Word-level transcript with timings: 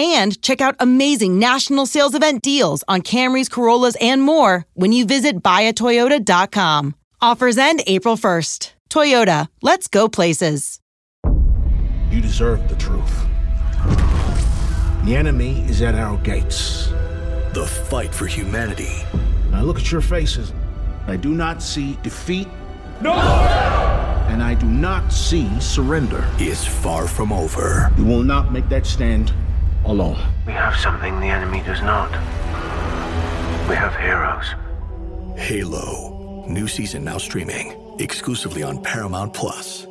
and 0.00 0.40
check 0.40 0.60
out 0.60 0.76
amazing 0.78 1.38
national 1.38 1.86
sales 1.86 2.14
event 2.14 2.42
deals 2.42 2.82
on 2.88 3.02
Camrys, 3.02 3.50
Corollas, 3.50 3.96
and 4.00 4.22
more 4.22 4.64
when 4.74 4.92
you 4.92 5.04
visit 5.04 5.42
buyatoyota.com. 5.42 6.94
Offers 7.20 7.58
end 7.58 7.82
April 7.86 8.16
1st. 8.16 8.72
Toyota, 8.88 9.48
let's 9.62 9.88
go 9.88 10.08
places. 10.08 10.80
You 12.10 12.20
deserve 12.20 12.68
the 12.68 12.76
truth. 12.76 13.26
The 15.04 15.16
enemy 15.16 15.60
is 15.68 15.82
at 15.82 15.94
our 15.94 16.16
gates. 16.18 16.88
The 17.52 17.66
fight 17.66 18.14
for 18.14 18.26
humanity. 18.26 19.04
I 19.52 19.62
look 19.62 19.78
at 19.78 19.92
your 19.92 20.00
faces. 20.00 20.52
I 21.06 21.16
do 21.16 21.30
not 21.34 21.62
see 21.62 21.98
defeat. 22.02 22.48
No! 23.00 23.12
And 23.12 24.42
I 24.42 24.54
do 24.54 24.66
not 24.66 25.12
see 25.12 25.48
surrender. 25.60 26.26
Is 26.38 26.64
far 26.64 27.06
from 27.06 27.32
over. 27.32 27.92
You 27.98 28.04
will 28.04 28.22
not 28.22 28.52
make 28.52 28.68
that 28.70 28.86
stand 28.86 29.32
alone. 29.84 30.18
We 30.46 30.52
have 30.52 30.76
something 30.76 31.20
the 31.20 31.26
enemy 31.26 31.62
does 31.62 31.82
not. 31.82 32.10
We 33.68 33.76
have 33.76 33.94
heroes. 33.96 34.54
Halo. 35.38 36.44
New 36.48 36.66
season 36.66 37.04
now 37.04 37.18
streaming 37.18 37.76
exclusively 38.00 38.62
on 38.62 38.82
Paramount 38.82 39.34
Plus. 39.34 39.86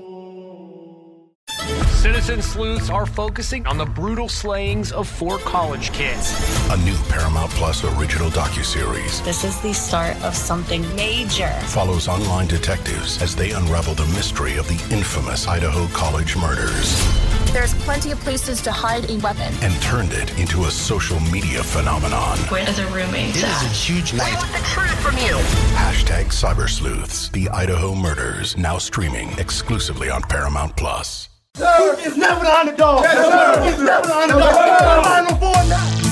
Citizen 2.01 2.41
sleuths 2.41 2.89
are 2.89 3.05
focusing 3.05 3.67
on 3.67 3.77
the 3.77 3.85
brutal 3.85 4.29
slayings 4.29 4.91
of 4.93 5.07
four 5.07 5.37
college 5.39 5.91
kids. 5.91 6.33
A 6.71 6.77
new 6.77 6.95
Paramount 7.09 7.51
Plus 7.51 7.83
original 7.97 8.29
docuseries. 8.29 9.23
This 9.25 9.43
is 9.43 9.59
the 9.59 9.73
start 9.73 10.15
of 10.23 10.33
something 10.33 10.81
major. 10.95 11.51
Follows 11.67 12.07
online 12.07 12.47
detectives 12.47 13.21
as 13.21 13.35
they 13.35 13.51
unravel 13.51 13.95
the 13.95 14.05
mystery 14.07 14.57
of 14.57 14.67
the 14.67 14.95
infamous 14.95 15.47
Idaho 15.47 15.87
College 15.87 16.37
murders. 16.37 17.28
There's 17.51 17.73
plenty 17.73 18.11
of 18.11 18.19
places 18.19 18.61
to 18.61 18.71
hide 18.71 19.09
a 19.09 19.17
weapon. 19.17 19.51
And 19.63 19.73
turned 19.81 20.13
it 20.13 20.37
into 20.39 20.65
a 20.65 20.71
social 20.71 21.19
media 21.31 21.63
phenomenon. 21.63 22.37
Where 22.49 22.61
are 22.61 22.71
the 22.73 22.85
roommates 22.93 23.37
It 23.37 23.43
is 23.45 23.63
a 23.63 23.67
huge 23.67 24.13
night. 24.13 24.33
I 24.33 24.37
want 24.37 24.51
the 24.51 24.59
truth 24.59 24.99
from 25.01 25.17
you. 25.17 25.33
Hashtag 25.73 26.25
Cyber 26.25 26.69
Sleuths. 26.69 27.29
The 27.29 27.49
Idaho 27.49 27.95
Murders. 27.95 28.55
Now 28.55 28.77
streaming 28.77 29.31
exclusively 29.39 30.11
on 30.11 30.21
Paramount 30.21 30.77
Plus. 30.77 31.27
Sir, 31.55 31.95
it's 31.97 32.15
never 32.15 32.43
the 32.43 32.53
underdog. 32.55 33.01
Yes, 33.01 33.15
sir. 33.17 33.69
It's 33.69 33.79
never 33.81 34.05
the 34.07 34.15
underdog. 34.15 35.03
Final 35.05 35.35
four 35.37 36.08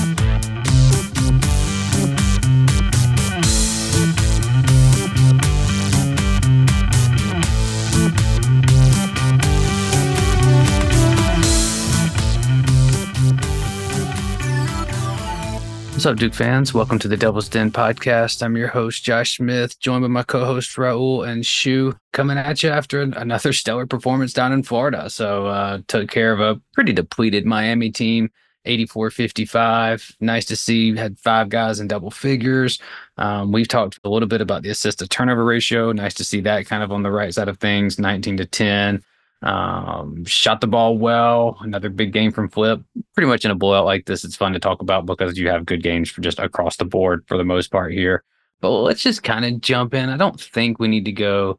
What's 15.98 16.06
up, 16.06 16.16
Duke 16.16 16.32
fans? 16.32 16.72
Welcome 16.72 17.00
to 17.00 17.08
the 17.08 17.16
Devil's 17.16 17.48
Den 17.48 17.72
podcast. 17.72 18.40
I'm 18.40 18.56
your 18.56 18.68
host, 18.68 19.02
Josh 19.02 19.36
Smith, 19.36 19.80
joined 19.80 20.02
by 20.02 20.06
my 20.06 20.22
co 20.22 20.44
host, 20.44 20.76
Raul 20.76 21.26
and 21.26 21.44
Shu, 21.44 21.92
coming 22.12 22.38
at 22.38 22.62
you 22.62 22.70
after 22.70 23.00
another 23.00 23.52
stellar 23.52 23.84
performance 23.84 24.32
down 24.32 24.52
in 24.52 24.62
Florida. 24.62 25.10
So, 25.10 25.48
uh, 25.48 25.80
took 25.88 26.08
care 26.08 26.32
of 26.32 26.38
a 26.38 26.62
pretty 26.72 26.92
depleted 26.92 27.46
Miami 27.46 27.90
team, 27.90 28.30
84 28.64 29.10
55. 29.10 30.12
Nice 30.20 30.44
to 30.44 30.54
see. 30.54 30.96
Had 30.96 31.18
five 31.18 31.48
guys 31.48 31.80
in 31.80 31.88
double 31.88 32.12
figures. 32.12 32.78
Um, 33.16 33.50
we've 33.50 33.66
talked 33.66 33.98
a 34.04 34.08
little 34.08 34.28
bit 34.28 34.40
about 34.40 34.62
the 34.62 34.70
assist 34.70 35.00
to 35.00 35.08
turnover 35.08 35.44
ratio. 35.44 35.90
Nice 35.90 36.14
to 36.14 36.24
see 36.24 36.40
that 36.42 36.66
kind 36.66 36.84
of 36.84 36.92
on 36.92 37.02
the 37.02 37.10
right 37.10 37.34
side 37.34 37.48
of 37.48 37.58
things, 37.58 37.98
19 37.98 38.36
to 38.36 38.46
10. 38.46 39.02
Um, 39.42 40.24
shot 40.24 40.60
the 40.60 40.66
ball 40.66 40.98
well. 40.98 41.58
Another 41.60 41.88
big 41.88 42.12
game 42.12 42.32
from 42.32 42.48
Flip. 42.48 42.80
Pretty 43.14 43.28
much 43.28 43.44
in 43.44 43.50
a 43.50 43.54
blowout 43.54 43.84
like 43.84 44.06
this, 44.06 44.24
it's 44.24 44.36
fun 44.36 44.52
to 44.52 44.58
talk 44.58 44.82
about 44.82 45.06
because 45.06 45.38
you 45.38 45.48
have 45.48 45.66
good 45.66 45.82
games 45.82 46.10
for 46.10 46.20
just 46.20 46.38
across 46.38 46.76
the 46.76 46.84
board 46.84 47.24
for 47.28 47.36
the 47.36 47.44
most 47.44 47.70
part 47.70 47.92
here. 47.92 48.24
But 48.60 48.70
let's 48.70 49.02
just 49.02 49.22
kind 49.22 49.44
of 49.44 49.60
jump 49.60 49.94
in. 49.94 50.08
I 50.08 50.16
don't 50.16 50.40
think 50.40 50.78
we 50.78 50.88
need 50.88 51.04
to 51.04 51.12
go 51.12 51.58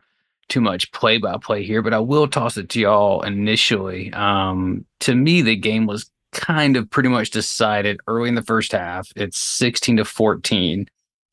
too 0.50 0.60
much 0.62 0.92
play 0.92 1.18
by 1.18 1.38
play 1.42 1.64
here, 1.64 1.82
but 1.82 1.94
I 1.94 2.00
will 2.00 2.28
toss 2.28 2.58
it 2.58 2.70
to 2.70 2.80
y'all 2.82 3.22
initially. 3.22 4.12
Um, 4.14 4.86
to 5.02 5.16
me, 5.16 5.42
the 5.42 5.56
game 5.56 5.86
was 5.86 6.12
kind 6.34 6.76
of 6.76 6.90
pretty 6.90 7.10
much 7.10 7.32
decided 7.32 8.00
early 8.08 8.30
in 8.30 8.36
the 8.36 8.42
first 8.42 8.72
half. 8.74 9.10
It's 9.16 9.38
16 9.38 9.98
to 9.98 10.06
14, 10.06 10.88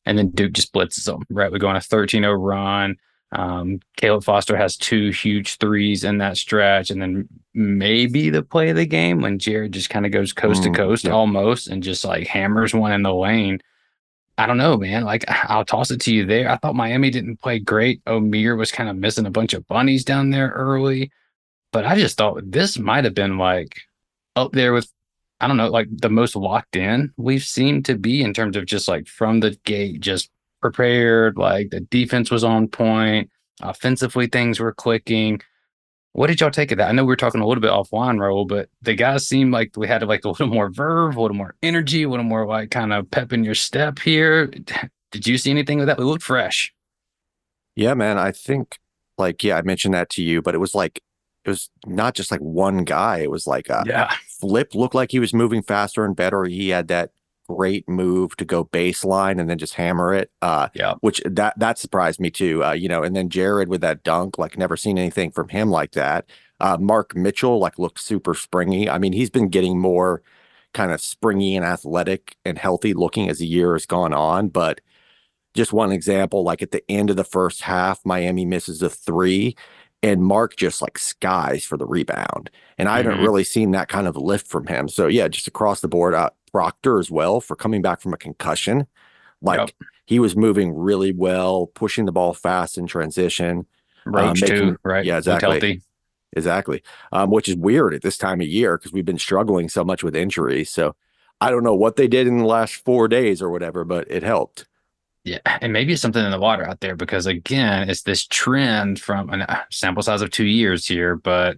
and 0.05 0.17
then 0.17 0.29
Duke 0.29 0.53
just 0.53 0.73
blitzes 0.73 1.05
them, 1.05 1.23
right? 1.29 1.51
We 1.51 1.59
go 1.59 1.67
on 1.67 1.75
a 1.75 1.81
13 1.81 2.23
0 2.23 2.33
run. 2.33 2.95
Um, 3.33 3.81
Caleb 3.97 4.23
Foster 4.23 4.55
has 4.55 4.77
two 4.77 5.09
huge 5.09 5.57
threes 5.57 6.03
in 6.05 6.19
that 6.19 6.37
stretch, 6.37 6.89
and 6.91 7.01
then 7.01 7.27
maybe 7.53 8.29
the 8.29 8.41
play 8.43 8.69
of 8.69 8.77
the 8.77 8.85
game 8.85 9.21
when 9.21 9.37
Jared 9.39 9.73
just 9.73 9.89
kind 9.89 10.05
of 10.05 10.11
goes 10.11 10.31
coast 10.33 10.61
Mm, 10.61 10.65
to 10.65 10.71
coast 10.71 11.03
yeah. 11.05 11.11
almost 11.11 11.67
and 11.67 11.83
just 11.83 12.05
like 12.05 12.27
hammers 12.27 12.73
one 12.73 12.93
in 12.93 13.03
the 13.03 13.13
lane. 13.13 13.59
I 14.37 14.45
don't 14.45 14.57
know, 14.57 14.77
man. 14.77 15.03
Like 15.03 15.25
I'll 15.49 15.65
toss 15.65 15.91
it 15.91 15.99
to 16.01 16.13
you 16.13 16.25
there. 16.25 16.49
I 16.49 16.57
thought 16.57 16.75
Miami 16.75 17.09
didn't 17.09 17.37
play 17.41 17.59
great. 17.59 18.03
Omier 18.05 18.57
was 18.57 18.71
kind 18.71 18.89
of 18.89 18.95
missing 18.95 19.25
a 19.25 19.31
bunch 19.31 19.53
of 19.53 19.67
bunnies 19.67 20.05
down 20.05 20.29
there 20.29 20.49
early, 20.55 21.11
but 21.73 21.85
I 21.85 21.95
just 21.97 22.17
thought 22.17 22.41
this 22.45 22.77
might 22.79 23.03
have 23.03 23.15
been 23.15 23.37
like 23.37 23.81
up 24.35 24.51
there 24.53 24.73
with 24.73 24.91
I 25.41 25.47
don't 25.47 25.57
know, 25.57 25.69
like 25.69 25.87
the 25.91 26.09
most 26.09 26.35
locked 26.35 26.75
in 26.75 27.13
we've 27.17 27.43
seemed 27.43 27.85
to 27.85 27.95
be 27.97 28.23
in 28.23 28.33
terms 28.33 28.55
of 28.55 28.65
just 28.65 28.87
like 28.87 29.07
from 29.07 29.39
the 29.41 29.51
gate, 29.65 29.99
just 29.99 30.29
prepared. 30.61 31.37
Like 31.37 31.69
the 31.69 31.81
defense 31.81 32.31
was 32.31 32.43
on 32.43 32.67
point. 32.67 33.29
Offensively, 33.61 34.27
things 34.27 34.59
were 34.59 34.73
clicking. 34.73 35.41
What 36.13 36.27
did 36.27 36.41
y'all 36.41 36.51
take 36.51 36.71
of 36.71 36.79
that? 36.79 36.89
I 36.89 36.91
know 36.93 37.03
we 37.03 37.09
were 37.09 37.15
talking 37.15 37.41
a 37.41 37.47
little 37.47 37.61
bit 37.61 37.71
offline, 37.71 38.17
Raul, 38.17 38.47
but 38.47 38.69
the 38.81 38.95
guys 38.95 39.27
seemed 39.27 39.51
like 39.51 39.77
we 39.77 39.87
had 39.87 40.01
like 40.03 40.25
a 40.25 40.29
little 40.29 40.47
more 40.47 40.69
verve, 40.69 41.15
a 41.15 41.21
little 41.21 41.37
more 41.37 41.55
energy, 41.61 42.03
a 42.03 42.09
little 42.09 42.25
more 42.25 42.45
like 42.47 42.71
kind 42.71 42.93
of 42.93 43.09
pep 43.11 43.33
in 43.33 43.43
your 43.43 43.55
step 43.55 43.99
here. 43.99 44.47
Did 45.11 45.25
you 45.25 45.37
see 45.37 45.51
anything 45.51 45.79
of 45.79 45.87
that? 45.87 45.97
We 45.97 46.03
looked 46.03 46.23
fresh. 46.23 46.73
Yeah, 47.75 47.93
man. 47.93 48.17
I 48.17 48.31
think 48.31 48.77
like 49.17 49.43
yeah, 49.43 49.57
I 49.57 49.61
mentioned 49.61 49.93
that 49.93 50.09
to 50.11 50.23
you, 50.23 50.41
but 50.41 50.55
it 50.55 50.57
was 50.57 50.75
like 50.75 51.01
it 51.45 51.49
was 51.49 51.69
not 51.85 52.13
just 52.13 52.31
like 52.31 52.41
one 52.41 52.83
guy. 52.83 53.19
It 53.19 53.31
was 53.31 53.47
like 53.47 53.69
uh 53.69 53.83
Yeah. 53.85 54.11
Flip 54.39 54.75
looked 54.75 54.95
like 54.95 55.11
he 55.11 55.19
was 55.19 55.33
moving 55.33 55.61
faster 55.61 56.03
and 56.03 56.15
better. 56.15 56.45
He 56.45 56.69
had 56.69 56.87
that 56.89 57.11
great 57.49 57.87
move 57.89 58.35
to 58.37 58.45
go 58.45 58.65
baseline 58.65 59.39
and 59.39 59.49
then 59.49 59.57
just 59.57 59.75
hammer 59.75 60.13
it. 60.13 60.31
Uh 60.41 60.69
Yeah. 60.73 60.95
which 61.01 61.21
that 61.25 61.57
that 61.59 61.77
surprised 61.79 62.19
me 62.19 62.29
too. 62.31 62.63
Uh, 62.63 62.71
you 62.73 62.87
know, 62.89 63.03
and 63.03 63.15
then 63.15 63.29
Jared 63.29 63.69
with 63.69 63.81
that 63.81 64.03
dunk, 64.03 64.37
like 64.37 64.57
never 64.57 64.77
seen 64.77 64.97
anything 64.97 65.31
from 65.31 65.49
him 65.49 65.69
like 65.69 65.91
that. 65.93 66.29
Uh 66.59 66.77
Mark 66.79 67.15
Mitchell 67.15 67.59
like 67.59 67.79
looked 67.79 67.99
super 67.99 68.33
springy. 68.33 68.89
I 68.89 68.97
mean, 68.99 69.13
he's 69.13 69.29
been 69.29 69.49
getting 69.49 69.79
more 69.79 70.21
kind 70.73 70.91
of 70.91 71.01
springy 71.01 71.55
and 71.55 71.65
athletic 71.65 72.35
and 72.45 72.57
healthy 72.57 72.93
looking 72.93 73.29
as 73.29 73.39
the 73.39 73.47
year 73.47 73.73
has 73.73 73.85
gone 73.85 74.13
on, 74.13 74.49
but 74.49 74.81
just 75.53 75.73
one 75.73 75.91
example, 75.91 76.43
like 76.43 76.61
at 76.61 76.71
the 76.71 76.83
end 76.91 77.09
of 77.09 77.15
the 77.15 77.23
first 77.23 77.61
half, 77.61 77.99
Miami 78.05 78.45
misses 78.45 78.81
a 78.81 78.89
three, 78.89 79.55
and 80.03 80.23
Mark 80.23 80.55
just 80.55 80.81
like 80.81 80.97
skies 80.99 81.65
for 81.65 81.77
the 81.77 81.85
rebound. 81.87 82.49
And 82.77 82.87
I 82.89 82.97
haven't 82.97 83.17
Mhm. 83.17 83.21
really 83.21 83.43
seen 83.43 83.71
that 83.71 83.87
kind 83.89 84.07
of 84.07 84.15
lift 84.17 84.47
from 84.47 84.67
him. 84.67 84.87
So 84.87 85.07
yeah, 85.07 85.27
just 85.27 85.47
across 85.47 85.81
the 85.81 85.87
board, 85.87 86.13
uh, 86.13 86.29
Proctor 86.51 86.99
as 86.99 87.09
well 87.11 87.39
for 87.41 87.55
coming 87.55 87.81
back 87.81 88.01
from 88.01 88.13
a 88.13 88.17
concussion. 88.17 88.87
Like 89.41 89.59
Yep. 89.59 89.69
he 90.05 90.19
was 90.19 90.35
moving 90.35 90.75
really 90.75 91.11
well, 91.13 91.67
pushing 91.67 92.05
the 92.05 92.11
ball 92.11 92.33
fast 92.33 92.77
in 92.77 92.87
transition. 92.87 93.65
uh, 94.07 94.11
Roach 94.11 94.41
making- 94.41 94.57
too, 94.57 94.77
right? 94.83 95.03
Yeah, 95.05 95.17
exactly. 95.17 95.81
Exactly. 96.33 96.81
Um, 97.11 97.29
which 97.29 97.49
is 97.49 97.55
weird 97.55 97.93
at 97.93 98.01
this 98.01 98.17
time 98.17 98.41
of 98.41 98.47
year 98.47 98.77
because 98.77 98.91
we've 98.93 99.05
been 99.05 99.17
struggling 99.19 99.69
so 99.69 99.83
much 99.83 100.03
with 100.03 100.15
injuries. 100.15 100.69
So 100.69 100.95
I 101.41 101.49
don't 101.51 101.63
know 101.63 101.75
what 101.75 101.95
they 101.95 102.07
did 102.07 102.25
in 102.27 102.37
the 102.37 102.45
last 102.45 102.75
four 102.85 103.07
days 103.07 103.41
or 103.41 103.49
whatever, 103.49 103.83
but 103.83 104.09
it 104.09 104.23
helped. 104.23 104.65
Yeah, 105.23 105.39
and 105.61 105.73
maybe 105.73 105.91
it's 105.93 106.01
something 106.01 106.23
in 106.23 106.31
the 106.31 106.39
water 106.39 106.65
out 106.67 106.79
there 106.79 106.95
because 106.95 107.25
again, 107.25 107.89
it's 107.89 108.03
this 108.03 108.25
trend 108.25 108.99
from 108.99 109.29
a 109.29 109.65
sample 109.71 110.03
size 110.03 110.21
of 110.21 110.31
two 110.31 110.45
years 110.45 110.85
here, 110.87 111.15
but 111.17 111.57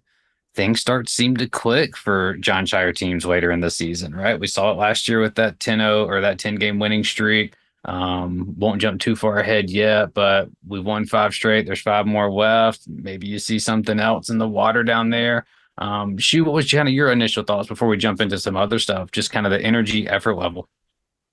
things 0.56 0.82
start 0.82 1.10
seem 1.10 1.38
to 1.38 1.48
click 1.48 1.96
for 1.96 2.36
Jon 2.38 2.66
Scheyer 2.66 2.96
teams 2.96 3.26
later 3.26 3.52
in 3.52 3.62
the 3.62 3.72
season, 3.72 4.16
right? 4.16 4.40
We 4.40 4.48
saw 4.48 4.72
it 4.72 4.78
last 4.78 5.08
year 5.08 5.22
with 5.22 5.36
that 5.36 5.60
10-0 5.60 6.08
or 6.08 6.22
that 6.22 6.40
10 6.40 6.56
game 6.56 6.80
winning 6.80 7.04
streak. 7.04 7.54
Um, 7.86 8.54
won't 8.58 8.82
jump 8.82 9.00
too 9.00 9.16
far 9.16 9.40
ahead 9.40 9.70
yet, 9.70 10.14
but 10.14 10.50
we've 10.68 10.84
won 10.84 11.06
five 11.06 11.34
straight. 11.34 11.66
There's 11.66 11.82
five 11.82 12.06
more 12.06 12.30
left. 12.30 12.82
Maybe 12.88 13.28
you 13.28 13.40
see 13.40 13.58
something 13.58 14.00
else 14.00 14.30
in 14.30 14.38
the 14.38 14.48
water 14.48 14.84
down 14.84 15.10
there. 15.10 15.46
Um, 15.78 16.18
Shu, 16.18 16.44
what 16.44 16.54
was 16.54 16.70
kind 16.70 16.90
of 16.90 16.94
your 16.94 17.12
initial 17.12 17.44
thoughts 17.44 17.70
before 17.70 17.88
we 17.88 17.96
jump 17.96 18.20
into 18.20 18.38
some 18.38 18.58
other 18.58 18.80
stuff? 18.80 19.12
Just 19.12 19.32
kind 19.32 19.46
of 19.46 19.52
the 19.52 19.62
energy, 19.62 20.10
effort 20.10 20.36
level. 20.36 20.68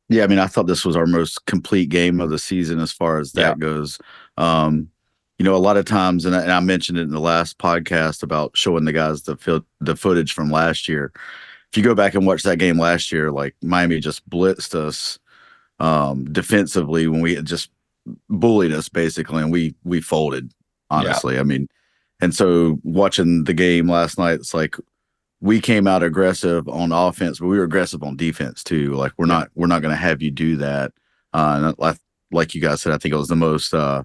Yeah, 0.09 0.23
I 0.23 0.29
mean, 0.29 0.39
I 0.39 0.47
thought 0.47 0.69
this 0.69 0.85
was 0.85 0.95
our 0.95 1.07
most 1.07 1.45
complete 1.47 1.89
game 1.89 2.21
of 2.21 2.31
the 2.31 2.39
season 2.39 2.79
as 2.79 2.93
far 2.93 3.19
as 3.19 3.33
that 3.33 3.41
yeah. 3.41 3.55
goes. 3.57 3.99
Um, 4.37 4.91
you 5.39 5.45
know, 5.45 5.55
a 5.55 5.59
lot 5.59 5.77
of 5.77 5.85
times, 5.85 6.25
and 6.25 6.35
I, 6.35 6.43
and 6.43 6.53
I, 6.53 6.61
mentioned 6.61 6.99
it 6.99 7.03
in 7.03 7.11
the 7.11 7.21
last 7.21 7.59
podcast 7.59 8.23
about 8.23 8.57
showing 8.57 8.85
the 8.85 8.93
guys 8.93 9.23
the 9.23 9.37
fil- 9.37 9.67
the 9.81 9.97
footage 9.97 10.33
from 10.33 10.51
last 10.51 10.89
year. 10.89 11.13
If 11.71 11.77
you 11.77 11.83
go 11.83 11.95
back 11.95 12.15
and 12.15 12.27
watch 12.27 12.43
that 12.45 12.59
game 12.59 12.79
last 12.79 13.13
year, 13.13 13.31
like 13.31 13.55
Miami 13.63 14.01
just 14.01 14.29
blitzed 14.31 14.75
us 14.75 15.19
um, 15.79 16.25
defensively 16.33 17.07
when 17.07 17.21
we 17.21 17.41
just 17.43 17.71
bullied 18.31 18.73
us 18.73 18.89
basically, 18.89 19.43
and 19.43 19.53
we 19.53 19.75
we 19.85 20.01
folded. 20.01 20.53
Honestly, 20.89 21.35
yeah. 21.35 21.41
I 21.41 21.43
mean, 21.43 21.69
and 22.21 22.35
so 22.35 22.79
watching 22.85 23.45
the 23.45 23.55
game 23.55 23.91
last 23.91 24.19
night, 24.19 24.35
it's 24.35 24.55
like 24.55 24.77
we 25.41 25.61
came 25.61 25.87
out 25.87 26.03
aggressive 26.03 26.69
on 26.69 26.93
offense, 26.93 27.41
but 27.41 27.49
we 27.49 27.59
were 27.59 27.65
aggressive 27.65 28.03
on 28.03 28.17
defense 28.17 28.65
too. 28.65 28.95
Like 28.95 29.13
we're 29.19 29.27
not 29.27 29.51
we're 29.55 29.67
not 29.67 29.83
going 29.83 29.93
to 29.93 29.97
have 29.97 30.23
you 30.23 30.31
do 30.31 30.57
that. 30.57 30.93
Uh, 31.33 31.75
and 31.79 31.99
like 32.33 32.55
you 32.55 32.61
guys 32.61 32.81
said, 32.81 32.93
I 32.93 32.99
think 32.99 33.13
it 33.13 33.19
was 33.19 33.29
the 33.29 33.37
most 33.37 33.75
uh, 33.75 34.05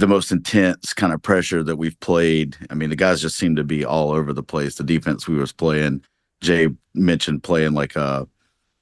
the 0.00 0.08
most 0.08 0.32
intense 0.32 0.94
kind 0.94 1.12
of 1.12 1.20
pressure 1.22 1.62
that 1.62 1.76
we've 1.76 1.98
played. 2.00 2.56
I 2.70 2.74
mean, 2.74 2.88
the 2.88 2.96
guys 2.96 3.20
just 3.20 3.36
seemed 3.36 3.58
to 3.58 3.64
be 3.64 3.84
all 3.84 4.12
over 4.12 4.32
the 4.32 4.42
place. 4.42 4.76
The 4.76 4.82
defense 4.82 5.28
we 5.28 5.36
was 5.36 5.52
playing, 5.52 6.02
Jay 6.40 6.68
mentioned 6.94 7.42
playing 7.42 7.74
like 7.74 7.96
uh 7.96 8.24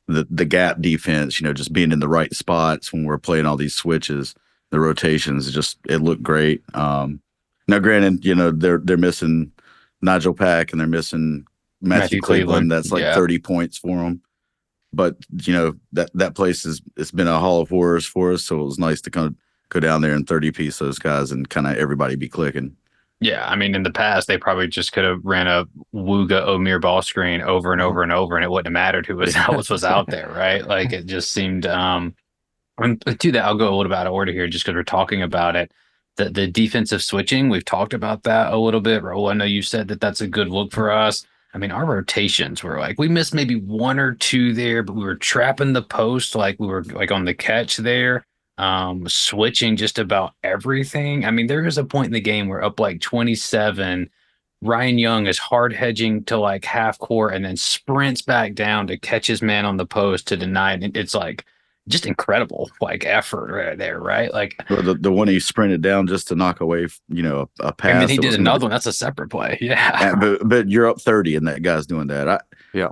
the 0.06 0.26
the 0.30 0.44
gap 0.44 0.80
defense. 0.80 1.40
You 1.40 1.46
know, 1.46 1.52
just 1.52 1.72
being 1.72 1.90
in 1.90 1.98
the 1.98 2.08
right 2.08 2.32
spots 2.32 2.92
when 2.92 3.04
we're 3.04 3.18
playing 3.18 3.46
all 3.46 3.56
these 3.56 3.74
switches, 3.74 4.34
the 4.70 4.78
rotations. 4.78 5.50
Just 5.52 5.78
it 5.88 5.98
looked 5.98 6.22
great. 6.22 6.62
Um, 6.74 7.20
now, 7.66 7.80
granted, 7.80 8.24
you 8.24 8.34
know 8.34 8.52
they're 8.52 8.78
they're 8.78 8.96
missing 8.96 9.50
Nigel 10.00 10.34
Pack 10.34 10.70
and 10.70 10.80
they're 10.80 10.86
missing 10.86 11.44
Matthew, 11.80 12.00
Matthew 12.00 12.20
Cleveland. 12.20 12.48
Cleveland. 12.48 12.72
That's 12.72 12.92
like 12.92 13.02
yeah. 13.02 13.14
30 13.14 13.40
points 13.40 13.76
for 13.76 13.96
them. 13.98 14.22
But 14.92 15.16
you 15.42 15.52
know 15.52 15.74
that 15.92 16.10
that 16.14 16.36
place 16.36 16.62
has 16.62 16.80
it's 16.96 17.10
been 17.10 17.26
a 17.26 17.40
hall 17.40 17.60
of 17.60 17.70
horrors 17.70 18.06
for 18.06 18.32
us. 18.32 18.44
So 18.44 18.60
it 18.60 18.64
was 18.64 18.78
nice 18.78 19.00
to 19.02 19.10
kind 19.10 19.26
of 19.26 19.34
go 19.70 19.80
down 19.80 20.00
there 20.00 20.14
and 20.14 20.26
30 20.26 20.52
piece 20.52 20.78
those 20.78 20.98
guys 20.98 21.32
and 21.32 21.48
kind 21.48 21.66
of 21.66 21.76
everybody 21.76 22.16
be 22.16 22.28
clicking. 22.28 22.76
Yeah, 23.20 23.48
I 23.48 23.56
mean, 23.56 23.74
in 23.74 23.82
the 23.82 23.90
past, 23.90 24.28
they 24.28 24.38
probably 24.38 24.68
just 24.68 24.92
could 24.92 25.04
have 25.04 25.24
ran 25.24 25.48
a 25.48 25.66
Wooga 25.92 26.46
Omier 26.46 26.80
ball 26.80 27.02
screen 27.02 27.40
over 27.42 27.72
and 27.72 27.82
over 27.82 28.02
and 28.04 28.12
over, 28.12 28.36
and 28.36 28.44
it 28.44 28.50
wouldn't 28.50 28.66
have 28.66 28.72
mattered 28.72 29.06
who 29.06 29.16
was 29.16 29.34
else 29.34 29.68
was 29.70 29.82
out 29.82 30.06
there, 30.06 30.28
right? 30.28 30.64
Like 30.64 30.92
it 30.92 31.06
just 31.06 31.32
seemed. 31.32 31.66
um 31.66 32.14
and 32.80 33.04
to 33.18 33.32
that, 33.32 33.44
I'll 33.44 33.56
go 33.56 33.74
a 33.74 33.76
little 33.76 33.90
bit 33.90 33.98
out 33.98 34.06
of 34.06 34.12
order 34.12 34.30
here, 34.30 34.46
just 34.46 34.64
because 34.64 34.76
we're 34.76 34.84
talking 34.84 35.22
about 35.22 35.56
it 35.56 35.72
the 36.18 36.28
the 36.28 36.46
defensive 36.46 37.02
switching. 37.02 37.48
We've 37.48 37.64
talked 37.64 37.94
about 37.94 38.24
that 38.24 38.52
a 38.52 38.58
little 38.58 38.82
bit. 38.82 39.02
Raul, 39.02 39.30
I 39.30 39.34
know 39.34 39.44
you 39.46 39.62
said 39.62 39.88
that 39.88 40.02
that's 40.02 40.20
a 40.20 40.28
good 40.28 40.48
look 40.48 40.72
for 40.72 40.90
us. 40.90 41.24
I 41.54 41.58
mean, 41.58 41.70
our 41.70 41.86
rotations 41.86 42.62
were 42.62 42.78
like 42.78 42.98
we 42.98 43.08
missed 43.08 43.32
maybe 43.32 43.54
one 43.54 43.98
or 43.98 44.14
two 44.14 44.52
there, 44.52 44.82
but 44.82 44.94
we 44.94 45.04
were 45.04 45.16
trapping 45.16 45.72
the 45.72 45.82
post 45.82 46.34
like 46.34 46.60
we 46.60 46.66
were 46.66 46.84
like 46.84 47.10
on 47.10 47.24
the 47.24 47.32
catch 47.32 47.78
there, 47.78 48.26
um, 48.58 49.08
switching 49.08 49.76
just 49.76 49.98
about 49.98 50.34
everything. 50.42 51.24
I 51.24 51.30
mean, 51.30 51.46
there 51.46 51.64
is 51.64 51.78
a 51.78 51.84
point 51.84 52.06
in 52.06 52.12
the 52.12 52.20
game 52.20 52.48
where 52.48 52.62
up 52.62 52.80
like 52.80 53.00
27, 53.00 54.10
Ryan 54.60 54.98
Young 54.98 55.26
is 55.26 55.38
hard 55.38 55.72
hedging 55.72 56.24
to 56.24 56.36
like 56.36 56.64
half 56.64 56.98
court 56.98 57.34
and 57.34 57.44
then 57.44 57.56
sprints 57.56 58.20
back 58.20 58.54
down 58.54 58.88
to 58.88 58.98
catch 58.98 59.28
his 59.28 59.40
man 59.40 59.64
on 59.64 59.76
the 59.76 59.86
post 59.86 60.26
to 60.28 60.36
deny 60.36 60.74
it. 60.74 60.96
It's 60.96 61.14
like 61.14 61.44
just 61.86 62.04
incredible 62.04 62.68
like 62.80 63.06
effort 63.06 63.52
right 63.52 63.78
there, 63.78 64.00
right? 64.00 64.32
Like 64.32 64.60
the 64.68 64.98
the 65.00 65.12
one 65.12 65.28
he 65.28 65.38
sprinted 65.38 65.80
down 65.80 66.08
just 66.08 66.28
to 66.28 66.34
knock 66.34 66.60
away, 66.60 66.88
you 67.08 67.22
know, 67.22 67.48
a, 67.60 67.68
a 67.68 67.72
pass. 67.72 67.92
And 67.92 68.02
then 68.02 68.08
he 68.08 68.18
did 68.18 68.34
another 68.34 68.64
one. 68.64 68.70
That's 68.72 68.86
a 68.86 68.92
separate 68.92 69.30
play. 69.30 69.56
Yeah. 69.68 70.14
but 70.16 70.48
but 70.48 70.68
you're 70.68 70.88
up 70.88 71.00
30 71.00 71.36
and 71.36 71.46
that 71.46 71.62
guy's 71.62 71.86
doing 71.86 72.08
that. 72.08 72.28
I 72.28 72.40
yeah. 72.74 72.88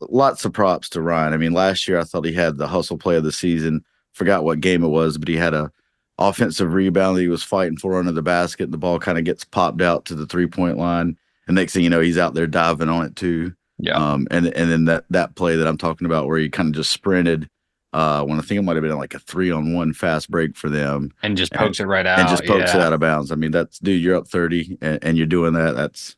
Lots 0.00 0.44
of 0.44 0.52
props 0.52 0.90
to 0.90 1.00
Ryan. 1.00 1.32
I 1.32 1.38
mean, 1.38 1.52
last 1.52 1.88
year 1.88 1.98
I 1.98 2.04
thought 2.04 2.26
he 2.26 2.32
had 2.32 2.58
the 2.58 2.68
hustle 2.68 2.98
play 2.98 3.16
of 3.16 3.24
the 3.24 3.32
season. 3.32 3.82
Forgot 4.16 4.44
what 4.44 4.60
game 4.60 4.82
it 4.82 4.88
was, 4.88 5.18
but 5.18 5.28
he 5.28 5.36
had 5.36 5.52
a 5.52 5.70
offensive 6.18 6.72
rebound 6.72 7.16
that 7.16 7.20
he 7.20 7.28
was 7.28 7.42
fighting 7.42 7.76
for 7.76 7.98
under 7.98 8.12
the 8.12 8.22
basket. 8.22 8.64
And 8.64 8.72
The 8.72 8.78
ball 8.78 8.98
kind 8.98 9.18
of 9.18 9.24
gets 9.24 9.44
popped 9.44 9.82
out 9.82 10.06
to 10.06 10.14
the 10.14 10.24
three 10.24 10.46
point 10.46 10.78
line. 10.78 11.18
And 11.46 11.54
next 11.54 11.74
thing 11.74 11.84
you 11.84 11.90
know, 11.90 12.00
he's 12.00 12.16
out 12.16 12.32
there 12.32 12.46
diving 12.46 12.88
on 12.88 13.04
it 13.04 13.14
too. 13.14 13.54
Yeah. 13.78 13.92
Um, 13.92 14.26
and 14.30 14.46
and 14.46 14.70
then 14.70 14.86
that 14.86 15.04
that 15.10 15.34
play 15.34 15.54
that 15.56 15.66
I'm 15.66 15.76
talking 15.76 16.06
about 16.06 16.26
where 16.26 16.38
he 16.38 16.48
kind 16.48 16.70
of 16.70 16.74
just 16.74 16.92
sprinted 16.92 17.50
uh, 17.92 18.24
when 18.24 18.38
I 18.38 18.42
think 18.42 18.58
it 18.58 18.62
might 18.62 18.76
have 18.76 18.82
been 18.82 18.96
like 18.96 19.12
a 19.12 19.18
three 19.18 19.50
on 19.50 19.74
one 19.74 19.92
fast 19.92 20.30
break 20.30 20.56
for 20.56 20.70
them, 20.70 21.12
and 21.22 21.36
just 21.36 21.52
pokes 21.52 21.78
and, 21.78 21.86
it 21.86 21.90
right 21.90 22.06
out, 22.06 22.18
and 22.18 22.28
just 22.28 22.46
pokes 22.46 22.72
yeah. 22.72 22.80
it 22.80 22.82
out 22.82 22.94
of 22.94 23.00
bounds. 23.00 23.30
I 23.30 23.34
mean, 23.34 23.50
that's 23.50 23.78
dude, 23.78 24.02
you're 24.02 24.16
up 24.16 24.28
thirty, 24.28 24.78
and, 24.80 24.98
and, 25.02 25.18
you're 25.18 25.26
doing 25.26 25.52
that. 25.54 25.76
That's 25.76 26.16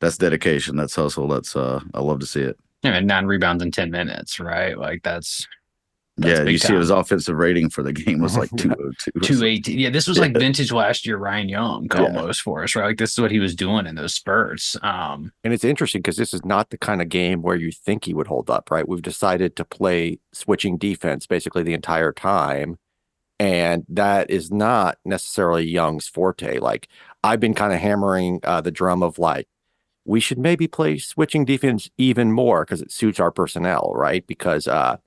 that's 0.00 0.18
dedication. 0.18 0.76
That's 0.76 0.94
hustle. 0.94 1.28
That's 1.28 1.56
uh, 1.56 1.80
I 1.94 2.00
love 2.00 2.20
to 2.20 2.26
see 2.26 2.42
it. 2.42 2.58
Yeah, 2.82 2.94
and 2.94 3.06
nine 3.06 3.26
rebounds 3.26 3.62
in 3.62 3.70
ten 3.70 3.90
minutes, 3.90 4.40
right? 4.40 4.78
Like 4.78 5.02
that's 5.02 5.46
that's 6.16 6.40
yeah, 6.40 6.44
you 6.44 6.58
time. 6.58 6.68
see 6.68 6.76
his 6.76 6.90
offensive 6.90 7.34
rating 7.34 7.70
for 7.70 7.82
the 7.82 7.92
game 7.92 8.20
was 8.20 8.36
like 8.36 8.50
202. 8.56 9.10
218. 9.20 9.78
Yeah, 9.78 9.90
this 9.90 10.06
was 10.06 10.16
like 10.18 10.32
vintage 10.32 10.70
last 10.70 11.06
year 11.06 11.16
Ryan 11.16 11.48
Young 11.48 11.88
almost 11.92 12.40
yeah. 12.40 12.44
for 12.44 12.62
us, 12.62 12.76
right? 12.76 12.86
Like 12.86 12.98
this 12.98 13.12
is 13.12 13.18
what 13.18 13.32
he 13.32 13.40
was 13.40 13.56
doing 13.56 13.86
in 13.86 13.96
those 13.96 14.14
spurts. 14.14 14.76
Um 14.82 15.32
and 15.42 15.52
it's 15.52 15.64
interesting 15.64 16.02
because 16.02 16.16
this 16.16 16.32
is 16.32 16.44
not 16.44 16.70
the 16.70 16.78
kind 16.78 17.02
of 17.02 17.08
game 17.08 17.42
where 17.42 17.56
you 17.56 17.72
think 17.72 18.04
he 18.04 18.14
would 18.14 18.28
hold 18.28 18.48
up, 18.48 18.70
right? 18.70 18.88
We've 18.88 19.02
decided 19.02 19.56
to 19.56 19.64
play 19.64 20.20
switching 20.32 20.78
defense 20.78 21.26
basically 21.26 21.64
the 21.64 21.74
entire 21.74 22.12
time. 22.12 22.78
And 23.40 23.84
that 23.88 24.30
is 24.30 24.52
not 24.52 24.98
necessarily 25.04 25.66
Young's 25.66 26.06
forte. 26.06 26.60
Like 26.60 26.86
I've 27.24 27.40
been 27.40 27.54
kind 27.54 27.72
of 27.72 27.80
hammering 27.80 28.38
uh, 28.44 28.60
the 28.60 28.70
drum 28.70 29.02
of 29.02 29.18
like, 29.18 29.48
we 30.04 30.20
should 30.20 30.38
maybe 30.38 30.68
play 30.68 30.98
switching 30.98 31.44
defense 31.44 31.90
even 31.98 32.30
more 32.30 32.64
because 32.64 32.82
it 32.82 32.92
suits 32.92 33.18
our 33.18 33.32
personnel, 33.32 33.90
right? 33.96 34.24
Because 34.28 34.68
uh 34.68 34.98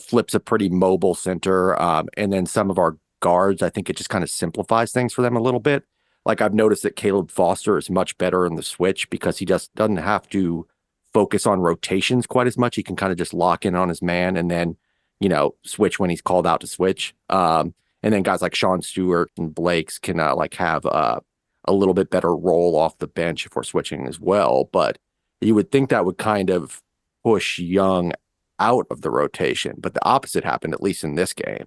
Flip's 0.00 0.34
a 0.34 0.40
pretty 0.40 0.68
mobile 0.68 1.14
center. 1.14 1.80
Um, 1.80 2.08
and 2.16 2.32
then 2.32 2.46
some 2.46 2.70
of 2.70 2.78
our 2.78 2.96
guards, 3.20 3.62
I 3.62 3.70
think 3.70 3.88
it 3.88 3.96
just 3.96 4.10
kind 4.10 4.24
of 4.24 4.30
simplifies 4.30 4.92
things 4.92 5.12
for 5.12 5.22
them 5.22 5.36
a 5.36 5.40
little 5.40 5.60
bit. 5.60 5.84
Like 6.24 6.40
I've 6.40 6.54
noticed 6.54 6.82
that 6.82 6.96
Caleb 6.96 7.30
Foster 7.30 7.78
is 7.78 7.88
much 7.88 8.18
better 8.18 8.46
in 8.46 8.56
the 8.56 8.62
switch 8.62 9.08
because 9.10 9.38
he 9.38 9.44
just 9.44 9.74
doesn't 9.74 9.98
have 9.98 10.28
to 10.30 10.66
focus 11.12 11.46
on 11.46 11.60
rotations 11.60 12.26
quite 12.26 12.48
as 12.48 12.58
much. 12.58 12.76
He 12.76 12.82
can 12.82 12.96
kind 12.96 13.12
of 13.12 13.18
just 13.18 13.32
lock 13.32 13.64
in 13.64 13.74
on 13.74 13.88
his 13.88 14.02
man 14.02 14.36
and 14.36 14.50
then, 14.50 14.76
you 15.20 15.28
know, 15.28 15.54
switch 15.64 15.98
when 15.98 16.10
he's 16.10 16.20
called 16.20 16.46
out 16.46 16.60
to 16.60 16.66
switch. 16.66 17.14
Um, 17.30 17.74
and 18.02 18.12
then 18.12 18.22
guys 18.22 18.42
like 18.42 18.54
Sean 18.54 18.82
Stewart 18.82 19.30
and 19.38 19.54
Blakes 19.54 19.98
can 19.98 20.18
uh, 20.20 20.34
like 20.34 20.54
have 20.54 20.84
uh, 20.84 21.20
a 21.64 21.72
little 21.72 21.94
bit 21.94 22.10
better 22.10 22.34
role 22.34 22.76
off 22.76 22.98
the 22.98 23.06
bench 23.06 23.46
if 23.46 23.54
we're 23.54 23.62
switching 23.62 24.06
as 24.06 24.20
well. 24.20 24.68
But 24.72 24.98
you 25.40 25.54
would 25.54 25.70
think 25.70 25.90
that 25.90 26.04
would 26.04 26.18
kind 26.18 26.50
of 26.50 26.82
push 27.24 27.58
Young 27.58 28.12
out 28.58 28.86
of 28.90 29.02
the 29.02 29.10
rotation, 29.10 29.74
but 29.78 29.94
the 29.94 30.04
opposite 30.04 30.44
happened 30.44 30.74
at 30.74 30.82
least 30.82 31.04
in 31.04 31.14
this 31.14 31.32
game. 31.32 31.66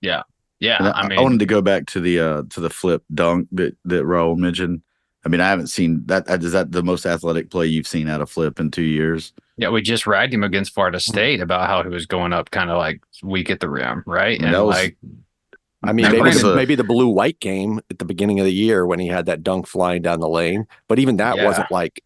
Yeah, 0.00 0.22
yeah. 0.58 0.78
I, 0.80 1.02
I, 1.02 1.08
mean, 1.08 1.18
I 1.18 1.22
wanted 1.22 1.40
to 1.40 1.46
go 1.46 1.62
back 1.62 1.86
to 1.86 2.00
the 2.00 2.20
uh 2.20 2.42
to 2.50 2.60
the 2.60 2.70
flip 2.70 3.02
dunk 3.12 3.48
that 3.52 3.76
that 3.84 4.04
Raul 4.04 4.36
mentioned. 4.36 4.82
I 5.24 5.28
mean, 5.28 5.40
I 5.40 5.48
haven't 5.48 5.66
seen 5.66 6.02
that. 6.06 6.28
Is 6.42 6.52
that 6.52 6.72
the 6.72 6.82
most 6.82 7.04
athletic 7.04 7.50
play 7.50 7.66
you've 7.66 7.86
seen 7.86 8.08
out 8.08 8.22
of 8.22 8.30
Flip 8.30 8.58
in 8.58 8.70
two 8.70 8.82
years? 8.82 9.34
Yeah, 9.58 9.68
we 9.68 9.82
just 9.82 10.06
ragged 10.06 10.32
him 10.32 10.42
against 10.42 10.72
Florida 10.72 10.98
State 10.98 11.40
about 11.40 11.68
how 11.68 11.82
he 11.82 11.90
was 11.90 12.06
going 12.06 12.32
up 12.32 12.50
kind 12.50 12.70
of 12.70 12.78
like 12.78 13.02
weak 13.22 13.50
at 13.50 13.60
the 13.60 13.68
rim, 13.68 14.02
right? 14.06 14.40
And 14.40 14.52
was, 14.52 14.74
like, 14.74 14.96
I 15.82 15.92
mean, 15.92 16.10
maybe, 16.10 16.30
the, 16.30 16.54
maybe 16.54 16.74
the 16.74 16.84
blue 16.84 17.08
white 17.08 17.38
game 17.40 17.80
at 17.90 17.98
the 17.98 18.06
beginning 18.06 18.40
of 18.40 18.46
the 18.46 18.52
year 18.52 18.86
when 18.86 18.98
he 18.98 19.08
had 19.08 19.26
that 19.26 19.42
dunk 19.42 19.66
flying 19.66 20.00
down 20.00 20.20
the 20.20 20.28
lane, 20.28 20.66
but 20.88 20.98
even 20.98 21.18
that 21.18 21.36
yeah. 21.36 21.44
wasn't 21.44 21.70
like 21.70 22.02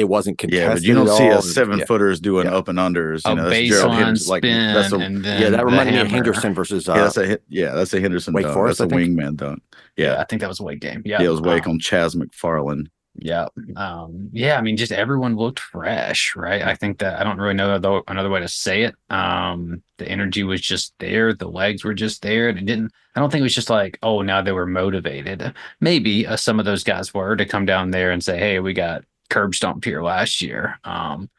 it 0.00 0.08
wasn't 0.08 0.38
contested. 0.38 0.66
Yeah, 0.66 0.74
but 0.74 0.82
you 0.82 0.94
don't 0.94 1.16
see 1.16 1.28
a 1.28 1.42
seven 1.42 1.78
yeah. 1.78 1.84
footers 1.84 2.20
doing 2.20 2.46
yeah. 2.46 2.56
up 2.56 2.68
and 2.68 2.78
unders. 2.78 3.24
You 3.26 3.32
a 3.32 3.34
know, 3.34 3.50
that's 3.50 3.68
Gerald 3.68 3.94
Henderson. 3.94 4.30
Like 4.30 4.42
that's 4.42 4.92
a, 4.92 4.98
yeah, 4.98 5.50
that 5.50 5.64
reminded 5.64 5.94
me 5.94 6.00
of 6.00 6.08
Henderson 6.08 6.54
versus 6.54 6.88
uh, 6.88 6.94
yeah, 6.94 7.02
that's 7.02 7.16
a 7.18 7.38
yeah, 7.48 7.74
that's 7.74 7.92
a 7.92 8.00
Henderson 8.00 8.32
Wake 8.32 8.44
dunk. 8.44 8.54
Forest, 8.54 8.78
that's 8.78 8.92
a 8.92 8.96
wingman 8.96 9.36
dunk. 9.36 9.62
Yeah. 9.96 10.14
yeah. 10.14 10.20
I 10.20 10.24
think 10.24 10.40
that 10.40 10.48
was 10.48 10.60
a 10.60 10.64
Wake 10.64 10.80
game. 10.80 11.02
Yeah, 11.04 11.20
yeah, 11.20 11.26
it 11.26 11.30
was 11.30 11.42
Wake 11.42 11.66
um, 11.66 11.72
on 11.72 11.78
Chas 11.78 12.14
McFarland. 12.14 12.88
Yeah, 13.16 13.48
um, 13.76 14.30
yeah. 14.32 14.56
I 14.56 14.62
mean, 14.62 14.76
just 14.76 14.92
everyone 14.92 15.36
looked 15.36 15.58
fresh, 15.58 16.34
right? 16.36 16.62
I 16.62 16.74
think 16.74 16.98
that 17.00 17.20
I 17.20 17.24
don't 17.24 17.38
really 17.38 17.54
know 17.54 17.78
though, 17.78 18.02
another 18.08 18.30
way 18.30 18.40
to 18.40 18.48
say 18.48 18.84
it. 18.84 18.94
Um, 19.10 19.82
the 19.98 20.08
energy 20.08 20.44
was 20.44 20.60
just 20.60 20.94
there. 21.00 21.34
The 21.34 21.48
legs 21.48 21.84
were 21.84 21.92
just 21.92 22.22
there. 22.22 22.48
And 22.48 22.58
it 22.58 22.66
didn't. 22.66 22.92
I 23.16 23.20
don't 23.20 23.30
think 23.30 23.40
it 23.40 23.42
was 23.42 23.54
just 23.54 23.68
like, 23.68 23.98
oh, 24.02 24.22
now 24.22 24.40
they 24.40 24.52
were 24.52 24.64
motivated. 24.64 25.52
Maybe 25.80 26.24
uh, 26.26 26.36
some 26.36 26.60
of 26.60 26.64
those 26.64 26.84
guys 26.84 27.12
were 27.12 27.34
to 27.34 27.44
come 27.44 27.66
down 27.66 27.90
there 27.90 28.12
and 28.12 28.22
say, 28.22 28.38
hey, 28.38 28.60
we 28.60 28.72
got 28.72 29.04
curb 29.30 29.54
stomped 29.54 29.84
here 29.84 30.02
last 30.02 30.42
year. 30.42 30.78
Um, 30.84 31.30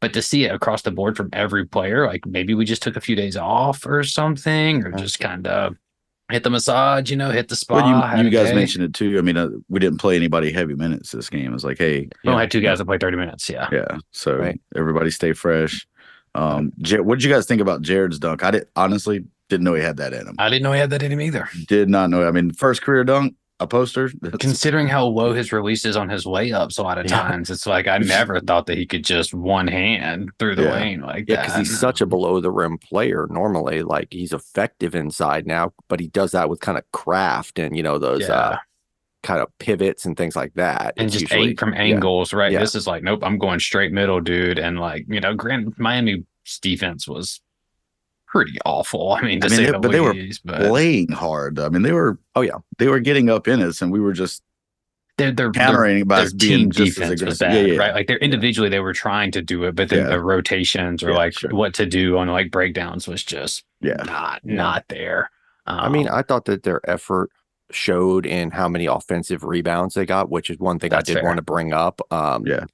but 0.00 0.12
to 0.14 0.22
see 0.22 0.44
it 0.44 0.54
across 0.54 0.82
the 0.82 0.90
board 0.90 1.16
from 1.16 1.28
every 1.32 1.66
player, 1.66 2.06
like 2.06 2.24
maybe 2.26 2.54
we 2.54 2.64
just 2.64 2.82
took 2.82 2.96
a 2.96 3.00
few 3.00 3.16
days 3.16 3.36
off 3.36 3.84
or 3.84 4.02
something, 4.04 4.84
or 4.84 4.92
just 4.92 5.18
kind 5.20 5.46
of, 5.46 5.76
hit 6.30 6.44
the 6.44 6.48
massage, 6.50 7.10
you 7.10 7.16
know, 7.16 7.30
hit 7.30 7.48
the 7.48 7.56
spa. 7.56 7.74
Well, 7.74 8.18
you, 8.18 8.24
you 8.24 8.30
guys 8.30 8.50
day. 8.50 8.54
mentioned 8.54 8.84
it 8.84 8.94
too. 8.94 9.18
I 9.18 9.20
mean, 9.20 9.36
uh, 9.36 9.48
we 9.68 9.80
didn't 9.80 9.98
play 9.98 10.14
anybody 10.14 10.52
heavy 10.52 10.74
minutes 10.74 11.10
this 11.10 11.28
game. 11.28 11.52
It's 11.52 11.64
like, 11.64 11.76
hey, 11.76 12.08
We 12.24 12.30
only 12.30 12.42
had 12.44 12.52
two 12.52 12.60
guys 12.60 12.78
that 12.78 12.84
played 12.84 13.00
30 13.00 13.16
minutes. 13.16 13.48
Yeah. 13.50 13.68
yeah. 13.72 13.98
So 14.12 14.36
Right. 14.36 14.60
everybody 14.76 15.10
stay 15.10 15.32
fresh. 15.32 15.86
Um, 16.36 16.72
Jar- 16.78 17.02
what 17.02 17.18
did 17.18 17.24
you 17.24 17.32
guys 17.34 17.46
think 17.46 17.60
about 17.60 17.82
Jared's 17.82 18.20
dunk? 18.20 18.44
I 18.44 18.52
did 18.52 18.68
honestly 18.76 19.24
didn't 19.48 19.64
know 19.64 19.74
he 19.74 19.82
had 19.82 19.96
that 19.96 20.12
in 20.12 20.28
him. 20.28 20.36
I 20.38 20.48
didn't 20.48 20.62
know 20.62 20.72
he 20.72 20.78
had 20.78 20.90
that 20.90 21.02
in 21.02 21.10
him 21.10 21.20
either. 21.20 21.48
Did 21.66 21.88
not 21.88 22.08
know. 22.10 22.24
I 22.26 22.30
mean, 22.30 22.52
first 22.52 22.82
career 22.82 23.02
dunk, 23.02 23.34
a 23.60 23.66
poster. 23.66 24.10
Considering 24.40 24.88
how 24.88 25.04
low 25.06 25.32
his 25.32 25.52
release 25.52 25.84
is 25.84 25.96
on 25.96 26.08
his 26.08 26.24
layups, 26.24 26.78
a 26.78 26.82
lot 26.82 26.98
of 26.98 27.04
Yeah. 27.08 27.20
times 27.28 27.50
it's 27.50 27.66
like 27.66 27.86
I 27.86 27.98
never 27.98 28.40
thought 28.40 28.66
that 28.66 28.78
he 28.78 28.86
could 28.86 29.04
just 29.04 29.32
one 29.34 29.68
hand 29.68 30.30
through 30.38 30.56
the 30.56 30.64
Yeah. 30.64 30.74
lane 30.74 31.00
like 31.02 31.26
Yeah, 31.28 31.36
that. 31.36 31.46
because 31.46 31.68
he's 31.68 31.78
such 31.78 32.00
a 32.00 32.06
below 32.06 32.40
the 32.40 32.50
rim 32.50 32.78
player 32.78 33.26
normally. 33.30 33.82
Like 33.82 34.08
he's 34.10 34.32
effective 34.32 34.94
inside 34.94 35.46
now, 35.46 35.72
but 35.88 36.00
he 36.00 36.08
does 36.08 36.32
that 36.32 36.48
with 36.48 36.60
kind 36.60 36.78
of 36.78 36.84
craft 36.92 37.58
and 37.58 37.76
you 37.76 37.82
know 37.82 37.98
those 37.98 38.22
Yeah. 38.22 38.32
uh 38.34 38.56
kind 39.22 39.42
of 39.42 39.48
pivots 39.58 40.06
and 40.06 40.16
things 40.16 40.34
like 40.34 40.54
that. 40.54 40.94
and 40.96 41.06
It's 41.08 41.12
just 41.18 41.30
usually- 41.30 41.50
eight 41.50 41.60
from 41.60 41.74
angles, 41.74 42.32
right? 42.32 42.58
This 42.58 42.74
is 42.74 42.86
like, 42.86 43.02
nope, 43.02 43.20
I'm 43.22 43.36
going 43.36 43.60
straight 43.60 43.92
middle, 43.92 44.18
dude. 44.20 44.58
And 44.58 44.80
like, 44.80 45.04
you 45.08 45.20
know, 45.20 45.34
Grand 45.34 45.74
Miami's 45.78 46.24
defense 46.62 47.06
was 47.06 47.42
pretty 48.30 48.56
awful. 48.64 49.12
I 49.12 49.22
mean, 49.22 49.40
to 49.40 49.46
I 49.46 49.50
mean, 49.50 49.56
say 49.58 49.64
they- 49.66 49.72
the 49.72 49.78
but 49.78 49.92
they 49.92 50.00
were 50.00 50.14
but 50.44 50.60
playing 50.68 51.08
hard. 51.12 51.58
I 51.58 51.68
mean, 51.68 51.82
they 51.82 51.92
were. 51.92 52.18
Oh 52.34 52.40
yeah, 52.42 52.58
they 52.78 52.88
were 52.88 53.00
getting 53.00 53.28
up 53.28 53.48
in 53.48 53.60
us, 53.60 53.82
and 53.82 53.90
we 53.92 54.00
were 54.00 54.12
just 54.12 54.42
they're, 55.18 55.32
they're, 55.32 55.50
countering 55.52 56.04
by 56.04 56.20
their 56.22 56.30
being 56.34 56.70
team 56.70 56.70
just 56.70 56.98
as 56.98 57.10
defense 57.10 57.22
was 57.22 57.38
bad, 57.38 57.54
Yeah, 57.54 57.72
yeah. 57.74 57.78
right? 57.78 57.94
Like 57.94 58.06
they're 58.06 58.16
individually 58.18 58.70
they 58.70 58.80
were 58.80 58.94
trying 58.94 59.30
to 59.32 59.42
do 59.42 59.64
it, 59.64 59.74
but 59.74 59.90
then 59.90 60.04
Yeah. 60.04 60.10
the 60.10 60.20
rotations 60.20 61.02
or 61.02 61.10
Yeah, 61.10 61.16
like 61.16 61.38
sure. 61.38 61.50
what 61.50 61.74
to 61.74 61.84
do 61.84 62.16
on 62.16 62.28
like 62.28 62.50
breakdowns 62.50 63.06
was 63.06 63.22
just 63.22 63.64
Yeah. 63.82 64.02
not 64.06 64.40
Yeah. 64.44 64.54
not 64.54 64.84
there. 64.88 65.30
Um, 65.66 65.80
I 65.80 65.88
mean, 65.90 66.08
I 66.08 66.22
thought 66.22 66.46
that 66.46 66.62
their 66.62 66.80
effort 66.88 67.30
showed 67.70 68.24
in 68.24 68.50
how 68.52 68.66
many 68.68 68.86
offensive 68.86 69.44
rebounds 69.44 69.94
they 69.94 70.06
got, 70.06 70.30
which 70.30 70.48
is 70.48 70.58
one 70.58 70.78
thing 70.78 70.94
I 70.94 71.02
did 71.02 71.14
fair. 71.16 71.24
want 71.24 71.36
to 71.36 71.42
bring 71.42 71.72
up. 71.74 72.00
Um, 72.10 72.46
Yeah. 72.46 72.64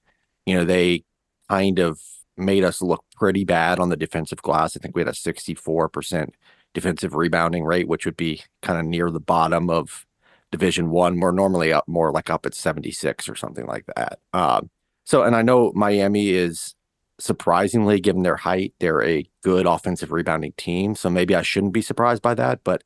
you 0.46 0.54
know, 0.54 0.64
they 0.64 1.02
kind 1.50 1.80
of 1.80 2.00
made 2.36 2.64
us 2.64 2.82
look 2.82 3.04
pretty 3.16 3.44
bad 3.44 3.78
on 3.78 3.88
the 3.88 3.96
defensive 3.96 4.42
glass. 4.42 4.76
I 4.76 4.80
think 4.80 4.94
we 4.94 5.00
had 5.00 5.08
a 5.08 5.12
64% 5.12 6.30
defensive 6.74 7.14
rebounding 7.14 7.64
rate, 7.64 7.88
which 7.88 8.04
would 8.04 8.16
be 8.16 8.42
kind 8.62 8.78
of 8.78 8.86
near 8.86 9.10
the 9.10 9.20
bottom 9.20 9.70
of 9.70 10.06
division 10.52 10.90
one. 10.90 11.20
We're 11.20 11.32
normally 11.32 11.72
up 11.72 11.88
more 11.88 12.12
like 12.12 12.30
up 12.30 12.46
at 12.46 12.54
76 12.54 13.28
or 13.28 13.34
something 13.34 13.66
like 13.66 13.86
that. 13.96 14.18
Um, 14.32 14.70
so, 15.04 15.22
and 15.22 15.34
I 15.36 15.42
know 15.42 15.72
Miami 15.74 16.30
is 16.30 16.74
surprisingly, 17.18 18.00
given 18.00 18.22
their 18.22 18.36
height, 18.36 18.74
they're 18.80 19.02
a 19.02 19.24
good 19.42 19.66
offensive 19.66 20.12
rebounding 20.12 20.52
team. 20.56 20.94
So 20.94 21.08
maybe 21.08 21.34
I 21.34 21.42
shouldn't 21.42 21.72
be 21.72 21.82
surprised 21.82 22.22
by 22.22 22.34
that. 22.34 22.60
But 22.64 22.84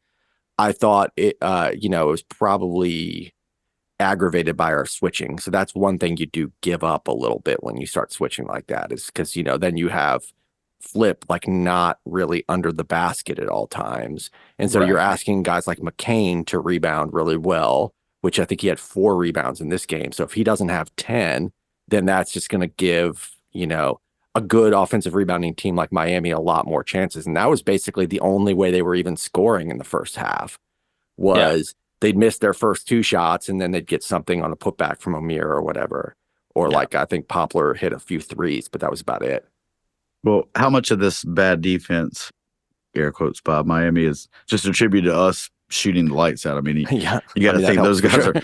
I 0.59 0.73
thought 0.73 1.13
it, 1.17 1.37
uh, 1.41 1.73
you 1.77 1.89
know, 1.89 2.09
it 2.09 2.13
was 2.13 2.23
probably 2.23 3.35
aggravated 4.01 4.57
by 4.57 4.73
our 4.73 4.87
switching. 4.87 5.39
So 5.39 5.51
that's 5.51 5.75
one 5.75 5.99
thing 5.99 6.17
you 6.17 6.27
do 6.27 6.53
give 6.63 6.83
up 6.83 7.07
a 7.07 7.13
little 7.13 7.41
bit 7.41 7.63
when 7.63 7.77
you 7.77 7.87
start 7.87 8.13
switching 8.13 8.47
like 8.47 8.67
that 8.69 8.91
is 8.93 9.07
because, 9.07 9.37
you 9.37 9.43
know, 9.43 9.59
then 9.59 9.77
you 9.77 9.89
have 9.89 10.25
flip 10.81 11.25
like 11.29 11.47
not 11.47 11.99
really 12.07 12.45
under 12.49 12.73
the 12.73 12.85
basket 12.85 13.39
at 13.39 13.49
all 13.49 13.67
times. 13.67 14.31
And 14.59 14.71
so 14.71 14.83
you're 14.83 14.99
asking 14.99 15.43
guys 15.43 15.67
like 15.67 15.79
McCain 15.79 16.47
to 16.47 16.59
rebound 16.59 17.13
really 17.13 17.37
well, 17.37 17.93
which 18.23 18.41
I 18.41 18.45
think 18.45 18.63
he 18.63 18.69
had 18.69 18.81
four 18.81 19.17
rebounds 19.17 19.61
in 19.61 19.69
this 19.69 19.87
game. 19.87 20.13
So 20.13 20.25
if 20.25 20.33
he 20.33 20.43
doesn't 20.43 20.71
have 20.71 20.95
10, 20.97 21.53
then 21.89 22.07
that's 22.07 22.33
just 22.33 22.49
going 22.49 22.63
to 22.63 22.75
give, 22.79 23.31
you 23.53 23.67
know, 23.67 24.01
a 24.35 24.41
good 24.41 24.73
offensive 24.73 25.15
rebounding 25.15 25.55
team 25.55 25.77
like 25.77 25.93
Miami 25.93 26.31
a 26.31 26.41
lot 26.41 26.67
more 26.67 26.85
chances. 26.85 27.27
And 27.27 27.37
that 27.37 27.51
was 27.51 27.63
basically 27.63 28.07
the 28.07 28.21
only 28.21 28.55
way 28.55 28.71
they 28.71 28.83
were 28.83 28.95
even 28.95 29.17
scoring 29.17 29.71
in 29.71 29.79
the 29.79 29.85
first 29.85 30.17
half 30.17 30.59
was 31.17 31.75
they'd 32.01 32.17
miss 32.17 32.39
their 32.39 32.55
first 32.55 32.89
two 32.89 33.03
shots 33.03 33.49
and 33.49 33.61
then 33.61 33.71
they'd 33.73 33.87
get 33.87 34.03
something 34.03 34.43
on 34.43 34.53
a 34.53 34.57
putback 34.57 35.01
from 35.01 35.15
Omier 35.15 35.45
or 35.45 35.63
whatever. 35.63 36.17
Or 36.55 36.69
Yeah. 36.69 36.77
like 36.77 36.95
I 36.95 37.05
think 37.05 37.29
Poplar 37.29 37.75
hit 37.75 37.93
a 37.93 37.99
few 37.99 38.21
threes, 38.21 38.69
but 38.69 38.81
that 38.81 38.91
was 38.91 39.01
about 39.01 39.23
it. 39.23 39.47
Well, 40.25 40.49
how 40.55 40.69
much 40.69 40.91
of 40.91 40.99
this 40.99 41.25
bad 41.25 41.61
defense, 41.63 42.31
air 42.95 43.13
quotes, 43.13 43.41
by 43.41 43.63
Miami 43.63 44.05
is 44.05 44.29
just 44.47 44.67
attributed 44.67 45.11
to 45.11 45.17
us 45.17 45.49
shooting 45.69 46.07
the 46.09 46.15
lights 46.15 46.45
out? 46.47 46.59
I 46.59 46.61
mean, 46.61 46.77
you, 46.79 46.87
yeah. 46.91 47.21
you 47.35 47.43
got 47.43 47.53
to 47.53 47.59
I 47.59 47.61
mean, 47.61 47.67
think 47.69 47.83
those 47.83 48.01
guys 48.01 48.13
sure. 48.25 48.37
are 48.37 48.43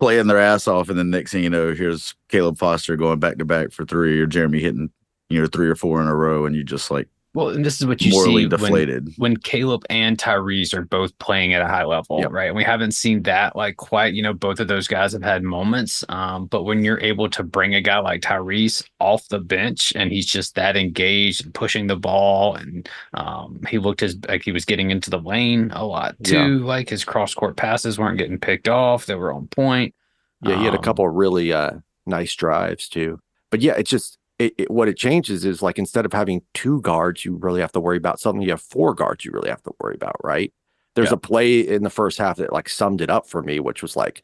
playing 0.00 0.26
their 0.26 0.38
ass 0.40 0.66
off, 0.66 0.88
and 0.88 0.98
then 0.98 1.10
next 1.10 1.32
thing 1.32 1.44
you 1.44 1.50
know, 1.50 1.72
here's 1.72 2.14
Caleb 2.28 2.58
Foster 2.58 2.96
going 2.96 3.20
back 3.20 3.38
to 3.38 3.44
back 3.44 3.70
for 3.70 3.84
three, 3.84 4.20
or 4.20 4.26
Jeremy 4.26 4.60
hitting 4.60 4.90
you 5.30 5.40
know 5.40 5.46
three 5.46 5.68
or 5.68 5.76
four 5.76 6.02
in 6.02 6.08
a 6.08 6.14
row, 6.14 6.44
and 6.44 6.54
you 6.56 6.64
just 6.64 6.90
like 6.90 7.08
well, 7.34 7.48
and 7.48 7.64
this 7.64 7.80
is 7.80 7.86
what 7.86 8.00
you 8.00 8.12
morally 8.12 8.42
see 8.42 8.46
when, 8.46 8.48
deflated. 8.48 9.14
when 9.16 9.36
Caleb 9.36 9.82
and 9.90 10.16
Tyrese 10.16 10.72
are 10.72 10.82
both 10.84 11.16
playing 11.18 11.52
at 11.52 11.60
a 11.62 11.66
high 11.66 11.84
level, 11.84 12.20
Yep. 12.20 12.30
right? 12.30 12.46
And 12.46 12.56
we 12.56 12.62
haven't 12.64 12.92
seen 12.92 13.22
that 13.24 13.56
like 13.56 13.76
quite, 13.76 14.14
you 14.14 14.22
know, 14.22 14.32
both 14.32 14.60
of 14.60 14.68
those 14.68 14.86
guys 14.86 15.12
have 15.12 15.22
had 15.24 15.42
moments. 15.42 16.04
Um, 16.08 16.46
but 16.46 16.62
when 16.62 16.84
you're 16.84 17.00
able 17.00 17.28
to 17.30 17.42
bring 17.42 17.74
a 17.74 17.80
guy 17.80 17.98
like 17.98 18.20
Tyrese 18.22 18.84
off 19.00 19.26
the 19.28 19.40
bench 19.40 19.92
and 19.96 20.12
he's 20.12 20.26
just 20.26 20.54
that 20.54 20.76
engaged 20.76 21.44
and 21.44 21.52
pushing 21.52 21.88
the 21.88 21.96
ball, 21.96 22.54
and 22.54 22.88
um, 23.14 23.60
he 23.68 23.78
looked 23.78 24.00
his 24.00 24.16
like 24.28 24.44
he 24.44 24.52
was 24.52 24.64
getting 24.64 24.90
into 24.92 25.10
the 25.10 25.18
lane 25.18 25.70
a 25.74 25.84
lot 25.84 26.14
too. 26.22 26.58
Like 26.64 26.88
his 26.88 27.04
cross 27.04 27.34
court 27.34 27.56
passes 27.56 27.98
weren't 27.98 28.18
getting 28.18 28.38
picked 28.38 28.68
off; 28.68 29.06
they 29.06 29.16
were 29.16 29.32
on 29.32 29.48
point. 29.48 29.92
Yeah, 30.40 30.56
he 30.58 30.64
had 30.64 30.74
a 30.74 30.78
Um, 30.78 30.82
couple 30.84 31.08
of 31.08 31.14
really 31.14 31.52
uh, 31.52 31.72
nice 32.06 32.34
drives 32.34 32.88
too. 32.88 33.18
But 33.50 33.60
yeah, 33.60 33.72
it's 33.76 33.90
just 33.90 34.18
it, 34.38 34.54
it, 34.58 34.70
what 34.70 34.88
it 34.88 34.96
changes 34.96 35.44
is 35.44 35.62
like 35.62 35.78
instead 35.78 36.04
of 36.04 36.12
having 36.12 36.42
two 36.54 36.80
guards, 36.80 37.24
you 37.24 37.36
really 37.36 37.60
have 37.60 37.72
to 37.72 37.80
worry 37.80 37.96
about 37.96 38.18
something. 38.20 38.42
You 38.42 38.50
have 38.50 38.60
four 38.60 38.94
guards, 38.94 39.24
you 39.24 39.30
really 39.32 39.48
have 39.50 39.62
to 39.62 39.72
worry 39.80 39.94
about, 39.94 40.16
right? 40.24 40.52
There's 40.94 41.10
Yeah. 41.10 41.14
a 41.14 41.18
play 41.18 41.60
in 41.60 41.82
the 41.82 41.90
first 41.90 42.18
half 42.18 42.36
that 42.38 42.52
like 42.52 42.68
summed 42.68 43.00
it 43.00 43.10
up 43.10 43.28
for 43.28 43.42
me, 43.42 43.60
which 43.60 43.82
was 43.82 43.96
like, 43.96 44.22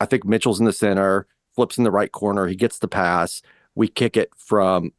I 0.00 0.06
think 0.06 0.24
Mitchell's 0.24 0.58
in 0.60 0.66
the 0.66 0.72
center, 0.72 1.26
flips 1.54 1.78
in 1.78 1.84
the 1.84 1.90
right 1.90 2.10
corner, 2.10 2.46
he 2.46 2.56
gets 2.56 2.78
the 2.78 2.88
pass, 2.88 3.42
we 3.74 3.88
kick 3.88 4.16
it 4.16 4.30
from 4.36 4.92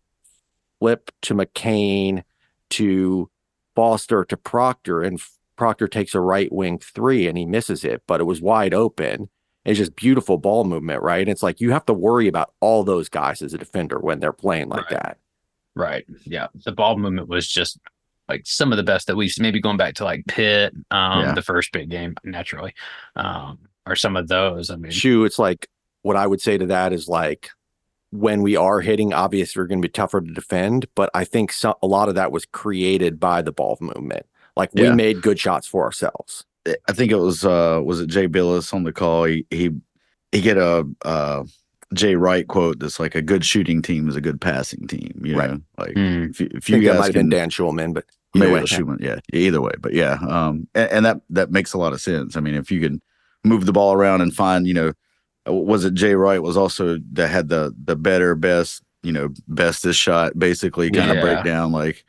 flip 0.80 1.12
to 1.24 1.34
McCain 1.34 2.24
to 2.72 3.30
Foster 3.76 4.24
to 4.26 4.38
Proctor, 4.38 5.02
and 5.02 5.22
Proctor 5.56 5.88
takes 5.88 6.16
a 6.16 6.20
right 6.20 6.52
wing 6.52 6.80
three 6.80 7.28
and 7.28 7.38
he 7.38 7.46
misses 7.46 7.84
it, 7.84 8.02
but 8.08 8.22
it 8.22 8.26
was 8.26 8.42
wide 8.42 8.74
open. 8.74 9.30
It's 9.66 9.78
just 9.78 9.96
beautiful 9.96 10.38
ball 10.38 10.66
movement, 10.66 11.02
right? 11.04 11.22
And 11.22 11.30
it's 11.30 11.44
like 11.44 11.62
you 11.62 11.72
have 11.72 11.86
to 11.86 11.94
worry 11.94 12.28
about 12.28 12.54
all 12.60 12.84
those 12.84 13.08
guys 13.10 13.42
as 13.42 13.54
a 13.54 13.58
defender 13.58 13.98
when 14.00 14.20
they're 14.20 14.34
playing 14.34 14.70
like 14.70 14.90
Right. 14.92 15.02
that. 15.04 15.18
Right. 15.76 16.06
Yeah. 16.26 16.48
The 16.66 16.72
ball 16.74 16.98
movement 16.98 17.30
was 17.30 17.48
just 17.48 17.80
like 18.28 18.42
some 18.46 18.72
of 18.72 18.78
the 18.78 18.84
best 18.84 19.08
that 19.08 19.16
we've. 19.16 19.34
Maybe 19.40 19.60
going 19.62 19.78
back 19.78 19.96
to 19.96 20.04
like 20.04 20.26
Pitt, 20.28 20.74
um, 20.92 21.22
Yeah. 21.22 21.34
the 21.34 21.42
first 21.42 21.72
big 21.72 21.90
game, 21.90 22.16
naturally, 22.24 22.74
um, 23.16 23.58
or 23.86 23.96
some 23.96 24.16
of 24.18 24.28
those. 24.28 24.70
I 24.70 24.76
mean, 24.76 24.92
Shoe, 24.92 25.24
it's 25.26 25.40
like 25.40 25.68
what 26.02 26.18
I 26.18 26.28
would 26.28 26.42
say 26.42 26.58
to 26.58 26.66
that 26.68 26.92
is 26.94 27.08
like 27.08 27.50
when 28.12 28.42
we 28.42 28.56
are 28.56 28.82
hitting, 28.82 29.14
obviously 29.14 29.60
we're 29.62 29.68
going 29.68 29.82
to 29.82 29.88
be 29.88 29.92
tougher 29.92 30.22
to 30.22 30.32
defend, 30.34 30.86
but 30.94 31.10
I 31.14 31.24
think 31.24 31.52
so, 31.52 31.76
a 31.82 31.88
lot 31.88 32.10
of 32.10 32.16
that 32.16 32.32
was 32.32 32.46
created 32.46 33.20
by 33.20 33.42
the 33.42 33.52
ball 33.52 33.78
movement. 33.82 34.26
Like 34.56 34.72
we 34.76 34.84
Yeah. 34.84 34.94
made 34.94 35.22
good 35.22 35.40
shots 35.40 35.66
for 35.68 35.84
ourselves. 35.84 36.44
I 36.66 36.94
think 36.94 37.12
it 37.12 37.18
was 37.18 37.44
uh 37.46 37.82
was 37.84 38.00
it 38.02 38.08
Jay 38.08 38.28
Bilas 38.28 38.74
on 38.74 38.84
the 38.84 38.94
call. 38.94 39.26
He 39.26 39.46
he 39.50 39.72
he 40.32 40.42
get 40.42 40.58
a 40.58 40.88
uh 41.04 41.44
Jay 41.94 42.16
Wright 42.16 42.48
quote 42.48 42.80
that's 42.80 43.00
like 43.00 43.16
a 43.16 43.22
good 43.22 43.46
shooting 43.46 43.82
team 43.82 44.10
is 44.10 44.16
a 44.16 44.22
good 44.22 44.42
passing 44.42 44.88
team. 44.88 45.22
You 45.24 45.36
Right. 45.36 45.52
know, 45.52 45.60
like 45.78 45.94
Mm. 45.96 46.30
if 46.30 46.40
you, 46.40 46.50
if 46.54 46.70
you 46.70 46.80
guys 46.80 46.98
might 47.00 47.06
have 47.08 47.14
been 47.14 47.30
Dan 47.30 47.50
Shulman, 47.50 47.94
but 47.94 48.06
maybe 48.34 48.46
either 48.48 48.54
way, 48.54 48.60
it 48.60 48.62
was 48.64 48.72
Shulman, 48.72 49.02
yeah, 49.02 49.20
either 49.34 49.62
way, 49.62 49.74
but 49.80 49.94
yeah, 49.94 50.18
um, 50.28 50.68
and, 50.74 50.92
and 50.92 51.06
that 51.06 51.22
that 51.30 51.52
makes 51.52 51.74
a 51.74 51.78
lot 51.78 51.94
of 51.94 52.02
sense. 52.02 52.36
I 52.36 52.40
mean, 52.40 52.56
if 52.56 52.72
you 52.72 52.80
can 52.80 53.02
move 53.44 53.66
the 53.66 53.74
ball 53.74 53.94
around 53.94 54.22
and 54.22 54.34
find, 54.34 54.66
you 54.66 54.74
know, 54.74 54.94
uh, 55.48 55.54
was 55.54 55.86
it 55.86 55.94
Jay 55.94 56.16
Wright 56.16 56.42
was 56.42 56.58
also 56.58 56.98
that 57.12 57.28
had 57.28 57.50
the 57.50 57.76
the 57.84 57.96
better 57.96 58.34
best, 58.36 58.82
you 59.04 59.12
know, 59.12 59.30
bestest 59.48 60.00
shot 60.00 60.40
basically 60.40 60.90
kind 60.90 61.12
of 61.12 61.18
Yeah. 61.18 61.22
breakdown 61.22 61.72
like 61.74 62.06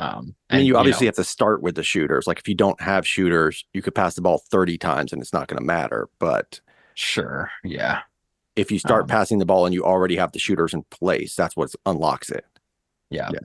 um, 0.00 0.24
mean, 0.26 0.34
and, 0.50 0.66
you 0.66 0.72
know, 0.72 0.78
obviously 0.78 1.06
have 1.06 1.16
to 1.16 1.24
start 1.24 1.62
with 1.62 1.74
the 1.74 1.82
shooters. 1.82 2.26
Like 2.26 2.38
if 2.38 2.48
you 2.48 2.54
don't 2.54 2.80
have 2.80 3.06
shooters, 3.06 3.64
you 3.72 3.82
could 3.82 3.94
pass 3.94 4.14
the 4.14 4.22
ball 4.22 4.38
30 4.50 4.78
times 4.78 5.12
and 5.12 5.22
it's 5.22 5.32
not 5.32 5.48
going 5.48 5.58
to 5.58 5.64
matter. 5.64 6.08
But 6.18 6.60
sure. 6.94 7.50
Yeah. 7.64 8.00
if 8.56 8.70
you 8.70 8.78
start 8.78 9.02
Um, 9.02 9.08
passing 9.08 9.38
the 9.38 9.46
ball 9.46 9.66
and 9.66 9.74
you 9.74 9.84
already 9.84 10.16
have 10.16 10.32
the 10.32 10.38
shooters 10.38 10.74
in 10.74 10.82
place, 10.90 11.34
that's 11.34 11.56
what 11.56 11.74
unlocks 11.84 12.30
it. 12.30 12.44
Yeah. 13.10 13.30
Yeah. 13.32 13.40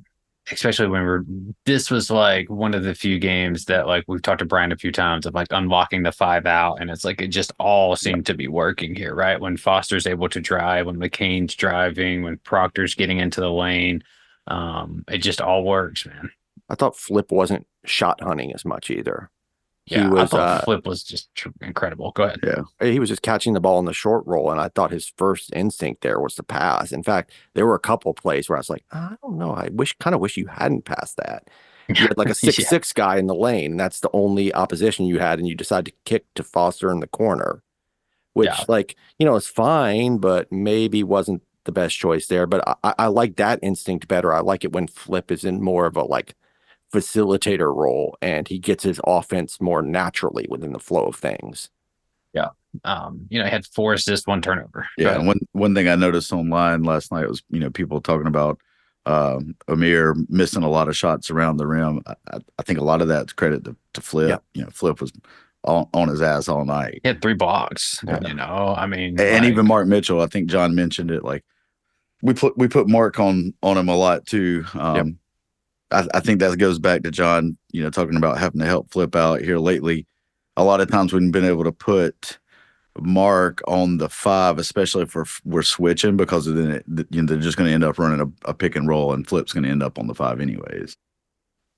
Especially 0.51 0.87
when 0.87 1.03
we're, 1.03 1.23
this 1.65 1.91
was 1.91 2.09
like 2.09 2.49
one 2.49 2.73
of 2.73 2.83
the 2.83 2.95
few 2.95 3.19
games 3.19 3.65
that, 3.65 3.85
like, 3.87 4.03
we've 4.07 4.23
talked 4.23 4.39
to 4.39 4.45
Brian 4.45 4.71
a 4.71 4.75
few 4.75 4.91
times 4.91 5.25
of 5.25 5.35
like 5.35 5.47
unlocking 5.51 6.01
the 6.03 6.11
five 6.11 6.45
out. 6.47 6.81
And 6.81 6.89
it's 6.89 7.05
like, 7.05 7.21
it 7.21 7.27
just 7.27 7.53
all 7.59 7.95
seemed 7.95 8.25
to 8.25 8.33
be 8.33 8.47
working 8.47 8.95
here, 8.95 9.13
right? 9.13 9.39
When 9.39 9.55
Foster's 9.55 10.07
able 10.07 10.27
to 10.29 10.41
drive, 10.41 10.87
when 10.87 10.97
McCain's 10.97 11.55
driving, 11.55 12.23
when 12.23 12.37
Proctor's 12.37 12.95
getting 12.95 13.19
into 13.19 13.39
the 13.39 13.51
lane, 13.51 14.03
um, 14.47 15.05
it 15.07 15.19
just 15.19 15.41
all 15.41 15.63
works, 15.63 16.05
man. 16.07 16.31
I 16.71 16.75
thought 16.75 16.95
Flip 16.95 17.29
wasn't 17.31 17.67
shot 17.83 18.21
hunting 18.21 18.53
as 18.53 18.63
much 18.63 18.89
either. 18.89 19.29
He 19.85 19.95
Yeah. 19.95 20.07
I 20.07 20.09
was 20.09 20.29
thought 20.29 20.39
uh, 20.39 20.61
Flip 20.61 20.87
was 20.87 21.03
just 21.03 21.29
incredible. 21.59 22.11
Go 22.11 22.23
ahead. 22.23 22.39
yeah, 22.43 22.87
he 22.87 22.99
was 22.99 23.09
just 23.09 23.23
catching 23.23 23.53
the 23.53 23.59
ball 23.59 23.77
in 23.79 23.85
the 23.85 23.93
short 23.93 24.25
roll, 24.25 24.51
and 24.51 24.61
I 24.61 24.69
thought 24.69 24.91
his 24.91 25.11
first 25.17 25.51
instinct 25.53 26.01
there 26.01 26.19
was 26.19 26.35
to 26.35 26.43
pass. 26.43 26.93
In 26.93 27.03
fact, 27.03 27.31
there 27.55 27.65
were 27.65 27.75
a 27.75 27.79
couple 27.79 28.13
plays 28.13 28.47
where 28.47 28.57
I 28.57 28.61
was 28.61 28.69
like, 28.69 28.85
I 28.91 29.15
don't 29.21 29.37
know, 29.37 29.53
I 29.53 29.69
wish 29.73 29.97
kind 29.99 30.15
of 30.15 30.21
wish 30.21 30.37
you 30.37 30.47
hadn't 30.47 30.85
passed 30.85 31.17
that. 31.17 31.49
You 31.89 32.07
had 32.07 32.17
like 32.17 32.29
a 32.29 32.35
six 32.35 32.57
yeah. 32.57 32.67
six 32.67 32.93
guy 32.93 33.17
in 33.17 33.27
the 33.27 33.35
lane, 33.35 33.71
and 33.71 33.79
that's 33.79 33.99
the 33.99 34.09
only 34.13 34.53
opposition 34.53 35.07
you 35.07 35.19
had, 35.19 35.39
and 35.39 35.47
you 35.47 35.55
decide 35.55 35.83
to 35.85 35.93
kick 36.05 36.25
to 36.35 36.43
Foster 36.43 36.89
in 36.89 37.01
the 37.01 37.07
corner, 37.07 37.63
which 38.33 38.47
yeah. 38.47 38.63
like 38.69 38.95
you 39.19 39.25
know 39.25 39.35
is 39.35 39.47
fine, 39.47 40.17
but 40.17 40.49
maybe 40.53 41.03
wasn't 41.03 41.41
the 41.65 41.73
best 41.73 41.97
choice 41.97 42.27
there. 42.27 42.47
But 42.47 42.79
I, 42.81 42.93
I 42.97 43.07
like 43.07 43.35
that 43.37 43.59
instinct 43.61 44.07
better. 44.07 44.33
I 44.33 44.39
like 44.39 44.63
it 44.63 44.71
when 44.71 44.87
Flip 44.87 45.31
is 45.31 45.43
in 45.43 45.61
more 45.61 45.85
of 45.85 45.97
a 45.97 46.03
like 46.03 46.35
facilitator 46.91 47.73
role 47.75 48.17
and 48.21 48.47
he 48.47 48.59
gets 48.59 48.83
his 48.83 48.99
offense 49.05 49.61
more 49.61 49.81
naturally 49.81 50.45
within 50.49 50.73
the 50.73 50.79
flow 50.79 51.05
of 51.05 51.15
things. 51.15 51.69
Yeah. 52.33 52.49
Um, 52.85 53.27
you 53.29 53.39
know, 53.39 53.45
he 53.45 53.51
had 53.51 53.65
four 53.65 53.93
assists, 53.93 54.27
one 54.27 54.41
turnover. 54.41 54.87
Yeah. 54.97 55.15
And 55.15 55.27
one 55.27 55.39
one 55.51 55.75
thing 55.75 55.87
I 55.87 55.95
noticed 55.95 56.31
online 56.31 56.83
last 56.83 57.11
night 57.11 57.27
was, 57.27 57.43
you 57.49 57.59
know, 57.59 57.69
people 57.69 58.01
talking 58.01 58.27
about 58.27 58.59
um 59.05 59.55
Omier 59.67 60.15
missing 60.29 60.63
a 60.63 60.69
lot 60.69 60.87
of 60.87 60.95
shots 60.95 61.31
around 61.31 61.57
the 61.57 61.67
rim. 61.67 62.01
I, 62.05 62.39
I 62.59 62.63
think 62.63 62.79
a 62.79 62.83
lot 62.83 63.01
of 63.01 63.07
that's 63.07 63.33
credit 63.33 63.65
to, 63.65 63.75
to 63.93 64.01
Flip. 64.01 64.29
Yeah. 64.29 64.37
You 64.53 64.63
know, 64.63 64.69
Flip 64.71 65.01
was 65.01 65.11
on, 65.63 65.87
on 65.93 66.07
his 66.07 66.21
ass 66.21 66.47
all 66.47 66.65
night. 66.65 66.99
He 67.03 67.07
had 67.07 67.21
three 67.21 67.33
blocks. 67.33 68.01
Yeah. 68.07 68.19
You 68.25 68.33
know, 68.33 68.75
I 68.77 68.85
mean, 68.85 69.19
and 69.19 69.43
like, 69.43 69.51
even 69.51 69.67
Mark 69.67 69.87
Mitchell. 69.87 70.21
I 70.21 70.27
think 70.27 70.49
John 70.49 70.73
mentioned 70.75 71.11
it. 71.11 71.23
Like 71.23 71.43
we 72.21 72.33
put 72.33 72.57
we 72.57 72.67
put 72.67 72.87
Mark 72.87 73.19
on 73.19 73.53
on 73.61 73.77
him 73.77 73.89
a 73.89 73.95
lot 73.95 74.25
too. 74.25 74.65
Um, 74.73 74.95
yep. 74.95 75.07
I, 75.91 76.07
I 76.13 76.19
think 76.19 76.39
that 76.39 76.57
goes 76.57 76.79
back 76.79 77.03
to 77.03 77.11
John. 77.11 77.57
You 77.71 77.83
know, 77.83 77.89
talking 77.89 78.17
about 78.17 78.37
having 78.37 78.61
to 78.61 78.67
help 78.67 78.91
Flip 78.91 79.15
out 79.15 79.41
here 79.41 79.59
lately. 79.59 80.07
A 80.57 80.63
lot 80.63 80.81
of 80.81 80.89
times 80.89 81.13
we've 81.13 81.31
been 81.31 81.45
able 81.45 81.63
to 81.63 81.71
put 81.71 82.39
Mark 82.99 83.61
on 83.67 83.97
the 83.97 84.09
five, 84.09 84.57
especially 84.57 85.03
if 85.03 85.15
we're, 85.15 85.25
we're 85.45 85.61
switching, 85.63 86.17
because 86.17 86.45
then 86.45 86.71
it, 86.71 86.85
you 87.09 87.21
know, 87.21 87.25
they're 87.25 87.37
just 87.37 87.57
going 87.57 87.69
to 87.69 87.73
end 87.73 87.83
up 87.83 87.97
running 87.97 88.19
a, 88.19 88.49
a, 88.49 88.53
pick 88.53 88.75
and 88.75 88.87
roll, 88.87 89.13
and 89.13 89.27
Flip's 89.27 89.53
going 89.53 89.63
to 89.63 89.69
end 89.69 89.81
up 89.81 89.97
on 89.97 90.07
the 90.07 90.15
five 90.15 90.41
anyways. 90.41 90.97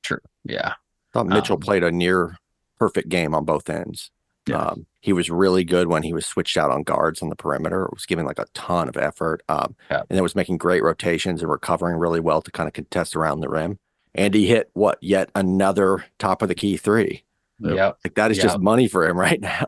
True. 0.02 0.20
Yeah. 0.44 0.70
I 0.70 1.14
thought 1.14 1.28
Mitchell 1.28 1.56
um, 1.56 1.62
played 1.62 1.84
a 1.84 1.92
near 1.92 2.38
perfect 2.80 3.10
game 3.10 3.36
on 3.36 3.46
both 3.46 3.70
ends. 3.70 4.10
Yeah. 4.48 4.58
Um, 4.58 4.88
he 5.00 5.14
was 5.14 5.30
really 5.30 5.64
good 5.64 5.88
when 5.88 6.04
he 6.04 6.14
was 6.14 6.26
switched 6.26 6.58
out 6.58 6.72
on 6.72 6.84
guards 6.84 7.22
on 7.22 7.30
the 7.30 7.36
perimeter. 7.36 7.86
It 7.86 7.94
was 7.94 8.06
giving 8.06 8.26
like 8.26 8.40
a 8.40 8.48
ton 8.54 8.90
of 8.90 8.98
effort. 8.98 9.42
Um, 9.48 9.76
yeah. 9.90 10.04
and 10.10 10.18
it 10.18 10.22
was 10.24 10.36
making 10.36 10.58
great 10.58 10.84
rotations 10.84 11.42
and 11.42 11.52
recovering 11.52 11.98
really 11.98 12.20
well 12.20 12.42
to 12.42 12.52
kind 12.52 12.68
of 12.68 12.74
contest 12.74 13.16
around 13.16 13.40
the 13.40 13.50
rim. 13.50 13.80
And 14.16 14.34
he 14.34 14.48
hit 14.48 14.70
what 14.74 14.98
yet 15.02 15.30
another 15.36 16.06
top 16.20 16.42
of 16.42 16.48
the 16.48 16.56
key 16.56 16.78
three. 16.78 17.24
Yep. 17.60 17.98
Like 18.04 18.16
that 18.16 18.32
is 18.32 18.38
yep. 18.38 18.48
just 18.48 18.60
money 18.60 18.88
for 18.88 19.08
him 19.08 19.18
right 19.20 19.42
now. 19.42 19.68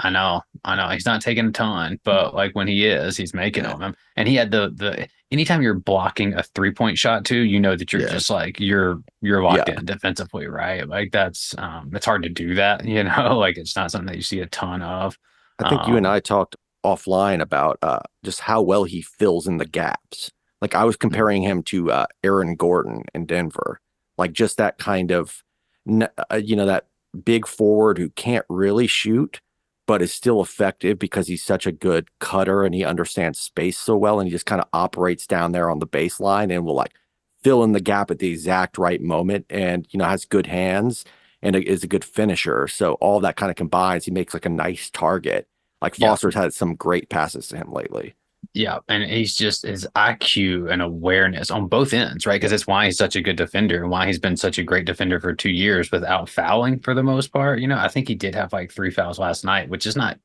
I 0.00 0.10
know, 0.10 0.42
I 0.64 0.74
know. 0.74 0.88
He's 0.88 1.06
not 1.06 1.20
taking 1.20 1.46
a 1.46 1.52
ton, 1.52 2.00
but 2.04 2.34
like 2.34 2.54
when 2.54 2.66
he 2.66 2.86
is, 2.86 3.16
he's 3.16 3.32
making 3.32 3.64
yeah. 3.64 3.76
them. 3.76 3.96
And 4.16 4.26
he 4.26 4.34
had 4.34 4.50
the 4.50 4.72
the 4.74 5.08
anytime 5.30 5.62
you're 5.62 5.74
blocking 5.74 6.34
a 6.34 6.42
three 6.42 6.72
point 6.72 6.98
shot 6.98 7.24
too, 7.24 7.40
you 7.40 7.60
know 7.60 7.76
that 7.76 7.92
you're 7.92 8.02
yeah. 8.02 8.08
just 8.08 8.28
like 8.28 8.58
you're 8.58 9.00
you're 9.20 9.42
locked 9.42 9.68
yeah. 9.68 9.78
in 9.78 9.84
defensively, 9.84 10.46
right? 10.46 10.88
Like 10.88 11.12
that's 11.12 11.54
um 11.58 11.90
it's 11.94 12.06
hard 12.06 12.24
to 12.24 12.28
do 12.28 12.54
that, 12.54 12.84
you 12.88 13.04
know, 13.04 13.38
like 13.38 13.56
it's 13.56 13.76
not 13.76 13.92
something 13.92 14.06
that 14.06 14.16
you 14.16 14.22
see 14.22 14.40
a 14.40 14.46
ton 14.46 14.82
of. 14.82 15.16
I 15.60 15.68
think 15.68 15.82
um, 15.82 15.90
you 15.90 15.96
and 15.96 16.06
I 16.06 16.18
talked 16.18 16.56
offline 16.84 17.40
about 17.40 17.78
uh 17.80 18.00
just 18.24 18.40
how 18.40 18.60
well 18.62 18.84
he 18.84 19.00
fills 19.00 19.46
in 19.46 19.58
the 19.58 19.66
gaps. 19.66 20.32
Like 20.64 20.74
I 20.74 20.84
was 20.84 20.96
comparing 20.96 21.42
him 21.42 21.62
to 21.64 21.90
uh 21.90 22.06
Aaron 22.22 22.56
Gordon 22.56 23.04
in 23.14 23.26
Denver. 23.26 23.80
Like 24.16 24.32
just 24.32 24.56
that 24.56 24.78
kind 24.78 25.10
of 25.10 25.42
uh, 25.86 26.40
you 26.42 26.56
know 26.56 26.64
that 26.64 26.86
big 27.22 27.46
forward 27.46 27.98
who 27.98 28.08
can't 28.08 28.46
really 28.48 28.86
shoot 28.86 29.42
but 29.86 30.00
is 30.00 30.10
still 30.10 30.40
effective 30.40 30.98
because 30.98 31.28
he's 31.28 31.44
such 31.44 31.66
a 31.66 31.72
good 31.72 32.08
cutter 32.18 32.64
and 32.64 32.74
he 32.74 32.82
understands 32.82 33.38
space 33.38 33.76
so 33.76 33.94
well 33.94 34.18
and 34.18 34.26
he 34.26 34.32
just 34.32 34.46
kind 34.46 34.62
of 34.62 34.68
operates 34.72 35.26
down 35.26 35.52
there 35.52 35.68
on 35.68 35.78
the 35.78 35.86
baseline 35.86 36.50
and 36.50 36.64
will 36.64 36.74
like 36.74 36.94
fill 37.42 37.62
in 37.62 37.72
the 37.72 37.80
gap 37.80 38.10
at 38.10 38.18
the 38.18 38.30
exact 38.30 38.78
right 38.78 39.02
moment 39.02 39.44
and 39.50 39.86
you 39.90 39.98
know 39.98 40.06
has 40.06 40.24
good 40.24 40.46
hands 40.46 41.04
and 41.42 41.54
is 41.54 41.84
a 41.84 41.88
good 41.88 42.04
finisher 42.04 42.66
so 42.66 42.94
all 42.94 43.20
that 43.20 43.36
kind 43.36 43.50
of 43.50 43.56
combines 43.56 44.06
he 44.06 44.10
makes 44.10 44.32
like 44.32 44.46
a 44.46 44.48
nice 44.48 44.88
target 44.88 45.46
like 45.82 45.94
foster's 45.94 46.34
yeah. 46.34 46.42
had 46.42 46.54
some 46.54 46.74
great 46.74 47.10
passes 47.10 47.48
to 47.48 47.56
him 47.58 47.70
lately 47.70 48.14
yeah, 48.52 48.78
and 48.88 49.04
he's 49.04 49.36
just 49.36 49.62
his 49.62 49.86
IQ 49.96 50.70
and 50.70 50.82
awareness 50.82 51.50
on 51.50 51.68
both 51.68 51.92
ends, 51.92 52.26
right? 52.26 52.40
Because 52.40 52.52
it's 52.52 52.66
why 52.66 52.86
he's 52.86 52.98
such 52.98 53.16
a 53.16 53.22
good 53.22 53.36
defender 53.36 53.82
and 53.82 53.90
why 53.90 54.06
he's 54.06 54.18
been 54.18 54.36
such 54.36 54.58
a 54.58 54.62
great 54.62 54.84
defender 54.84 55.20
for 55.20 55.32
two 55.32 55.50
years 55.50 55.90
without 55.90 56.28
fouling 56.28 56.78
for 56.80 56.94
the 56.94 57.02
most 57.02 57.32
part. 57.32 57.60
You 57.60 57.68
know, 57.68 57.78
I 57.78 57.88
think 57.88 58.08
he 58.08 58.14
did 58.14 58.34
have 58.34 58.52
like 58.52 58.70
three 58.70 58.90
fouls 58.90 59.18
last 59.18 59.44
night, 59.44 59.68
which 59.68 59.86
is 59.86 59.96
not 59.96 60.18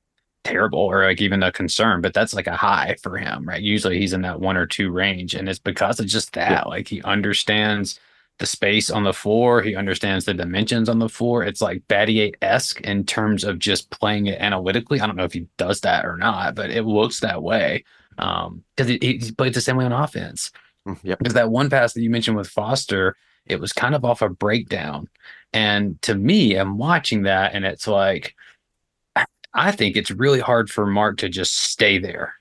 terrible 0.43 0.79
or 0.79 1.03
like 1.03 1.21
even 1.21 1.43
a 1.43 1.51
concern, 1.51 2.01
but 2.01 2.13
that's 2.13 2.34
like 2.34 2.47
a 2.47 2.55
high 2.55 2.95
for 3.01 3.17
him, 3.17 3.47
right? 3.47 3.62
Usually 3.62 3.99
he's 3.99 4.13
in 4.13 4.21
that 4.23 4.39
one 4.39 4.58
or 4.58 4.65
two 4.65 4.91
range, 4.91 5.36
and 5.36 5.47
it's 5.47 5.60
because 5.60 5.99
of 5.99 6.08
just 6.08 6.34
that. 6.34 6.51
Yeah. 6.51 6.63
Like 6.63 6.88
he 6.88 7.01
understands 7.03 7.99
the 8.39 8.45
space 8.45 8.89
on 8.89 9.03
the 9.03 9.13
floor, 9.13 9.62
he 9.62 9.75
understands 9.75 10.25
the 10.25 10.34
dimensions 10.34 10.88
on 10.88 10.99
the 10.99 11.10
floor. 11.10 11.43
It's 11.43 11.62
like 11.62 11.86
Battier 11.89 12.34
esque 12.41 12.79
in 12.82 13.05
terms 13.05 13.43
of 13.43 13.60
just 13.60 13.89
playing 13.89 14.27
it 14.27 14.39
analytically. 14.39 15.01
I 15.01 15.08
don't 15.08 15.17
know 15.17 15.25
if 15.25 15.34
he 15.34 15.47
does 15.58 15.82
that 15.82 16.05
or 16.05 16.15
not, 16.15 16.55
but 16.55 16.69
it 16.69 16.84
looks 16.84 17.19
that 17.19 17.43
way 17.43 17.84
um 18.19 18.63
because 18.75 18.89
he, 18.89 18.99
he 19.01 19.32
played 19.32 19.53
the 19.53 19.62
same 19.62 19.77
way 19.77 19.86
on 19.86 19.91
offense. 19.91 20.51
Mm, 20.88 20.99
yeah 21.03 21.15
because 21.15 21.34
that 21.34 21.51
one 21.51 21.69
pass 21.69 21.93
that 21.93 22.01
you 22.01 22.10
mentioned 22.10 22.38
with 22.38 22.47
foster 22.47 23.15
it 23.45 23.60
was 23.60 23.73
kind 23.73 23.95
of 23.95 24.05
off 24.05 24.21
a 24.21 24.29
breakdown. 24.29 25.08
And 25.51 26.01
to 26.03 26.15
me 26.15 26.55
i'm 26.55 26.77
watching 26.77 27.23
that 27.23 27.53
and 27.53 27.65
it's 27.65 27.88
like 27.88 28.36
i 29.53 29.71
think 29.71 29.97
it's 29.97 30.12
really 30.12 30.39
hard 30.39 30.69
for 30.69 30.86
mark 30.86 31.17
to 31.17 31.29
just 31.29 31.55
stay 31.58 31.97
there. 31.97 32.36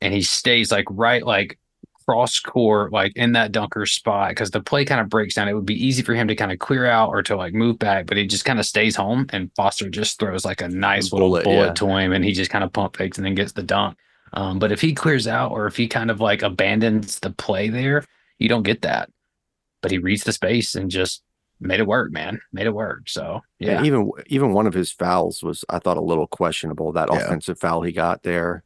And 0.00 0.12
he 0.12 0.22
stays 0.22 0.72
like 0.72 0.86
right 0.90 1.24
like 1.24 1.58
cross 2.06 2.38
court 2.38 2.92
like 2.92 3.12
in 3.16 3.32
that 3.32 3.52
dunker 3.52 3.86
spot. 3.86 4.30
Because 4.30 4.50
the 4.50 4.60
play 4.60 4.84
kind 4.84 5.00
of 5.00 5.08
breaks 5.08 5.34
down. 5.34 5.48
It 5.48 5.54
would 5.54 5.64
be 5.64 5.86
easy 5.86 6.02
for 6.02 6.14
him 6.14 6.28
to 6.28 6.34
kind 6.34 6.52
of 6.52 6.58
clear 6.58 6.84
out 6.84 7.08
or 7.08 7.22
to 7.22 7.36
like 7.36 7.54
move 7.54 7.78
back 7.78 8.06
but 8.06 8.16
he 8.16 8.26
just 8.26 8.44
kind 8.44 8.58
of 8.58 8.66
stays 8.66 8.96
home 8.96 9.26
and 9.30 9.50
foster 9.56 9.88
just 9.88 10.18
throws 10.18 10.44
like 10.44 10.62
a 10.62 10.68
nice 10.68 11.10
bullet, 11.10 11.28
little 11.28 11.52
bullet 11.52 11.66
yeah. 11.66 11.72
to 11.74 11.86
him 11.96 12.12
and 12.12 12.24
he 12.24 12.32
just 12.32 12.50
kind 12.50 12.64
of 12.64 12.72
pump 12.72 12.96
fakes 12.96 13.18
and 13.18 13.26
then 13.26 13.34
gets 13.34 13.52
the 13.52 13.62
dunk 13.62 13.96
um, 14.34 14.58
but 14.58 14.72
if 14.72 14.80
he 14.80 14.92
clears 14.92 15.26
out 15.26 15.52
or 15.52 15.66
if 15.66 15.76
he 15.76 15.88
kind 15.88 16.10
of 16.10 16.20
like 16.20 16.42
abandons 16.42 17.20
the 17.20 17.30
play 17.30 17.68
there, 17.68 18.04
you 18.38 18.48
don't 18.48 18.64
get 18.64 18.82
that. 18.82 19.10
But 19.80 19.90
he 19.90 19.98
reads 19.98 20.24
the 20.24 20.32
space 20.32 20.74
and 20.74 20.90
just 20.90 21.22
made 21.60 21.78
it 21.80 21.86
work, 21.86 22.10
man. 22.10 22.40
Made 22.52 22.66
it 22.66 22.74
work. 22.74 23.08
So 23.08 23.40
yeah. 23.60 23.80
yeah 23.80 23.84
even 23.84 24.10
even 24.26 24.52
one 24.52 24.66
of 24.66 24.74
his 24.74 24.90
fouls 24.90 25.42
was 25.42 25.64
I 25.68 25.78
thought 25.78 25.96
a 25.96 26.02
little 26.02 26.26
questionable. 26.26 26.92
That 26.92 27.08
yeah. 27.12 27.20
offensive 27.20 27.58
foul 27.58 27.82
he 27.82 27.92
got 27.92 28.22
there. 28.22 28.64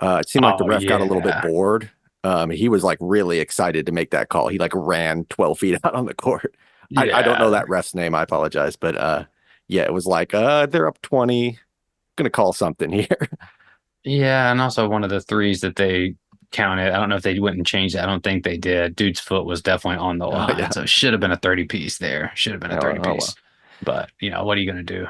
Uh, 0.00 0.18
it 0.20 0.28
seemed 0.28 0.44
like 0.44 0.54
oh, 0.54 0.58
the 0.58 0.68
ref 0.68 0.82
yeah. 0.82 0.88
got 0.88 1.00
a 1.00 1.04
little 1.04 1.22
bit 1.22 1.40
bored. 1.42 1.90
Um, 2.24 2.50
he 2.50 2.68
was 2.68 2.82
like 2.82 2.98
really 3.00 3.38
excited 3.38 3.86
to 3.86 3.92
make 3.92 4.10
that 4.10 4.28
call. 4.28 4.48
He 4.48 4.58
like 4.58 4.72
ran 4.74 5.24
12 5.26 5.58
feet 5.58 5.78
out 5.84 5.94
on 5.94 6.06
the 6.06 6.14
court. 6.14 6.54
I, 6.96 7.10
I, 7.10 7.22
don't 7.22 7.38
know 7.38 7.50
that 7.50 7.68
ref's 7.68 7.94
name. 7.94 8.14
I 8.14 8.22
apologize, 8.22 8.76
but 8.76 8.96
uh, 8.96 9.24
yeah, 9.68 9.82
it 9.82 9.92
was 9.92 10.06
like 10.06 10.34
uh, 10.34 10.66
they're 10.66 10.88
up 10.88 11.00
20. 11.02 11.58
Gonna 12.16 12.30
call 12.30 12.52
something 12.52 12.90
here. 12.90 13.28
Yeah, 14.06 14.52
and 14.52 14.60
also 14.60 14.88
one 14.88 15.02
of 15.02 15.10
the 15.10 15.20
threes 15.20 15.60
that 15.62 15.74
they 15.74 16.14
counted. 16.52 16.92
I 16.92 16.98
don't 16.98 17.08
know 17.08 17.16
if 17.16 17.24
they 17.24 17.38
went 17.40 17.56
and 17.56 17.66
changed 17.66 17.96
it. 17.96 18.00
I 18.00 18.06
don't 18.06 18.22
think 18.22 18.44
they 18.44 18.56
did. 18.56 18.94
Dude's 18.94 19.18
foot 19.18 19.44
was 19.44 19.60
definitely 19.60 19.98
on 19.98 20.18
the 20.18 20.26
oh, 20.26 20.30
line, 20.30 20.54
oh, 20.54 20.58
yeah. 20.58 20.70
so 20.70 20.82
it 20.82 20.88
should 20.88 21.12
have 21.12 21.20
been 21.20 21.32
a 21.32 21.36
thirty 21.36 21.64
piece 21.64 21.98
there. 21.98 22.30
Should 22.36 22.52
have 22.52 22.60
been 22.60 22.70
a 22.70 22.78
oh, 22.78 22.80
thirty 22.80 23.00
oh, 23.00 23.14
piece. 23.14 23.34
But 23.82 24.10
you 24.20 24.30
know 24.30 24.44
what 24.44 24.56
are 24.56 24.60
you 24.60 24.72
going 24.72 24.86
to 24.86 24.94
do? 25.00 25.06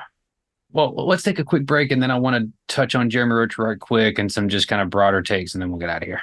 Well, 0.72 0.94
let's 0.94 1.22
take 1.22 1.38
a 1.38 1.44
quick 1.44 1.66
break, 1.66 1.92
and 1.92 2.02
then 2.02 2.10
I 2.10 2.18
want 2.18 2.42
to 2.42 2.74
touch 2.74 2.94
on 2.94 3.10
Jeremy 3.10 3.34
Roach 3.34 3.58
right 3.58 3.78
quick 3.78 4.18
and 4.18 4.32
some 4.32 4.48
just 4.48 4.66
kind 4.66 4.80
of 4.80 4.88
broader 4.88 5.22
takes, 5.22 5.54
and 5.54 5.62
then 5.62 5.70
we'll 5.70 5.78
get 5.78 5.90
out 5.90 6.02
of 6.02 6.08
here. 6.08 6.22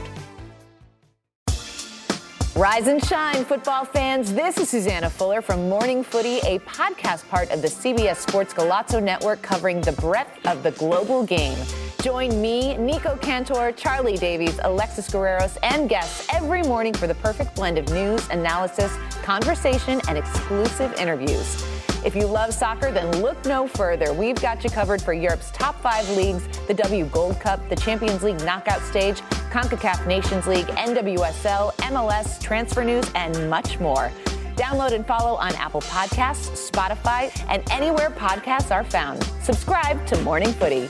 Rise 2.61 2.85
and 2.85 3.03
shine, 3.03 3.43
football 3.43 3.85
fans. 3.85 4.35
This 4.35 4.59
is 4.59 4.69
Susanna 4.69 5.09
Fuller 5.09 5.41
from 5.41 5.67
Morning 5.67 6.03
Footy, 6.03 6.37
a 6.45 6.59
podcast 6.59 7.27
part 7.27 7.49
of 7.49 7.63
the 7.63 7.67
CBS 7.67 8.17
Sports 8.17 8.53
Golazo 8.53 9.01
Network 9.01 9.41
covering 9.41 9.81
the 9.81 9.93
breadth 9.93 10.45
of 10.45 10.61
the 10.61 10.69
global 10.69 11.23
game. 11.23 11.57
Join 12.03 12.39
me, 12.39 12.77
Nico 12.77 13.15
Cantor, 13.15 13.71
Charlie 13.71 14.15
Davies, 14.15 14.59
Alexis 14.63 15.09
Guerreros, 15.09 15.57
and 15.63 15.89
guests 15.89 16.27
every 16.31 16.61
morning 16.61 16.93
for 16.93 17.07
the 17.07 17.15
perfect 17.15 17.55
blend 17.55 17.79
of 17.79 17.89
news, 17.89 18.29
analysis, 18.29 18.95
conversation, 19.23 19.99
and 20.07 20.15
exclusive 20.15 20.93
interviews. 20.99 21.65
If 22.05 22.15
you 22.15 22.27
love 22.27 22.53
soccer, 22.53 22.91
then 22.91 23.23
look 23.23 23.43
no 23.45 23.67
further. 23.67 24.13
We've 24.13 24.39
got 24.39 24.63
you 24.63 24.69
covered 24.69 25.01
for 25.01 25.13
Europe's 25.13 25.49
top 25.49 25.81
five 25.81 26.07
leagues, 26.11 26.47
the 26.67 26.75
W 26.75 27.05
Gold 27.05 27.39
Cup, 27.39 27.67
the 27.69 27.75
Champions 27.75 28.21
League 28.21 28.43
knockout 28.43 28.81
stage, 28.81 29.19
CONCACAF 29.51 30.07
Nations 30.07 30.47
League, 30.47 30.67
NWSL, 30.67 31.73
MLS, 31.75 32.41
transfer 32.41 32.83
news, 32.83 33.05
and 33.15 33.49
much 33.49 33.79
more. 33.79 34.09
Download 34.55 34.93
and 34.93 35.05
follow 35.05 35.35
on 35.35 35.53
Apple 35.55 35.81
Podcasts, 35.81 36.71
Spotify, 36.71 37.31
and 37.49 37.63
anywhere 37.71 38.09
podcasts 38.09 38.71
are 38.71 38.83
found. 38.83 39.23
Subscribe 39.41 40.05
to 40.07 40.21
Morning 40.21 40.53
Footy. 40.53 40.89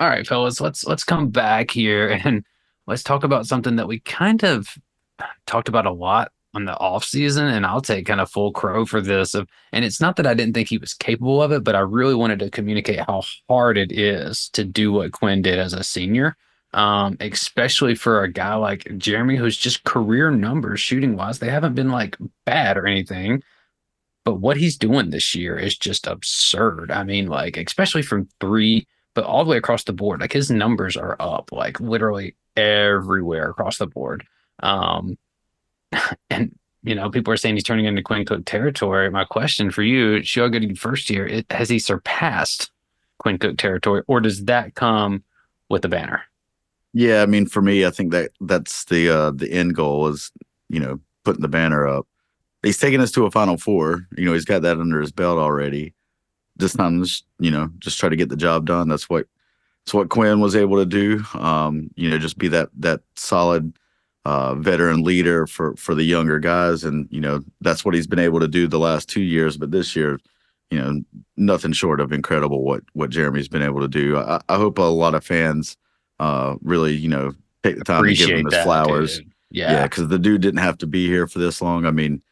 All 0.00 0.08
right, 0.08 0.26
fellas, 0.26 0.62
let's 0.62 0.86
let's 0.86 1.04
come 1.04 1.28
back 1.28 1.70
here 1.70 2.08
and 2.24 2.42
let's 2.86 3.02
talk 3.02 3.22
about 3.22 3.46
something 3.46 3.76
that 3.76 3.86
we 3.86 4.00
kind 4.00 4.42
of 4.42 4.78
talked 5.46 5.68
about 5.68 5.84
a 5.84 5.92
lot 5.92 6.32
on 6.54 6.64
the 6.64 6.76
off 6.78 7.04
season, 7.04 7.46
and 7.46 7.66
I'll 7.66 7.82
take 7.82 8.06
kind 8.06 8.20
of 8.20 8.30
full 8.30 8.50
crow 8.50 8.86
for 8.86 9.02
this. 9.02 9.34
And 9.34 9.84
it's 9.84 10.00
not 10.00 10.16
that 10.16 10.26
I 10.26 10.34
didn't 10.34 10.54
think 10.54 10.68
he 10.68 10.78
was 10.78 10.94
capable 10.94 11.42
of 11.42 11.52
it, 11.52 11.62
but 11.62 11.76
I 11.76 11.80
really 11.80 12.14
wanted 12.14 12.38
to 12.40 12.50
communicate 12.50 13.00
how 13.00 13.22
hard 13.48 13.76
it 13.76 13.92
is 13.92 14.48
to 14.54 14.64
do 14.64 14.90
what 14.90 15.12
Quinn 15.12 15.42
did 15.42 15.58
as 15.58 15.74
a 15.74 15.84
senior, 15.84 16.34
um, 16.72 17.18
especially 17.20 17.94
for 17.94 18.22
a 18.22 18.32
guy 18.32 18.54
like 18.54 18.88
Jeremy, 18.96 19.36
who's 19.36 19.56
just 19.56 19.84
career 19.84 20.30
numbers 20.30 20.80
shooting 20.80 21.14
wise, 21.14 21.38
they 21.38 21.50
haven't 21.50 21.74
been 21.74 21.90
like 21.90 22.16
bad 22.46 22.78
or 22.78 22.86
anything. 22.86 23.42
But 24.24 24.36
what 24.36 24.56
he's 24.56 24.78
doing 24.78 25.10
this 25.10 25.34
year 25.34 25.58
is 25.58 25.76
just 25.76 26.06
absurd. 26.06 26.90
I 26.90 27.04
mean, 27.04 27.26
like, 27.26 27.58
especially 27.58 28.02
from 28.02 28.28
three 28.40 28.86
but 29.14 29.24
all 29.24 29.44
the 29.44 29.50
way 29.50 29.56
across 29.56 29.84
the 29.84 29.92
board, 29.92 30.20
like 30.20 30.32
his 30.32 30.50
numbers 30.50 30.96
are 30.96 31.16
up, 31.18 31.50
like 31.52 31.80
literally 31.80 32.36
everywhere 32.56 33.50
across 33.50 33.78
the 33.78 33.86
board. 33.86 34.26
Um, 34.62 35.18
and 36.30 36.56
you 36.82 36.94
know, 36.94 37.10
people 37.10 37.32
are 37.32 37.36
saying 37.36 37.56
he's 37.56 37.64
turning 37.64 37.84
into 37.84 38.02
Quinn 38.02 38.24
Cook 38.24 38.44
territory. 38.46 39.10
My 39.10 39.24
question 39.24 39.70
for 39.70 39.82
you, 39.82 40.22
show 40.22 40.48
good 40.48 40.78
first 40.78 41.10
year, 41.10 41.26
it, 41.26 41.46
has 41.50 41.68
he 41.68 41.78
surpassed 41.78 42.70
Quinn 43.18 43.38
Cook 43.38 43.58
territory, 43.58 44.02
or 44.06 44.20
does 44.20 44.44
that 44.46 44.74
come 44.74 45.22
with 45.68 45.82
the 45.82 45.88
banner? 45.88 46.22
Yeah, 46.92 47.22
I 47.22 47.26
mean, 47.26 47.46
for 47.46 47.62
me, 47.62 47.84
I 47.84 47.90
think 47.90 48.12
that 48.12 48.30
that's 48.40 48.84
the 48.86 49.10
uh 49.10 49.30
the 49.32 49.50
end 49.50 49.74
goal 49.74 50.08
is 50.08 50.32
you 50.68 50.80
know 50.80 51.00
putting 51.24 51.42
the 51.42 51.48
banner 51.48 51.86
up. 51.86 52.06
He's 52.62 52.78
taking 52.78 53.00
us 53.00 53.10
to 53.12 53.26
a 53.26 53.30
Final 53.30 53.56
Four. 53.56 54.06
You 54.16 54.24
know, 54.24 54.32
he's 54.32 54.44
got 54.44 54.62
that 54.62 54.78
under 54.78 55.00
his 55.00 55.12
belt 55.12 55.38
already 55.38 55.94
this 56.60 56.74
time, 56.74 57.02
just, 57.02 57.24
you 57.38 57.50
know, 57.50 57.70
just 57.78 57.98
try 57.98 58.08
to 58.08 58.16
get 58.16 58.28
the 58.28 58.36
job 58.36 58.66
done. 58.66 58.88
That's 58.88 59.08
what 59.10 59.26
that's 59.84 59.94
what 59.94 60.10
Quinn 60.10 60.40
was 60.40 60.54
able 60.54 60.76
to 60.76 60.86
do. 60.86 61.24
Um, 61.34 61.90
you 61.96 62.08
know, 62.10 62.18
just 62.18 62.38
be 62.38 62.48
that 62.48 62.68
that 62.78 63.00
solid 63.16 63.76
uh, 64.24 64.54
veteran 64.54 65.02
leader 65.02 65.46
for 65.46 65.74
for 65.76 65.94
the 65.94 66.04
younger 66.04 66.38
guys, 66.38 66.84
and 66.84 67.08
you 67.10 67.20
know 67.20 67.40
that's 67.60 67.84
what 67.84 67.94
he's 67.94 68.06
been 68.06 68.18
able 68.18 68.40
to 68.40 68.48
do 68.48 68.68
the 68.68 68.78
last 68.78 69.08
two 69.08 69.22
years. 69.22 69.56
But 69.56 69.70
this 69.70 69.96
year, 69.96 70.20
you 70.70 70.78
know, 70.78 71.02
nothing 71.36 71.72
short 71.72 72.00
of 72.00 72.12
incredible 72.12 72.62
what 72.62 72.82
what 72.92 73.10
Jeremy's 73.10 73.48
been 73.48 73.62
able 73.62 73.80
to 73.80 73.88
do. 73.88 74.18
I, 74.18 74.40
I 74.48 74.56
hope 74.56 74.78
a 74.78 74.82
lot 74.82 75.14
of 75.14 75.24
fans 75.24 75.76
uh, 76.20 76.56
really, 76.60 76.94
you 76.94 77.08
know, 77.08 77.32
take 77.62 77.78
the 77.78 77.84
time 77.84 78.00
Appreciate 78.00 78.26
to 78.26 78.32
give 78.32 78.38
him 78.40 78.46
his 78.46 78.54
that, 78.54 78.64
flowers. 78.64 79.18
Dude. 79.18 79.32
Yeah, 79.52 79.82
because 79.82 80.02
yeah, 80.02 80.08
the 80.08 80.18
dude 80.18 80.42
didn't 80.42 80.60
have 80.60 80.78
to 80.78 80.86
be 80.86 81.08
here 81.08 81.26
for 81.26 81.40
this 81.40 81.60
long. 81.60 81.84
I 81.84 81.90
mean, 81.90 82.22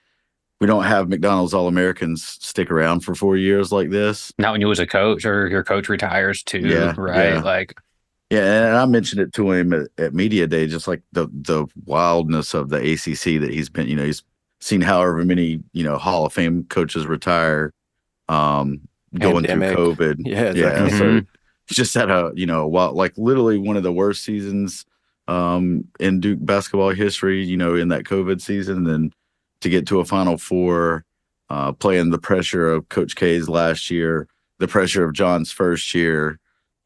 we 0.61 0.66
don't 0.66 0.85
have 0.85 1.09
McDonald's 1.09 1.55
All 1.55 1.68
Americans 1.68 2.25
stick 2.25 2.71
around 2.71 3.01
for 3.01 3.14
four 3.14 3.37
years 3.37 3.71
like 3.71 3.90
this. 3.90 4.33
Not 4.38 4.53
when 4.53 4.61
you 4.61 4.66
was 4.66 4.81
a 4.81 4.87
coach 4.87 5.25
or 5.25 5.49
your 5.49 5.62
coach 5.62 5.88
retires 5.88 6.42
too. 6.42 6.61
Yeah, 6.61 6.94
right. 6.97 7.35
Yeah. 7.35 7.42
Like, 7.42 7.75
yeah, 8.31 8.68
and 8.68 8.77
I 8.77 8.85
mentioned 8.87 9.23
it 9.23 9.33
to 9.35 9.53
him 9.53 9.73
at, 9.73 9.88
at, 9.97 10.14
media 10.14 10.47
day, 10.47 10.66
just 10.66 10.88
like 10.88 11.03
the 11.12 11.29
the 11.33 11.66
wildness 11.87 12.55
of 12.55 12.68
the 12.71 12.77
ACC 12.77 13.40
that 13.40 13.51
he's 13.51 13.68
been. 13.68 13.88
You 13.88 13.97
know, 13.97 14.05
he's 14.05 14.23
seen 14.61 14.81
however 14.81 15.25
many 15.25 15.62
you 15.73 15.85
know 15.85 15.97
Hall 15.97 16.27
of 16.27 16.33
Fame 16.33 16.64
coaches 16.64 17.07
retire, 17.07 17.73
um, 18.29 18.81
going 19.16 19.44
Pandemic. 19.44 19.77
through 19.77 19.94
COVID. 19.94 20.16
Yeah, 20.27 20.53
yeah. 20.53 20.88
Mm-hmm. 20.88 21.18
So 21.18 21.27
just 21.75 21.94
had 21.94 22.11
a 22.11 22.33
you 22.35 22.47
know, 22.47 22.66
while 22.66 22.92
like 22.92 23.16
literally 23.16 23.59
one 23.59 23.77
of 23.77 23.83
the 23.83 23.92
worst 23.92 24.25
seasons 24.25 24.85
um 25.29 25.85
in 26.01 26.21
Duke 26.21 26.44
basketball 26.44 26.90
history. 26.90 27.44
You 27.44 27.57
know, 27.57 27.77
in 27.77 27.88
that 27.88 28.05
COVID 28.05 28.40
season, 28.40 28.87
and 28.88 29.14
to 29.61 29.68
get 29.68 29.87
to 29.88 30.01
a 30.01 30.05
Final 30.05 30.38
Four, 30.38 31.05
uh, 31.51 31.73
playing 31.73 32.11
the 32.11 32.18
pressure 32.18 32.71
of 32.71 32.88
Coach 32.88 33.16
K's 33.16 33.49
last 33.49 33.90
year, 33.90 34.29
the 34.59 34.68
pressure 34.68 35.05
of 35.05 35.14
John's 35.14 35.51
first 35.51 35.94
year. 35.94 36.38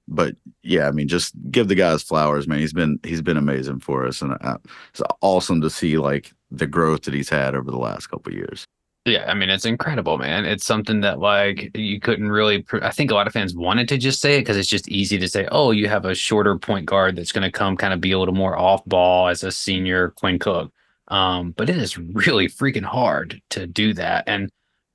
But 0.09 0.37
yeah, 0.63 0.89
I 0.89 0.91
mean, 0.91 1.09
just 1.09 1.33
give 1.51 1.69
the 1.69 1.75
guys 1.75 2.03
flowers, 2.03 2.49
man. 2.49 2.59
He's 2.59 2.73
been 2.73 2.99
he's 3.05 3.23
been 3.23 3.37
amazing 3.37 3.81
for 3.81 4.07
us, 4.07 4.21
and 4.21 4.37
uh, 4.41 4.59
it's 4.91 5.03
awesome 5.21 5.61
to 5.61 5.71
see 5.71 5.97
like 5.99 6.33
the 6.51 6.67
growth 6.67 7.03
that 7.03 7.15
he's 7.15 7.29
had 7.29 7.55
over 7.55 7.71
the 7.71 7.79
last 7.79 8.09
couple 8.09 8.33
years. 8.33 8.67
Yeah, 9.05 9.25
I 9.29 9.35
mean, 9.35 9.51
it's 9.51 9.65
incredible, 9.65 10.17
man. 10.17 10.45
It's 10.45 10.65
something 10.65 11.01
that 11.01 11.19
like 11.19 11.77
you 11.77 11.99
couldn't 11.99 12.31
really. 12.31 12.65
I 12.83 12.91
think 12.91 13.11
a 13.11 13.15
lot 13.15 13.27
of 13.27 13.33
fans 13.33 13.55
wanted 13.55 13.89
to 13.89 13.99
just 13.99 14.21
say 14.21 14.37
it 14.37 14.41
because 14.43 14.57
it's 14.57 14.69
just 14.69 14.89
easy 14.89 15.19
to 15.19 15.29
say, 15.29 15.49
"Oh, 15.51 15.73
you 15.73 15.89
have 15.89 16.05
a 16.05 16.15
shorter 16.15 16.57
point 16.57 16.87
guard 16.87 17.17
that's 17.17 17.33
going 17.33 17.43
to 17.43 17.51
come 17.51 17.77
kind 17.77 17.93
of 17.93 18.01
be 18.01 18.13
a 18.13 18.19
little 18.19 18.35
more 18.35 18.57
off 18.57 18.85
ball 18.85 19.29
as 19.29 19.43
a 19.43 19.51
senior 19.51 20.11
Quinn 20.11 20.39
Cook." 20.39 20.73
Um, 21.13 21.51
but 21.53 21.69
it 21.69 21.77
is 21.77 21.99
really 21.99 22.49
freaking 22.49 22.85
hard 22.85 23.41
to 23.51 23.67
do 23.67 23.93
that. 23.95 24.25
And 24.27 24.51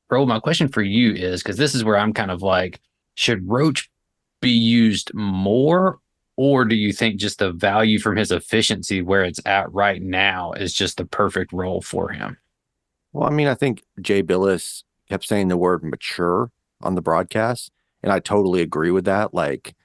bro, 0.10 0.26
my 0.26 0.40
question 0.40 0.68
for 0.68 0.82
you 0.82 1.14
is 1.14 1.44
because 1.44 1.58
this 1.58 1.76
is 1.76 1.84
where 1.84 1.96
I'm 1.96 2.12
kind 2.12 2.32
of 2.32 2.42
like, 2.42 2.82
should 3.14 3.48
Roach 3.48 3.90
be 4.42 4.50
used 4.50 5.14
more? 5.14 6.00
Or 6.36 6.66
do 6.66 6.76
you 6.76 6.92
think 6.92 7.20
just 7.20 7.38
the 7.38 7.52
value 7.52 8.00
from 8.00 8.16
his 8.16 8.32
efficiency 8.32 9.02
where 9.04 9.24
it's 9.24 9.40
at 9.46 9.72
right 9.72 10.02
now 10.02 10.54
is 10.54 10.74
just 10.74 10.98
the 10.98 11.06
perfect 11.06 11.54
role 11.54 11.82
for 11.82 12.10
him? 12.10 12.38
Well, 13.14 13.28
I 13.28 13.32
mean, 13.32 13.48
I 13.48 13.54
think 13.54 13.84
Jay 14.02 14.24
Bilas 14.24 14.84
kept 15.10 15.26
saying 15.26 15.50
the 15.50 15.58
word 15.58 15.84
mature 15.84 16.52
on 16.82 16.96
the 16.96 17.02
broadcast. 17.02 17.72
And 18.02 18.12
I 18.12 18.20
totally 18.20 18.62
agree 18.62 18.92
with 18.92 19.06
that. 19.06 19.36
Like, 19.36 19.76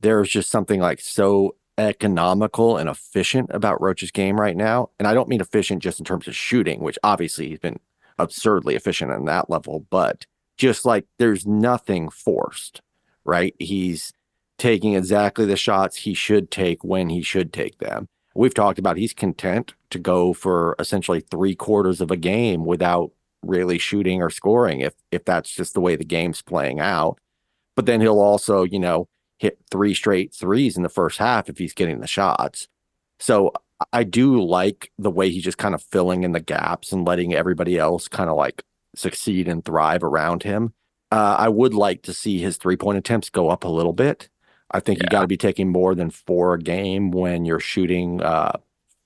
there's 0.00 0.28
just 0.28 0.50
something 0.50 0.80
like 0.80 1.00
so 1.00 1.54
economical 1.78 2.76
and 2.76 2.90
efficient 2.90 3.50
about 3.52 3.80
Roach's 3.80 4.10
game 4.10 4.38
right 4.38 4.56
now. 4.56 4.90
And 4.98 5.06
I 5.06 5.14
don't 5.14 5.28
mean 5.28 5.40
efficient 5.40 5.82
just 5.82 5.98
in 5.98 6.04
terms 6.04 6.28
of 6.28 6.36
shooting, 6.36 6.80
which 6.80 6.98
obviously 7.02 7.48
he's 7.48 7.60
been 7.60 7.78
absurdly 8.18 8.74
efficient 8.74 9.12
on 9.12 9.24
that 9.26 9.48
level, 9.48 9.86
but 9.88 10.26
just 10.58 10.84
like 10.84 11.06
there's 11.18 11.46
nothing 11.46 12.10
forced, 12.10 12.82
right? 13.24 13.54
He's 13.58 14.12
taking 14.58 14.94
exactly 14.94 15.46
the 15.46 15.56
shots 15.56 15.98
he 15.98 16.14
should 16.14 16.50
take 16.50 16.82
when 16.82 17.08
he 17.08 17.22
should 17.22 17.52
take 17.52 17.78
them. 17.78 18.08
We've 18.34 18.54
talked 18.54 18.78
about 18.78 18.96
he's 18.96 19.14
content 19.14 19.74
to 19.90 19.98
go 19.98 20.32
for 20.32 20.76
essentially 20.78 21.20
three 21.20 21.54
quarters 21.54 22.00
of 22.00 22.10
a 22.10 22.16
game 22.16 22.64
without 22.64 23.12
really 23.42 23.78
shooting 23.78 24.20
or 24.20 24.30
scoring 24.30 24.80
if 24.80 24.94
if 25.12 25.24
that's 25.24 25.54
just 25.54 25.74
the 25.74 25.80
way 25.80 25.94
the 25.94 26.04
game's 26.04 26.42
playing 26.42 26.80
out. 26.80 27.18
But 27.76 27.86
then 27.86 28.00
he'll 28.00 28.20
also, 28.20 28.64
you 28.64 28.80
know, 28.80 29.08
hit 29.38 29.58
three 29.70 29.94
straight 29.94 30.34
threes 30.34 30.76
in 30.76 30.82
the 30.82 30.88
first 30.88 31.18
half 31.18 31.48
if 31.48 31.58
he's 31.58 31.74
getting 31.74 32.00
the 32.00 32.06
shots. 32.06 32.68
So 33.20 33.52
I 33.92 34.04
do 34.04 34.42
like 34.42 34.92
the 34.98 35.10
way 35.10 35.30
he's 35.30 35.44
just 35.44 35.58
kind 35.58 35.74
of 35.74 35.82
filling 35.82 36.24
in 36.24 36.32
the 36.32 36.40
gaps 36.40 36.92
and 36.92 37.06
letting 37.06 37.34
everybody 37.34 37.78
else 37.78 38.08
kind 38.08 38.28
of 38.28 38.36
like 38.36 38.62
succeed 38.94 39.48
and 39.48 39.64
thrive 39.64 40.02
around 40.02 40.42
him. 40.42 40.74
Uh, 41.10 41.36
I 41.38 41.48
would 41.48 41.74
like 41.74 42.02
to 42.02 42.12
see 42.12 42.38
his 42.38 42.56
three 42.56 42.76
point 42.76 42.98
attempts 42.98 43.30
go 43.30 43.48
up 43.48 43.64
a 43.64 43.68
little 43.68 43.92
bit. 43.92 44.28
I 44.70 44.80
think 44.80 44.98
yeah. 44.98 45.04
you 45.04 45.10
got 45.10 45.20
to 45.22 45.26
be 45.26 45.38
taking 45.38 45.70
more 45.70 45.94
than 45.94 46.10
four 46.10 46.54
a 46.54 46.58
game 46.58 47.10
when 47.10 47.44
you're 47.44 47.60
shooting 47.60 48.20
uh, 48.22 48.58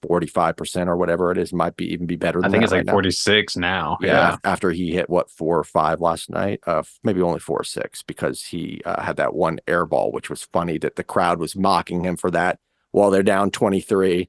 45% 0.03 0.89
or 0.89 0.97
whatever 0.97 1.31
it 1.31 1.39
is 1.39 1.53
might 1.53 1.77
be 1.77 1.93
even 1.93 2.07
be 2.07 2.17
better 2.17 2.45
I 2.45 2.49
think 2.49 2.63
it's 2.63 2.73
right 2.73 2.85
like 2.85 2.93
46 2.93 3.57
now. 3.57 3.99
Yeah, 4.01 4.09
yeah, 4.09 4.37
After 4.45 4.71
he 4.71 4.93
hit 4.93 5.09
what 5.09 5.31
four 5.31 5.59
or 5.59 5.65
five 5.65 6.01
last 6.01 6.29
night, 6.29 6.61
uh, 6.67 6.83
maybe 7.03 7.23
only 7.23 7.41
four 7.41 7.61
or 7.61 7.65
six 7.65 8.03
because 8.03 8.43
he 8.45 8.83
uh, 8.85 9.03
had 9.03 9.17
that 9.17 9.35
one 9.35 9.59
air 9.67 9.87
ball, 9.87 10.13
which 10.13 10.29
was 10.29 10.43
funny 10.53 10.79
that 10.79 10.97
the 10.97 11.05
crowd 11.05 11.39
was 11.39 11.57
mocking 11.57 12.05
him 12.05 12.17
for 12.17 12.31
that 12.31 12.59
while 12.91 13.11
they're 13.11 13.23
down 13.23 13.51
23. 13.51 14.29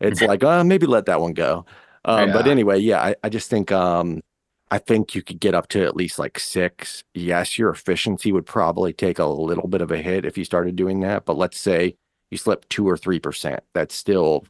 It's 0.00 0.20
like, 0.22 0.44
uh, 0.44 0.64
maybe 0.64 0.86
let 0.86 1.06
that 1.06 1.20
one 1.20 1.32
go. 1.32 1.64
Um, 2.04 2.28
yeah. 2.28 2.32
But 2.34 2.46
anyway, 2.46 2.78
yeah, 2.78 3.00
I, 3.00 3.14
I 3.22 3.28
just 3.28 3.48
think, 3.48 3.70
um, 3.70 4.22
I 4.70 4.78
think 4.78 5.14
you 5.14 5.22
could 5.22 5.38
get 5.38 5.54
up 5.54 5.68
to 5.68 5.84
at 5.84 5.96
least 5.96 6.18
like 6.18 6.38
six. 6.38 7.04
Yes, 7.14 7.58
your 7.58 7.70
efficiency 7.70 8.32
would 8.32 8.46
probably 8.46 8.92
take 8.92 9.18
a 9.18 9.26
little 9.26 9.68
bit 9.68 9.82
of 9.82 9.90
a 9.90 9.98
hit 9.98 10.24
if 10.24 10.36
you 10.38 10.44
started 10.44 10.76
doing 10.76 11.00
that. 11.00 11.24
But 11.24 11.36
let's 11.36 11.58
say 11.58 11.96
you 12.30 12.38
slip 12.38 12.66
two 12.70 12.88
or 12.88 12.96
3%. 12.96 13.58
That's 13.74 13.94
still 13.94 14.46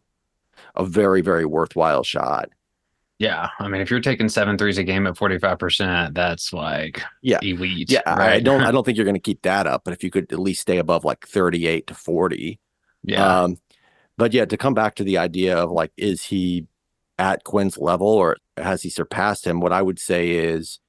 a 0.75 0.85
very, 0.85 1.21
very 1.21 1.45
worthwhile 1.45 2.05
shot. 2.05 2.51
Yeah. 3.19 3.51
I 3.61 3.69
mean, 3.69 3.81
if 3.81 3.91
you're 3.91 4.01
taking 4.01 4.29
seven 4.29 4.59
threes 4.59 4.79
a 4.79 4.85
game 4.85 5.07
at 5.07 5.15
45%, 5.15 6.13
that's 6.13 6.53
like 6.53 7.03
yeah. 7.21 7.39
elite. 7.43 7.91
Yeah. 7.91 8.01
Right? 8.07 8.33
I 8.33 8.41
don't 8.41 8.63
I 8.63 8.71
don't 8.73 8.85
think 8.85 8.97
you're 8.97 9.07
gonna 9.07 9.21
keep 9.21 9.43
that 9.43 9.67
up, 9.67 9.83
but 9.85 9.95
if 9.95 10.03
you 10.03 10.11
could 10.11 10.33
at 10.33 10.41
least 10.41 10.63
stay 10.63 10.79
above 10.79 11.05
like 11.05 11.27
38 11.27 11.87
to 11.87 11.95
40. 11.95 12.59
Yeah. 13.05 13.43
Um, 13.43 13.59
but 14.19 14.33
yeah, 14.33 14.45
to 14.45 14.57
come 14.57 14.75
back 14.75 14.97
to 14.97 15.05
the 15.05 15.19
idea 15.19 15.57
of 15.57 15.71
like, 15.71 15.93
is 15.97 16.25
he 16.25 16.67
at 17.19 17.45
Quinn's 17.45 17.79
level 17.79 18.09
or 18.09 18.39
has 18.57 18.83
he 18.83 18.91
surpassed 18.91 19.47
him? 19.47 19.61
What 19.61 19.73
I 19.73 19.83
would 19.83 19.99
say 19.99 20.31
is 20.31 20.81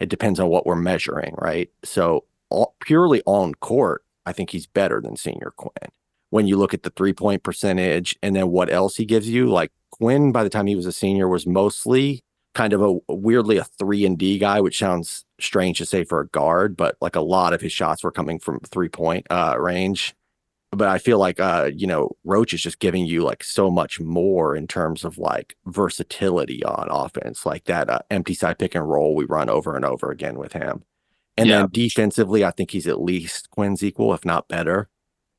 it 0.00 0.08
depends 0.08 0.40
on 0.40 0.48
what 0.48 0.66
we're 0.66 0.76
measuring, 0.76 1.34
right? 1.38 1.70
So 1.84 2.24
all, 2.50 2.74
purely 2.80 3.22
on 3.26 3.54
court, 3.54 4.04
I 4.26 4.32
think 4.32 4.50
he's 4.50 4.66
better 4.66 5.00
than 5.00 5.16
senior 5.16 5.52
Quinn. 5.56 5.90
When 6.34 6.48
you 6.48 6.56
look 6.56 6.74
at 6.74 6.82
the 6.82 6.90
three 6.90 7.12
point 7.12 7.44
percentage 7.44 8.18
and 8.20 8.34
then 8.34 8.48
what 8.48 8.68
else 8.68 8.96
he 8.96 9.04
gives 9.04 9.28
you, 9.28 9.48
like 9.48 9.70
Quinn, 9.92 10.32
by 10.32 10.42
the 10.42 10.50
time 10.50 10.66
he 10.66 10.74
was 10.74 10.84
a 10.84 10.90
senior, 10.90 11.28
was 11.28 11.46
mostly 11.46 12.24
kind 12.56 12.72
of 12.72 12.82
a 12.82 12.98
weirdly 13.08 13.56
a 13.56 13.62
three 13.62 14.04
and 14.04 14.18
D 14.18 14.36
guy, 14.36 14.60
which 14.60 14.80
sounds 14.80 15.24
strange 15.38 15.78
to 15.78 15.86
say 15.86 16.02
for 16.02 16.18
a 16.18 16.26
guard, 16.26 16.76
but 16.76 16.96
like 17.00 17.14
a 17.14 17.20
lot 17.20 17.52
of 17.52 17.60
his 17.60 17.70
shots 17.70 18.02
were 18.02 18.10
coming 18.10 18.40
from 18.40 18.58
three 18.58 18.88
point 18.88 19.28
uh, 19.30 19.54
range. 19.60 20.12
But 20.72 20.88
I 20.88 20.98
feel 20.98 21.20
like 21.20 21.38
uh, 21.38 21.70
you 21.72 21.86
know, 21.86 22.10
Roach 22.24 22.52
is 22.52 22.62
just 22.62 22.80
giving 22.80 23.06
you 23.06 23.22
like 23.22 23.44
so 23.44 23.70
much 23.70 24.00
more 24.00 24.56
in 24.56 24.66
terms 24.66 25.04
of 25.04 25.18
like 25.18 25.56
versatility 25.66 26.64
on 26.64 26.88
offense, 26.90 27.46
like 27.46 27.66
that 27.66 27.88
uh, 27.88 28.00
empty 28.10 28.34
side 28.34 28.58
pick 28.58 28.74
and 28.74 28.90
roll 28.90 29.14
we 29.14 29.24
run 29.24 29.48
over 29.48 29.76
and 29.76 29.84
over 29.84 30.10
again 30.10 30.36
with 30.36 30.52
him. 30.52 30.82
And 31.36 31.48
yeah. 31.48 31.58
then 31.58 31.68
defensively, 31.70 32.44
I 32.44 32.50
think 32.50 32.72
he's 32.72 32.88
at 32.88 33.00
least 33.00 33.50
Quinn's 33.50 33.84
equal, 33.84 34.12
if 34.14 34.24
not 34.24 34.48
better. 34.48 34.88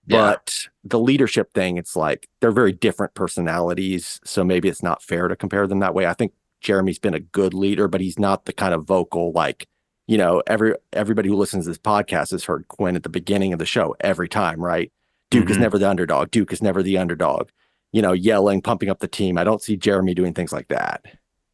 Yeah. 0.08 0.18
But 0.18 0.68
the 0.84 1.00
leadership 1.00 1.54
thing, 1.54 1.78
it's 1.78 1.96
like 1.96 2.30
they're 2.40 2.52
very 2.52 2.72
different 2.72 3.14
personalities. 3.16 4.20
So 4.24 4.44
maybe 4.44 4.70
it's 4.70 4.84
not 4.84 5.02
fair 5.02 5.28
to 5.28 5.36
compare 5.36 5.68
them 5.68 5.80
that 5.80 5.94
way. 5.94 6.06
I 6.06 6.14
think 6.14 6.34
Jeremy's 6.62 7.00
been 7.00 7.14
a 7.14 7.20
good 7.20 7.54
leader, 7.54 7.88
but 7.88 8.02
he's 8.02 8.20
not 8.20 8.46
the 8.46 8.54
kind 8.54 8.74
of 8.74 8.86
vocal 8.86 9.32
like, 9.32 9.68
you 10.08 10.18
know, 10.18 10.44
every 10.48 10.76
everybody 10.94 11.30
who 11.30 11.36
listens 11.36 11.66
to 11.66 11.72
this 11.72 11.78
podcast 11.78 12.32
has 12.32 12.44
heard 12.44 12.68
Quinn 12.68 12.96
at 12.96 13.04
the 13.04 13.10
beginning 13.10 13.54
of 13.54 13.60
the 13.60 13.66
show 13.66 13.96
every 14.00 14.30
time, 14.30 14.64
right? 14.64 14.92
Duke 15.32 15.46
mm-hmm. 15.46 15.52
is 15.52 15.58
never 15.58 15.80
the 15.80 15.90
underdog. 15.90 16.32
Duke 16.32 16.54
is 16.54 16.62
never 16.62 16.84
the 16.84 16.98
underdog. 16.98 17.50
You 17.92 18.02
know, 18.02 18.14
yelling, 18.14 18.62
pumping 18.62 18.90
up 18.90 19.00
the 19.00 19.08
team. 19.08 19.38
I 19.38 19.44
don't 19.44 19.62
see 19.62 19.78
Jeremy 19.78 20.14
doing 20.14 20.34
things 20.34 20.52
like 20.52 20.68
that. 20.68 21.06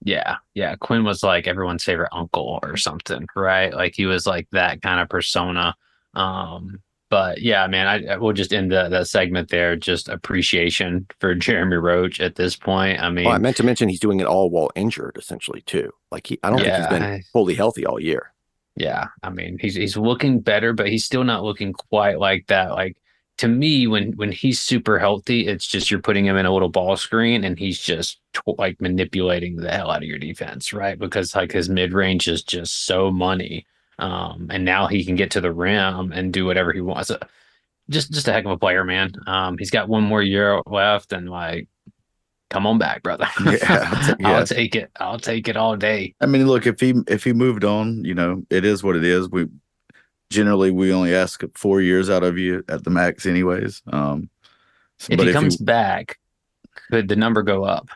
Yeah, 0.03 0.37
yeah. 0.55 0.75
Quinn 0.75 1.03
was 1.03 1.23
like 1.23 1.47
everyone's 1.47 1.83
favorite 1.83 2.09
uncle 2.11 2.59
or 2.63 2.75
something, 2.75 3.27
right? 3.35 3.73
Like 3.73 3.93
he 3.95 4.05
was 4.05 4.25
like 4.25 4.47
that 4.51 4.81
kind 4.81 4.99
of 4.99 5.07
persona. 5.07 5.75
Um, 6.15 6.81
but 7.11 7.41
yeah, 7.41 7.67
man, 7.67 7.87
I, 7.87 8.13
I 8.13 8.17
will 8.17 8.31
just 8.31 8.53
end 8.53 8.71
the, 8.71 8.87
that 8.87 9.05
segment 9.05 9.49
there. 9.49 9.75
Just 9.75 10.07
appreciation 10.07 11.05
for 11.19 11.35
Jeremy 11.35 11.75
Roach 11.75 12.21
at 12.21 12.35
this 12.35 12.55
point. 12.55 13.01
I 13.01 13.09
mean, 13.09 13.27
I 13.27 13.37
meant 13.37 13.57
to 13.57 13.63
mention 13.63 13.89
he's 13.89 13.99
doing 13.99 14.21
it 14.21 14.25
all 14.25 14.49
while 14.49 14.71
injured, 14.75 15.17
essentially 15.19 15.61
too. 15.61 15.91
Like 16.09 16.25
he, 16.25 16.39
I 16.41 16.49
don't 16.49 16.59
yeah, 16.59 16.87
think 16.87 16.89
he's 16.89 16.99
been 16.99 17.23
fully 17.33 17.53
healthy 17.53 17.85
all 17.85 17.99
year. 17.99 18.33
Yeah, 18.77 19.07
I 19.21 19.29
mean, 19.29 19.57
he's 19.59 19.75
he's 19.75 19.97
looking 19.97 20.39
better, 20.39 20.71
but 20.71 20.87
he's 20.87 21.03
still 21.03 21.25
not 21.25 21.43
looking 21.43 21.73
quite 21.73 22.17
like 22.17 22.47
that. 22.47 22.71
Like 22.71 22.95
to 23.39 23.49
me, 23.49 23.87
when 23.87 24.13
when 24.13 24.31
he's 24.31 24.61
super 24.61 24.97
healthy, 24.97 25.47
it's 25.47 25.67
just 25.67 25.91
you're 25.91 25.99
putting 25.99 26.25
him 26.25 26.37
in 26.37 26.45
a 26.45 26.53
little 26.53 26.69
ball 26.69 26.95
screen 26.95 27.43
and 27.43 27.59
he's 27.59 27.79
just 27.81 28.21
t- 28.33 28.55
like 28.57 28.79
manipulating 28.79 29.57
the 29.57 29.69
hell 29.69 29.91
out 29.91 30.01
of 30.01 30.07
your 30.07 30.17
defense, 30.17 30.71
right? 30.71 30.97
Because 30.97 31.35
like 31.35 31.51
his 31.51 31.67
mid 31.67 31.91
range 31.91 32.29
is 32.29 32.41
just 32.41 32.85
so 32.85 33.11
money 33.11 33.65
um, 34.01 34.47
and 34.49 34.65
now 34.65 34.87
he 34.87 35.05
can 35.05 35.15
get 35.15 35.31
to 35.31 35.41
the 35.41 35.51
rim 35.51 36.11
and 36.11 36.33
do 36.33 36.45
whatever 36.45 36.73
he 36.73 36.81
wants. 36.81 37.11
just 37.89 38.11
just 38.11 38.27
a 38.27 38.33
heck 38.33 38.45
of 38.45 38.51
a 38.51 38.57
player, 38.57 38.83
man. 38.83 39.13
Um, 39.27 39.57
he's 39.57 39.69
got 39.69 39.87
one 39.87 40.03
more 40.03 40.23
year 40.23 40.59
left, 40.65 41.13
and 41.13 41.29
like, 41.29 41.67
come 42.49 42.65
on 42.65 42.79
back, 42.79 43.03
brother. 43.03 43.27
yeah, 43.45 44.15
yeah. 44.19 44.29
I'll 44.37 44.45
take 44.45 44.75
it. 44.75 44.89
I'll 44.99 45.19
take 45.19 45.47
it 45.47 45.55
all 45.55 45.77
day. 45.77 46.15
I 46.19 46.25
mean, 46.25 46.47
look 46.47 46.65
if 46.65 46.79
he 46.79 46.95
if 47.07 47.23
he 47.23 47.31
moved 47.31 47.63
on, 47.63 48.03
you 48.03 48.15
know, 48.15 48.43
it 48.49 48.65
is 48.65 48.83
what 48.83 48.95
it 48.95 49.03
is. 49.03 49.29
We 49.29 49.47
generally 50.31 50.71
we 50.71 50.91
only 50.91 51.13
ask 51.13 51.43
four 51.55 51.79
years 51.79 52.09
out 52.09 52.23
of 52.23 52.39
you 52.39 52.63
at 52.67 52.83
the 52.83 52.89
max, 52.89 53.27
anyways. 53.27 53.83
Um, 53.85 54.31
if 55.09 55.19
he 55.19 55.27
if 55.27 55.33
comes 55.33 55.59
he, 55.59 55.63
back, 55.63 56.17
could 56.89 57.07
the 57.07 57.15
number 57.15 57.43
go 57.43 57.65
up? 57.65 57.89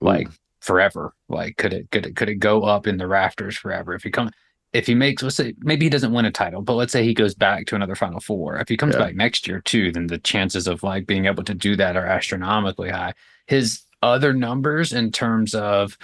Like 0.00 0.28
forever? 0.62 1.14
Like, 1.28 1.56
could 1.56 1.72
it 1.72 1.90
could 1.90 2.06
it 2.06 2.16
could 2.16 2.28
it 2.28 2.36
go 2.36 2.62
up 2.62 2.86
in 2.86 2.96
the 2.96 3.06
rafters 3.06 3.56
forever 3.56 3.94
if 3.94 4.02
he 4.02 4.10
come 4.10 4.30
if 4.72 4.86
he 4.86 4.94
makes 4.94 5.22
let's 5.22 5.36
say 5.36 5.54
maybe 5.58 5.84
he 5.84 5.90
doesn't 5.90 6.12
win 6.12 6.24
a 6.24 6.30
title, 6.30 6.62
but 6.62 6.74
let's 6.74 6.92
say 6.92 7.04
he 7.04 7.14
goes 7.14 7.34
back 7.34 7.66
to 7.66 7.76
another 7.76 7.94
Final 7.94 8.20
Four. 8.20 8.58
If 8.58 8.68
he 8.68 8.76
comes 8.76 8.94
yeah. 8.94 9.00
back 9.00 9.14
next 9.14 9.46
year 9.46 9.60
too, 9.60 9.92
then 9.92 10.06
the 10.06 10.18
chances 10.18 10.66
of 10.66 10.82
like 10.82 11.06
being 11.06 11.26
able 11.26 11.44
to 11.44 11.54
do 11.54 11.76
that 11.76 11.96
are 11.96 12.06
astronomically 12.06 12.90
high. 12.90 13.12
His 13.46 13.84
other 14.02 14.32
numbers 14.32 14.92
in 14.92 15.12
terms 15.12 15.54
of 15.54 15.98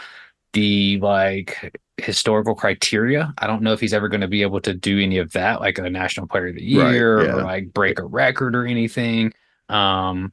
the 0.53 0.99
like 1.01 1.75
historical 1.99 2.55
criteria. 2.55 3.35
I 3.39 3.47
don't 3.47 3.63
know 3.63 3.73
if 3.73 3.81
he's 3.81 3.93
ever 3.93 4.09
going 4.09 4.21
to 4.21 4.29
be 4.29 4.43
able 4.43 4.61
to 4.63 4.75
do 4.75 5.01
any 5.01 5.19
of 5.19 5.33
that, 5.33 5.61
like 5.61 5.79
a 5.79 5.91
national 5.91 6.27
player 6.27 6.49
of 6.49 6.55
the 6.55 6.63
year 6.63 7.19
right, 7.19 7.27
yeah. 7.27 7.33
or 7.33 7.43
like 7.43 7.73
break 7.73 7.99
a 7.99 8.05
record 8.05 8.55
or 8.55 8.67
anything. 8.67 9.33
Um, 9.69 10.33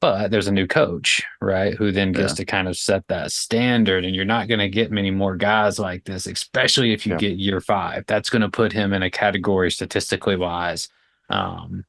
but 0.00 0.30
there's 0.30 0.48
a 0.48 0.52
new 0.52 0.66
coach, 0.66 1.22
right? 1.40 1.74
Who 1.74 1.90
then 1.90 2.12
gets 2.12 2.32
yeah. 2.32 2.36
to 2.36 2.44
kind 2.44 2.68
of 2.68 2.76
set 2.76 3.06
that 3.08 3.32
standard. 3.32 4.04
And 4.04 4.14
you're 4.14 4.24
not 4.24 4.48
going 4.48 4.58
to 4.58 4.68
get 4.68 4.90
many 4.90 5.10
more 5.10 5.36
guys 5.36 5.78
like 5.78 6.04
this, 6.04 6.26
especially 6.26 6.92
if 6.92 7.06
you 7.06 7.12
yeah. 7.12 7.18
get 7.18 7.38
year 7.38 7.60
five. 7.60 8.04
That's 8.06 8.30
going 8.30 8.42
to 8.42 8.50
put 8.50 8.72
him 8.72 8.92
in 8.92 9.02
a 9.02 9.10
category 9.10 9.70
statistically 9.70 10.36
wise. 10.36 10.88
Um, 11.30 11.84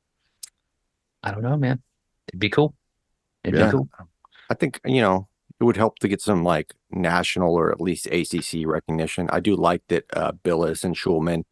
I 1.22 1.32
don't 1.32 1.44
know, 1.44 1.58
man. 1.58 1.82
It'd 2.30 2.40
be 2.40 2.50
cool. 2.50 2.74
It'd 3.44 3.60
yeah. 3.60 3.66
be 3.66 3.72
cool. 3.72 3.90
I 4.50 4.54
think, 4.54 4.80
you 4.86 5.02
know, 5.02 5.28
it 5.60 5.64
would 5.64 5.78
help 5.78 6.00
to 6.00 6.08
get 6.08 6.22
some 6.22 6.44
like 6.44 6.74
national 6.92 7.54
or 7.54 7.72
at 7.72 7.82
least 7.82 8.08
ACC 8.08 8.66
recognition. 8.66 9.30
I 9.32 9.42
do 9.42 9.56
like 9.56 9.82
that 9.90 10.06
uh, 10.14 10.32
Bilas 10.32 10.84
and 10.84 10.96
Shulman 10.96 11.44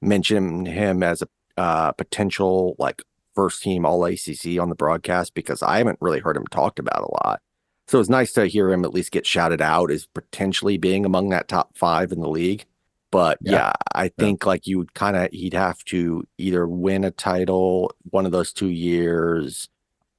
mentioned 0.00 0.66
him 0.66 1.02
as 1.02 1.22
a 1.22 1.28
uh, 1.56 1.92
potential 1.92 2.74
like 2.78 3.02
first 3.34 3.62
team 3.62 3.86
all 3.86 4.04
ACC 4.04 4.58
on 4.60 4.68
the 4.68 4.74
broadcast 4.74 5.34
because 5.34 5.62
I 5.62 5.78
haven't 5.78 5.98
really 6.00 6.20
heard 6.20 6.36
him 6.36 6.46
talked 6.46 6.78
about 6.78 7.02
a 7.02 7.26
lot. 7.26 7.40
So 7.88 8.00
it's 8.00 8.08
nice 8.08 8.32
to 8.34 8.46
hear 8.46 8.70
him 8.70 8.84
at 8.84 8.94
least 8.94 9.12
get 9.12 9.26
shouted 9.26 9.60
out 9.60 9.90
as 9.90 10.06
potentially 10.06 10.78
being 10.78 11.04
among 11.04 11.30
that 11.30 11.48
top 11.48 11.76
five 11.76 12.12
in 12.12 12.20
the 12.20 12.28
league. 12.28 12.64
But 13.10 13.38
yeah, 13.42 13.52
yeah 13.52 13.72
I 13.94 14.08
think 14.08 14.42
yeah. 14.42 14.48
like 14.48 14.66
you 14.66 14.78
would 14.78 14.94
kind 14.94 15.16
of 15.16 15.30
he'd 15.30 15.52
have 15.52 15.84
to 15.86 16.26
either 16.38 16.66
win 16.66 17.04
a 17.04 17.10
title 17.10 17.94
one 18.10 18.24
of 18.24 18.32
those 18.32 18.52
two 18.52 18.70
years, 18.70 19.68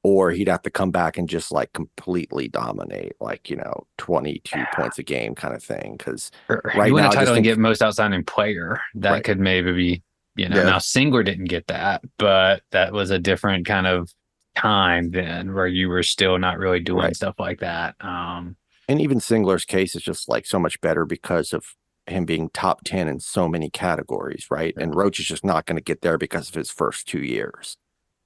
or 0.04 0.30
he'd 0.30 0.50
have 0.50 0.62
to 0.62 0.70
come 0.70 0.92
back 0.92 1.18
and 1.18 1.28
just 1.28 1.52
like 1.52 1.74
completely 1.74 2.48
dominate, 2.48 3.14
like 3.20 3.50
you 3.50 3.56
know, 3.56 3.88
twenty 3.98 4.42
two 4.44 4.60
yeah. 4.60 4.68
points 4.76 5.00
a 5.00 5.04
game 5.04 5.34
kind 5.34 5.56
of 5.56 5.64
thing. 5.64 5.96
Because 5.98 6.30
right 6.48 6.88
you 6.90 6.94
win 6.94 7.04
now, 7.04 7.10
a 7.10 7.14
title 7.14 7.34
and 7.34 7.44
get 7.44 7.58
most 7.58 7.82
outstanding 7.82 8.24
player, 8.24 8.80
that 8.94 9.12
right. 9.12 9.24
could 9.24 9.40
maybe 9.40 9.72
be 9.72 10.04
you 10.36 10.50
know, 10.50 10.58
yeah. 10.58 10.64
now 10.64 10.78
Singler 10.78 11.24
didn't 11.24 11.46
get 11.46 11.68
that, 11.68 12.04
but 12.18 12.64
that 12.72 12.94
was 12.94 13.12
a 13.12 13.20
different 13.20 13.66
kind 13.66 13.88
of 13.88 14.12
time 14.56 15.12
then 15.12 15.54
where 15.54 15.68
you 15.68 15.90
were 15.90 16.04
still 16.04 16.38
not 16.38 16.58
really 16.58 16.80
doing 16.80 17.06
right. 17.06 17.16
stuff 17.16 17.36
like 17.40 17.60
that. 17.60 17.96
Um, 18.00 18.56
and 18.88 19.02
even 19.02 19.20
Singler's 19.20 19.66
case 19.66 19.96
is 19.96 20.04
just 20.04 20.28
like 20.28 20.46
so 20.46 20.60
much 20.60 20.80
better 20.82 21.06
because 21.06 21.54
of 21.54 21.66
him 22.08 22.26
being 22.26 22.50
top 22.50 22.84
10 22.84 23.08
in 23.08 23.20
so 23.20 23.48
many 23.48 23.70
categories, 23.70 24.48
right? 24.50 24.74
Yeah. 24.76 24.84
And 24.84 24.96
Roach 24.96 25.20
is 25.20 25.26
just 25.26 25.46
not 25.46 25.66
going 25.66 25.78
to 25.78 25.84
get 25.84 26.02
there 26.02 26.18
because 26.18 26.50
of 26.50 26.56
his 26.56 26.70
first 26.70 27.08
two 27.08 27.22
years. 27.22 27.78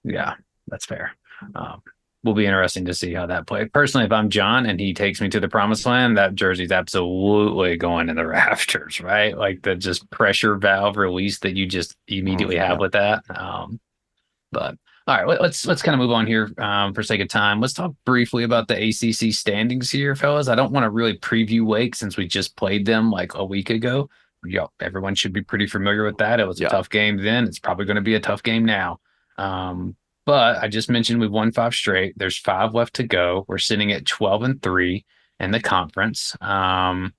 Yeah, 0.04 0.36
that's 0.67 0.86
fair. 0.86 1.12
Um, 1.56 1.82
will 2.28 2.36
be 2.36 2.46
interesting 2.46 2.86
to 2.86 2.94
see 2.94 3.13
how 3.13 3.26
that 3.26 3.48
plays. 3.48 3.70
Personally, 3.74 4.06
if 4.06 4.12
I'm 4.12 4.30
John 4.30 4.66
and 4.66 4.80
he 4.80 4.94
takes 4.94 5.20
me 5.20 5.30
to 5.30 5.40
the 5.40 5.48
promised 5.48 5.86
land, 5.86 6.18
that 6.18 6.36
jersey's 6.36 6.72
absolutely 6.72 7.78
going 7.78 8.10
in 8.10 8.18
the 8.18 8.28
rafters, 8.28 9.02
right? 9.02 9.36
Like 9.36 9.63
the 9.63 9.76
just 9.76 10.10
pressure 10.12 10.56
valve 10.56 10.98
release 10.98 11.40
that 11.40 11.56
you 11.56 11.66
just 11.66 11.96
immediately 12.08 12.58
mm-hmm. 12.58 12.68
have 12.68 12.80
with 12.80 12.92
that. 12.92 13.24
Um, 13.30 13.80
but 14.52 14.76
all 15.08 15.24
right, 15.24 15.42
let's 15.42 15.66
let's 15.66 15.82
kind 15.82 15.94
of 15.94 16.00
move 16.00 16.12
on 16.12 16.28
here 16.28 16.52
um, 16.58 16.94
for 16.94 17.02
sake 17.02 17.22
of 17.22 17.30
time. 17.30 17.62
Let's 17.62 17.74
talk 17.74 17.94
briefly 18.06 18.44
about 18.44 18.68
the 18.68 18.76
ACC 18.76 19.34
standings 19.34 19.90
here, 19.90 20.16
fellas. 20.16 20.50
I 20.50 20.56
don't 20.56 20.74
want 20.74 20.84
to 20.84 20.90
really 20.90 21.18
preview 21.18 21.66
Wake 21.66 21.96
since 21.96 22.18
we 22.18 22.28
just 22.28 22.58
played 22.58 22.86
them 22.86 23.10
like 23.10 23.34
a 23.36 23.46
week 23.46 23.70
ago. 23.70 24.10
Yeah, 24.46 24.68
everyone 24.82 25.16
should 25.16 25.32
be 25.32 25.42
pretty 25.42 25.66
familiar 25.66 26.04
with 26.04 26.18
that. 26.18 26.42
It 26.42 26.48
was 26.48 26.60
a 26.60 26.63
yeah. 26.63 26.70
tough 26.70 26.90
game 26.90 27.24
then. 27.24 27.46
It's 27.46 27.58
probably 27.58 27.86
going 27.86 27.96
to 27.96 28.02
be 28.02 28.16
a 28.16 28.20
tough 28.20 28.44
game 28.44 28.66
now. 28.66 29.00
Um, 29.38 29.96
but 30.28 30.62
I 30.62 30.68
just 30.68 30.90
mentioned 30.90 31.22
we've 31.22 31.32
won 31.32 31.54
five 31.54 31.74
straight. 31.74 32.13
There's 32.18 32.38
five 32.38 32.74
left 32.74 32.96
to 32.96 33.04
go. 33.04 33.46
We're 33.48 33.58
sitting 33.58 33.94
at 33.94 34.06
12 34.06 34.44
and 34.44 34.62
three 34.62 35.06
in 35.40 35.52
the 35.52 35.62
conference. 35.62 36.36
Um, 36.42 37.13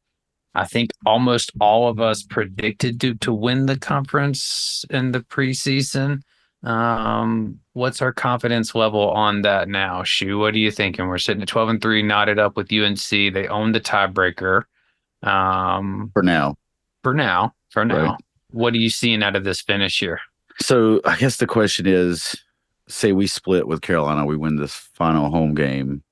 I 0.55 0.66
think 0.66 0.90
almost 1.07 1.51
all 1.59 1.88
of 1.88 2.01
us 2.01 2.23
predicted 2.23 3.01
to, 3.01 3.14
to 3.14 3.33
win 3.33 3.64
the 3.64 3.79
conference 3.79 4.85
in 4.90 5.12
the 5.12 5.21
preseason. 5.21 6.21
Um, 6.62 7.61
what's 7.73 8.03
our 8.03 8.12
confidence 8.12 8.75
level 8.75 9.11
on 9.11 9.40
that 9.40 9.71
now? 9.71 10.03
Shu, 10.03 10.38
what 10.38 10.53
are 10.53 10.59
you 10.59 10.71
thinking? 10.71 11.09
We're 11.09 11.16
sitting 11.16 11.40
at 11.40 11.49
12 11.49 11.68
and 11.71 11.81
three, 11.81 12.03
knotted 12.03 12.38
up 12.38 12.59
with 12.59 12.71
UNC. 12.71 13.09
They 13.09 13.49
own 13.49 13.73
the 13.73 13.81
tiebreaker. 13.81 14.64
Um, 15.23 16.11
for 16.12 16.23
now. 16.23 16.57
For 17.03 17.14
now. 17.14 17.55
For 17.71 17.87
now. 17.87 18.05
Right. 18.05 18.21
What 18.51 18.75
are 18.75 18.79
you 18.79 18.90
seeing 18.90 19.23
out 19.23 19.35
of 19.35 19.44
this 19.44 19.62
finish 19.62 19.99
here? 19.99 20.21
So 20.61 21.01
I 21.07 21.16
guess 21.16 21.38
the 21.38 21.47
question 21.47 21.87
is 21.87 22.37
say 22.88 23.12
we 23.12 23.27
split 23.27 23.66
with 23.68 23.81
Carolina, 23.83 24.24
we 24.27 24.37
win 24.37 24.57
this 24.57 24.74
final 24.74 25.31
home 25.31 25.55
game. 25.55 26.03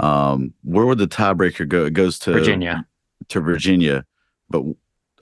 Um, 0.00 0.52
where 0.62 0.86
would 0.86 0.98
the 0.98 1.06
tiebreaker 1.06 1.68
go? 1.68 1.84
It 1.86 1.94
goes 1.94 2.18
to 2.20 2.32
Virginia. 2.32 2.86
To 3.28 3.40
Virginia, 3.40 4.04
but 4.50 4.62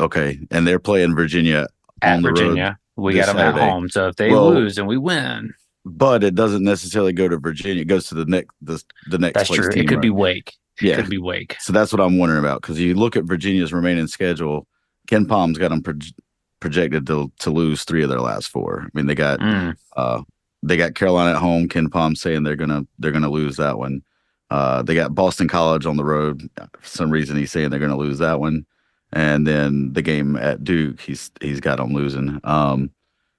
okay, 0.00 0.38
and 0.50 0.66
they're 0.66 0.78
playing 0.80 1.14
Virginia 1.14 1.68
at 2.00 2.20
Virginia. 2.20 2.78
we 2.96 3.14
got 3.14 3.26
them 3.26 3.36
Saturday. 3.36 3.60
at 3.64 3.70
home, 3.70 3.88
so 3.88 4.08
if 4.08 4.16
they 4.16 4.30
well, 4.30 4.50
lose 4.52 4.76
and 4.78 4.88
we 4.88 4.96
win, 4.98 5.54
but 5.84 6.24
it 6.24 6.34
doesn't 6.34 6.64
necessarily 6.64 7.12
go 7.12 7.28
to 7.28 7.38
Virginia. 7.38 7.82
It 7.82 7.86
goes 7.86 8.08
to 8.08 8.14
the 8.16 8.24
next 8.24 8.50
the 8.60 8.82
the 9.08 9.18
next. 9.18 9.34
That's 9.34 9.50
true. 9.50 9.70
Team, 9.70 9.84
it 9.84 9.88
could 9.88 9.96
right? 9.96 10.02
be 10.02 10.10
Wake. 10.10 10.54
It 10.80 10.86
Yeah. 10.88 10.96
could 10.96 11.10
be 11.10 11.18
Wake. 11.18 11.56
So 11.60 11.72
that's 11.72 11.92
what 11.92 12.00
I'm 12.00 12.18
wondering 12.18 12.40
about 12.40 12.62
because 12.62 12.80
you 12.80 12.94
look 12.94 13.14
at 13.16 13.24
Virginia's 13.24 13.72
remaining 13.72 14.06
schedule. 14.08 14.66
KenPom's 15.06 15.58
got 15.58 15.68
them 15.68 15.82
proj- 15.82 16.14
projected 16.58 17.06
to 17.08 17.30
to 17.40 17.50
lose 17.50 17.84
three 17.84 18.02
of 18.02 18.08
their 18.08 18.20
last 18.20 18.48
four. 18.48 18.84
I 18.86 18.88
mean, 18.94 19.06
they 19.06 19.14
got 19.14 19.38
Mm. 19.38 19.76
uh 19.96 20.22
they 20.62 20.76
got 20.76 20.94
Carolina 20.94 21.32
at 21.32 21.42
home. 21.42 21.68
KenPom 21.68 22.16
saying 22.16 22.42
they're 22.42 22.56
gonna 22.56 22.86
they're 22.98 23.12
gonna 23.12 23.30
lose 23.30 23.56
that 23.56 23.78
one. 23.78 24.02
Uh, 24.50 24.82
they 24.82 24.94
got 24.94 25.14
Boston 25.14 25.48
College 25.48 25.86
on 25.86 25.96
the 25.96 26.04
road. 26.04 26.48
For 26.56 26.86
some 26.86 27.10
reason, 27.10 27.36
he's 27.36 27.50
saying 27.50 27.70
they're 27.70 27.80
gonna 27.80 27.96
lose 27.96 28.18
that 28.18 28.40
one. 28.40 28.66
And 29.12 29.46
then 29.46 29.92
the 29.92 30.02
game 30.02 30.36
at 30.36 30.64
Duke, 30.64 31.00
he's 31.00 31.30
he's 31.40 31.60
got 31.60 31.78
them 31.78 31.92
losing. 31.92 32.40
Um, 32.44 32.90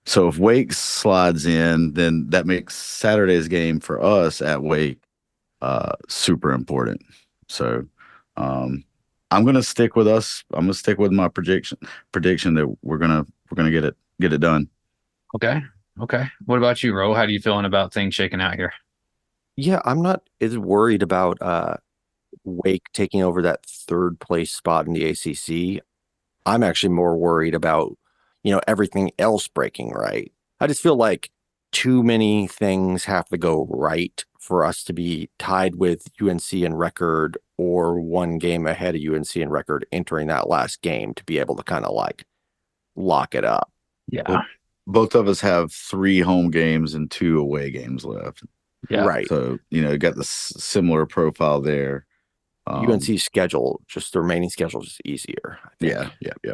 so 0.05 0.27
if 0.27 0.37
Wake 0.37 0.73
slides 0.73 1.45
in, 1.45 1.93
then 1.93 2.29
that 2.29 2.45
makes 2.45 2.75
Saturday's 2.75 3.47
game 3.47 3.79
for 3.79 4.01
us 4.03 4.41
at 4.41 4.61
Wake 4.61 4.99
uh, 5.61 5.93
super 6.09 6.51
important. 6.51 7.01
So 7.47 7.85
um, 8.35 8.83
I'm 9.31 9.45
gonna 9.45 9.63
stick 9.63 9.95
with 9.95 10.07
us. 10.07 10.43
I'm 10.53 10.65
gonna 10.65 10.73
stick 10.73 10.99
with 10.99 11.11
my 11.11 11.27
prediction 11.27 11.77
prediction 12.11 12.53
that 12.55 12.67
we're 12.83 12.97
gonna 12.97 13.25
we're 13.49 13.55
gonna 13.55 13.71
get 13.71 13.85
it 13.85 13.95
get 14.19 14.33
it 14.33 14.41
done. 14.41 14.67
Okay. 15.35 15.61
Okay. 16.01 16.25
What 16.45 16.57
about 16.57 16.81
you, 16.83 16.93
Ro? 16.93 17.13
How 17.13 17.25
do 17.25 17.33
you 17.33 17.39
feeling 17.39 17.65
about 17.65 17.93
things 17.93 18.15
shaking 18.15 18.41
out 18.41 18.55
here? 18.55 18.73
Yeah, 19.55 19.81
I'm 19.85 20.01
not 20.01 20.23
as 20.41 20.57
worried 20.57 21.03
about 21.03 21.41
uh 21.41 21.77
Wake 22.43 22.91
taking 22.93 23.21
over 23.21 23.41
that 23.43 23.65
third 23.65 24.19
place 24.19 24.51
spot 24.51 24.87
in 24.87 24.93
the 24.93 25.05
ACC. 25.05 25.83
I'm 26.45 26.63
actually 26.63 26.93
more 26.93 27.15
worried 27.15 27.53
about, 27.55 27.97
you 28.43 28.51
know, 28.51 28.61
everything 28.67 29.11
else 29.19 29.47
breaking 29.47 29.91
right. 29.91 30.31
I 30.59 30.67
just 30.67 30.81
feel 30.81 30.95
like 30.95 31.29
too 31.71 32.03
many 32.03 32.47
things 32.47 33.05
have 33.05 33.27
to 33.29 33.37
go 33.37 33.67
right 33.69 34.23
for 34.39 34.65
us 34.65 34.83
to 34.83 34.93
be 34.93 35.29
tied 35.39 35.75
with 35.75 36.07
UNC 36.21 36.53
in 36.53 36.73
record 36.73 37.37
or 37.57 37.99
one 37.99 38.37
game 38.37 38.67
ahead 38.67 38.95
of 38.95 39.01
UNC 39.01 39.35
in 39.35 39.49
record 39.49 39.85
entering 39.91 40.27
that 40.27 40.49
last 40.49 40.81
game 40.81 41.13
to 41.13 41.23
be 41.23 41.39
able 41.39 41.55
to 41.55 41.63
kind 41.63 41.85
of 41.85 41.93
like 41.93 42.25
lock 42.95 43.35
it 43.35 43.45
up. 43.45 43.71
Yeah. 44.09 44.41
Both 44.87 45.15
of 45.15 45.27
us 45.27 45.41
have 45.41 45.71
three 45.71 46.19
home 46.19 46.51
games 46.51 46.93
and 46.93 47.09
two 47.09 47.39
away 47.39 47.71
games 47.71 48.03
left. 48.05 48.43
Yeah. 48.89 49.05
Right. 49.05 49.27
So 49.27 49.59
you 49.69 49.81
know, 49.81 49.97
got 49.97 50.15
the 50.15 50.21
s- 50.21 50.53
similar 50.57 51.05
profile 51.05 51.61
there. 51.61 52.05
Um, 52.67 52.89
UNC 52.89 53.19
schedule, 53.19 53.81
just 53.87 54.13
the 54.13 54.21
remaining 54.21 54.49
schedule 54.49 54.81
is 54.83 54.97
easier. 55.03 55.59
I 55.65 55.69
think. 55.79 55.93
Yeah, 55.93 56.09
yeah, 56.21 56.33
yeah. 56.43 56.53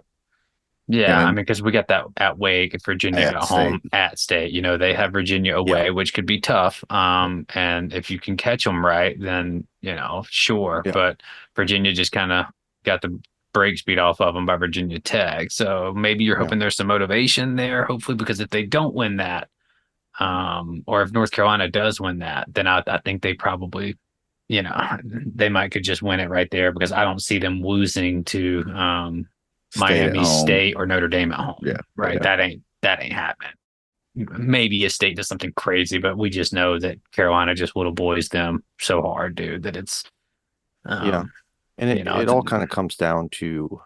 Yeah, 0.92 1.20
And- 1.20 1.28
I 1.28 1.32
mean, 1.32 1.36
because 1.36 1.62
we 1.62 1.72
got 1.72 1.88
that 1.89 2.06
at 2.18 2.39
Wake, 2.39 2.76
Virginia 2.84 3.20
At 3.22 3.36
at, 3.36 3.44
home, 3.44 3.80
at 3.94 4.18
State. 4.18 4.52
You 4.52 4.63
know, 4.63 4.76
they 4.76 4.96
have 4.96 5.12
Virginia 5.12 5.56
away, 5.56 5.92
which 5.92 6.15
could 6.15 6.26
be 6.26 6.39
tough. 6.39 6.84
Um, 6.89 7.46
and 7.54 7.94
if 7.94 8.10
you 8.10 8.20
can 8.20 8.38
catch 8.38 8.63
them 8.63 8.84
right, 8.84 9.15
then 9.20 9.68
you 9.82 9.94
know, 9.94 10.26
sure. 10.32 10.82
Yeah. 10.86 10.92
But 10.94 11.22
Virginia 11.56 11.94
just 11.94 12.12
kind 12.12 12.32
of 12.32 12.48
got 12.86 13.02
the 13.04 13.20
brakes 13.53 13.81
beat 13.81 13.99
off 13.99 14.21
of 14.21 14.33
them 14.33 14.45
by 14.45 14.55
Virginia 14.57 14.99
Tech. 14.99 15.51
So 15.51 15.93
maybe 15.95 16.23
you're 16.23 16.38
Yeah. 16.38 16.43
hoping 16.43 16.59
there's 16.59 16.75
some 16.75 16.88
motivation 16.88 17.55
there. 17.55 17.85
Hopefully, 17.85 18.15
because 18.15 18.39
if 18.39 18.49
they 18.49 18.63
don't 18.63 18.93
win 18.93 19.17
that, 19.17 19.49
um, 20.19 20.83
or 20.88 21.01
if 21.01 21.12
North 21.12 21.31
Carolina 21.31 21.69
does 21.69 21.99
win 22.01 22.19
that, 22.19 22.47
then 22.53 22.67
I, 22.67 22.83
I 22.88 22.99
think 22.99 23.21
they 23.21 23.33
probably, 23.33 23.97
you 24.47 24.62
know, 24.63 24.75
they 25.03 25.49
might 25.49 25.71
could 25.71 25.83
just 25.83 26.01
win 26.01 26.19
it 26.19 26.29
right 26.29 26.49
there 26.51 26.71
because 26.71 26.91
I 26.91 27.03
don't 27.03 27.21
see 27.21 27.39
them 27.39 27.62
losing 27.62 28.23
to 28.25 28.63
um 28.73 29.27
Miami. 29.77 30.23
State 30.23 30.75
or 30.75 30.85
Notre 30.85 31.07
Dame 31.07 31.31
at 31.31 31.39
home. 31.39 31.62
Yeah, 31.63 31.77
Right. 31.95 32.15
yeah. 32.15 32.23
That 32.23 32.39
ain't 32.39 32.63
that 32.81 33.01
ain't 33.01 33.13
happening. 33.13 33.51
Maybe 34.15 34.83
a 34.85 34.89
state 34.89 35.15
does 35.15 35.27
something 35.27 35.53
crazy, 35.55 35.97
but 35.99 36.17
we 36.17 36.29
just 36.29 36.51
know 36.51 36.77
that 36.79 36.97
Carolina 37.12 37.55
just 37.55 37.75
little 37.75 37.93
boys 37.93 38.27
them 38.29 38.63
so 38.79 39.01
hard, 39.01 39.35
dude, 39.35 39.63
that 39.63 39.77
it's 39.77 40.03
um, 40.85 41.07
Yeah. 41.07 41.23
And 41.80 41.89
it, 41.89 41.98
you 42.00 42.04
know, 42.04 42.18
it 42.20 42.24
it's- 42.24 42.34
all 42.34 42.44
kind 42.44 42.63
of 42.63 42.70
comes 42.70 42.96
down 42.96 43.30
to 43.30 43.82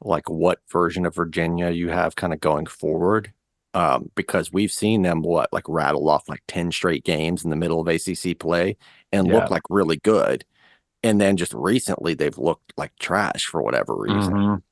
like 0.00 0.28
what 0.28 0.58
version 0.70 1.06
of 1.06 1.14
Virginia 1.14 1.70
you 1.70 1.88
have 1.88 2.16
kind 2.16 2.32
of 2.32 2.40
going 2.40 2.66
forward. 2.66 3.32
Um, 3.72 4.10
because 4.14 4.52
we've 4.52 4.70
seen 4.70 5.02
them 5.02 5.22
what 5.22 5.52
like 5.52 5.68
rattle 5.68 6.08
off 6.08 6.28
like 6.28 6.42
10 6.46 6.70
straight 6.70 7.04
games 7.04 7.42
in 7.42 7.50
the 7.50 7.56
middle 7.56 7.80
of 7.80 7.88
ACC 7.88 8.38
play 8.38 8.76
and 9.10 9.26
Yeah. 9.26 9.34
look 9.34 9.50
like 9.50 9.62
really 9.68 9.96
good. 9.96 10.44
And 11.02 11.20
then 11.20 11.36
just 11.36 11.52
recently 11.54 12.14
they've 12.14 12.38
looked 12.38 12.72
like 12.76 12.92
trash 13.00 13.46
for 13.46 13.62
whatever 13.62 13.96
reason. 13.96 14.32
mhm. 14.32 14.62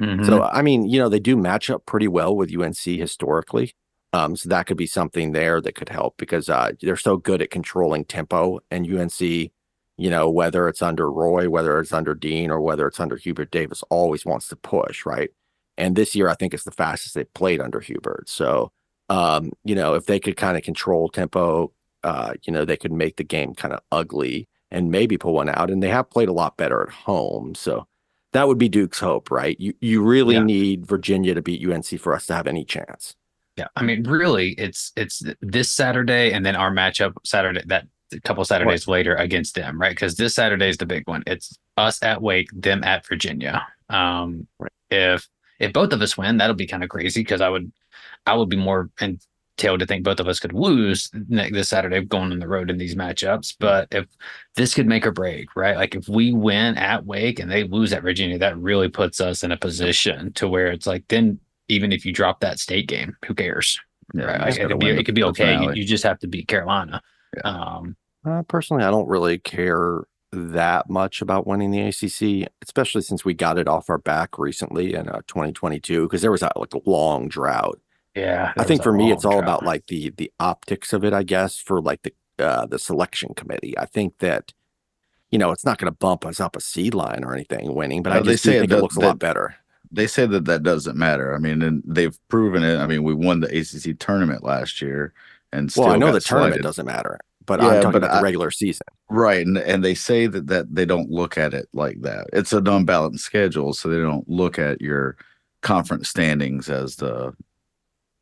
Mhm. 0.00 0.26
So 0.26 0.42
I 0.42 0.60
mean, 0.62 0.88
you 0.88 0.98
know, 0.98 1.08
they 1.08 1.20
do 1.20 1.36
match 1.36 1.70
up 1.70 1.86
pretty 1.86 2.08
well 2.08 2.34
with 2.36 2.50
UNC 2.50 2.96
historically. 2.98 3.74
Um, 4.12 4.34
so 4.36 4.48
that 4.48 4.66
could 4.66 4.76
be 4.76 4.86
something 4.86 5.32
there 5.32 5.60
that 5.60 5.74
could 5.74 5.88
help 5.90 6.16
because 6.16 6.48
uh, 6.48 6.72
they're 6.80 6.96
so 6.96 7.16
good 7.18 7.40
at 7.42 7.50
controlling 7.50 8.04
tempo, 8.04 8.58
and 8.70 8.86
UNC, 8.86 9.52
you 9.96 10.10
know, 10.10 10.28
whether 10.30 10.68
it's 10.68 10.82
under 10.82 11.10
Roy, 11.10 11.48
whether 11.48 11.78
it's 11.80 11.92
under 11.92 12.14
Dean, 12.14 12.50
or 12.50 12.60
whether 12.60 12.86
it's 12.86 13.00
under 13.00 13.16
Hubert 13.16 13.50
Davis, 13.50 13.82
always 13.90 14.24
wants 14.26 14.48
to 14.48 14.56
push, 14.56 15.06
right? 15.06 15.30
And 15.78 15.96
this 15.96 16.14
year, 16.14 16.28
I 16.28 16.34
think 16.34 16.54
it's 16.54 16.64
the 16.64 16.70
fastest 16.70 17.14
they've 17.14 17.34
played 17.34 17.60
under 17.60 17.80
Hubert. 17.80 18.28
So, 18.28 18.72
um, 19.08 19.52
you 19.64 19.74
know, 19.74 19.94
if 19.94 20.06
they 20.06 20.18
could 20.20 20.36
kind 20.36 20.56
of 20.56 20.62
control 20.62 21.08
tempo, 21.08 21.72
uh, 22.02 22.34
you 22.44 22.52
know, 22.52 22.64
they 22.64 22.76
could 22.76 22.92
make 22.92 23.16
the 23.16 23.24
game 23.24 23.54
kind 23.54 23.74
of 23.74 23.80
ugly 23.92 24.48
and 24.70 24.90
maybe 24.90 25.16
pull 25.18 25.34
one 25.34 25.48
out. 25.48 25.70
And 25.70 25.82
they 25.82 25.88
have 25.88 26.10
played 26.10 26.28
a 26.28 26.32
lot 26.32 26.56
better 26.56 26.82
at 26.82 26.90
home, 26.90 27.54
so 27.54 27.86
that 28.32 28.48
would 28.48 28.58
be 28.58 28.68
Duke's 28.68 28.98
hope, 29.00 29.30
right? 29.30 29.58
You 29.58 29.74
you 29.80 30.02
really 30.02 30.34
Yeah. 30.34 30.44
need 30.44 30.86
Virginia 30.86 31.34
to 31.34 31.42
beat 31.42 31.60
UNC 31.62 31.98
for 31.98 32.14
us 32.14 32.26
to 32.26 32.34
have 32.34 32.46
any 32.46 32.64
chance. 32.64 33.14
Yeah, 33.56 33.68
I 33.76 33.82
mean, 33.82 34.02
really, 34.04 34.50
it's 34.58 34.92
it's 34.96 35.22
this 35.40 35.70
Saturday 35.72 36.32
and 36.32 36.44
then 36.44 36.56
our 36.56 36.70
matchup 36.70 37.14
Saturday 37.24 37.62
that 37.66 37.86
a 38.12 38.20
couple 38.20 38.44
Saturdays 38.44 38.88
later 38.88 39.14
against 39.14 39.54
them, 39.54 39.80
right? 39.80 39.90
Because 39.90 40.16
this 40.16 40.34
Saturday 40.34 40.68
is 40.68 40.76
the 40.76 40.86
big 40.86 41.06
one. 41.08 41.22
It's 41.26 41.58
us 41.76 42.02
at 42.02 42.22
Wake, 42.22 42.48
them 42.52 42.84
at 42.84 43.06
Virginia. 43.06 43.66
Um, 43.88 44.46
if 44.90 45.28
if 45.58 45.72
both 45.72 45.92
of 45.92 46.02
us 46.02 46.16
win, 46.16 46.36
that'll 46.36 46.56
be 46.56 46.66
kind 46.66 46.84
of 46.84 46.90
crazy 46.90 47.20
because 47.20 47.40
I 47.40 47.48
would 47.48 47.72
I 48.26 48.34
would 48.34 48.48
be 48.48 48.56
more 48.56 48.90
entailed 49.00 49.80
to 49.80 49.86
think 49.86 50.04
both 50.04 50.20
of 50.20 50.28
us 50.28 50.38
could 50.38 50.52
lose 50.52 51.10
this 51.12 51.68
Saturday 51.68 52.00
going 52.02 52.32
on 52.32 52.38
the 52.38 52.48
road 52.48 52.70
in 52.70 52.78
these 52.78 52.94
matchups. 52.94 53.56
But 53.58 53.88
if 53.90 54.06
this 54.54 54.74
could 54.74 54.86
make 54.86 55.06
or 55.06 55.12
break, 55.12 55.56
right? 55.56 55.76
Like 55.76 55.94
if 55.94 56.08
we 56.08 56.32
win 56.32 56.76
at 56.76 57.04
Wake 57.06 57.38
and 57.38 57.50
they 57.50 57.64
lose 57.64 57.92
at 57.92 58.02
Virginia, 58.02 58.38
that 58.38 58.58
really 58.58 58.88
puts 58.88 59.20
us 59.20 59.42
in 59.42 59.52
a 59.52 59.56
position 59.56 60.32
to 60.34 60.48
where 60.48 60.68
it's 60.68 60.86
like 60.86 61.04
then 61.08 61.40
even 61.68 61.92
if 61.92 62.06
you 62.06 62.12
drop 62.12 62.40
that 62.40 62.58
state 62.58 62.86
game, 62.86 63.16
who 63.26 63.34
cares? 63.34 63.80
Yeah, 64.14 64.24
right? 64.24 64.40
Like, 64.40 64.58
it 64.58 64.68
could 64.68 64.78
be 64.78 64.90
it 64.90 65.04
could 65.04 65.14
be 65.14 65.24
okay. 65.24 65.60
You, 65.60 65.72
you 65.72 65.84
just 65.84 66.04
have 66.04 66.18
to 66.20 66.28
beat 66.28 66.48
Carolina. 66.48 67.02
Um, 67.44 67.96
Uh, 68.24 68.42
personally, 68.42 68.82
I 68.84 68.90
don't 68.90 69.08
really 69.08 69.38
care 69.38 70.04
that 70.32 70.90
much 70.90 71.22
about 71.22 71.46
winning 71.46 71.70
the 71.70 71.80
ACC, 71.80 72.48
especially 72.62 73.02
since 73.02 73.24
we 73.24 73.32
got 73.34 73.56
it 73.58 73.68
off 73.68 73.88
our 73.88 73.98
back 73.98 74.38
recently 74.38 74.94
in 74.94 75.08
uh, 75.08 75.20
2022 75.28 76.02
because 76.02 76.22
there 76.22 76.32
was 76.32 76.40
that 76.40 76.56
like 76.56 76.72
long 76.86 77.28
drought. 77.28 77.78
yeah, 78.14 78.52
I 78.56 78.64
think 78.64 78.82
for 78.82 78.92
me, 78.92 79.12
it's 79.12 79.24
all 79.24 79.32
drought. 79.40 79.42
about 79.44 79.62
like 79.64 79.86
the 79.86 80.10
the 80.16 80.30
optics 80.40 80.92
of 80.92 81.04
it. 81.04 81.12
I 81.12 81.22
guess 81.22 81.58
for 81.58 81.80
like 81.80 82.02
the 82.02 82.12
uh, 82.44 82.66
the 82.66 82.78
selection 82.78 83.32
committee. 83.34 83.78
I 83.78 83.86
think 83.86 84.18
that 84.18 84.52
you 85.30 85.38
know 85.38 85.52
it's 85.52 85.64
not 85.64 85.78
going 85.78 85.90
to 85.90 85.96
bump 85.96 86.26
us 86.26 86.40
up 86.40 86.56
a 86.56 86.60
seed 86.60 86.94
line 86.94 87.22
or 87.24 87.32
anything 87.32 87.74
winning, 87.74 88.02
but 88.02 88.12
I 88.12 88.16
No, 88.16 88.22
they 88.24 88.32
just 88.32 88.44
do 88.44 88.50
say 88.50 88.56
it 88.56 88.60
think 88.62 88.72
it 88.72 88.74
does- 88.74 88.82
looks 88.82 88.96
a 88.96 89.00
lot 89.00 89.18
better. 89.20 89.54
They 89.92 90.08
say 90.08 90.26
that 90.26 90.46
that 90.46 90.64
doesn't 90.64 90.96
matter. 90.96 91.32
I 91.34 91.38
mean, 91.38 91.62
and 91.62 91.80
they've 91.86 92.18
proven 92.28 92.64
it. 92.64 92.76
I 92.78 92.88
mean, 92.88 93.04
we 93.04 93.14
won 93.14 93.38
the 93.38 93.46
ACC 93.56 93.96
tournament 94.00 94.42
last 94.42 94.82
year, 94.82 95.14
and 95.52 95.70
still 95.70 95.84
Well, 95.84 95.92
I 95.94 95.96
know 95.96 96.10
the 96.12 96.18
tournament 96.20 96.54
slighted. 96.54 96.62
doesn't 96.64 96.86
matter, 96.86 97.20
but 97.46 97.60
Yeah, 97.60 97.68
I'm 97.68 97.74
talking 97.76 97.92
but 97.92 98.04
about 98.04 98.10
I- 98.14 98.18
the 98.18 98.24
regular 98.24 98.50
season. 98.50 98.86
Right, 99.08 99.46
and 99.46 99.56
and 99.56 99.84
they 99.84 99.94
say 99.94 100.26
that 100.26 100.48
that 100.48 100.74
they 100.74 100.84
don't 100.84 101.10
look 101.10 101.38
at 101.38 101.54
it 101.54 101.68
like 101.72 102.00
that. 102.02 102.26
It's 102.32 102.52
an 102.52 102.66
unbalanced 102.66 103.24
schedule, 103.24 103.72
so 103.72 103.88
they 103.88 103.98
don't 104.00 104.28
look 104.28 104.58
at 104.58 104.80
your 104.80 105.16
conference 105.62 106.08
standings 106.08 106.68
as 106.68 106.96
the, 106.96 107.32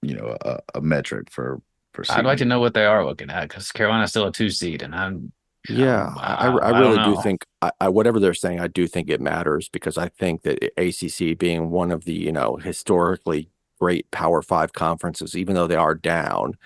you 0.03 0.15
know, 0.15 0.37
a, 0.43 0.61
a 0.75 0.81
metric 0.81 1.31
for 1.31 1.61
for. 1.93 2.05
I'd 2.11 2.25
like 2.27 2.39
to 2.39 2.45
know 2.45 2.61
what 2.61 2.75
they 2.75 2.85
are 2.85 3.05
looking 3.05 3.31
at 3.31 3.49
because 3.49 3.73
Carolina's 3.73 4.11
still 4.11 4.27
a 4.27 4.33
two 4.33 4.51
seed, 4.51 4.83
and 4.83 4.95
I'm 4.95 5.33
Yeah, 5.69 6.13
I, 6.19 6.49
I, 6.49 6.57
I 6.71 6.79
really 6.79 6.97
don't 6.97 7.15
do 7.17 7.23
think 7.23 7.47
I, 7.63 7.71
I, 7.81 7.89
whatever 7.89 8.21
they're 8.21 8.35
saying, 8.35 8.61
I 8.61 8.69
do 8.69 8.87
think 8.87 9.09
it 9.09 9.21
matters 9.23 9.71
because 9.71 9.97
I 9.97 10.09
think 10.09 10.43
that 10.43 10.63
ACC 10.77 11.39
being 11.39 11.71
one 11.71 11.91
of 11.91 12.05
the 12.05 12.13
you 12.13 12.33
know 12.33 12.57
historically 12.57 13.49
great 13.81 14.11
Power 14.11 14.43
Five 14.43 14.75
conferences, 14.75 15.35
even 15.35 15.55
though 15.55 15.67
they 15.67 15.77
are 15.77 15.95
down, 15.95 16.59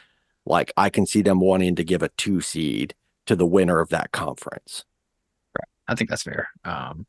like 0.49 0.73
I 0.77 0.91
can 0.91 1.07
see 1.07 1.23
them 1.23 1.41
wanting 1.41 1.77
to 1.77 1.85
give 1.85 2.03
a 2.03 2.09
two 2.11 2.41
seed 2.41 2.95
to 3.27 3.37
the 3.37 3.47
winner 3.47 3.81
of 3.81 3.91
that 3.91 4.13
conference. 4.13 4.85
Right. 5.57 5.69
I 5.87 5.95
think 5.95 6.11
that's 6.11 6.23
fair. 6.23 6.49
Um, 6.65 7.07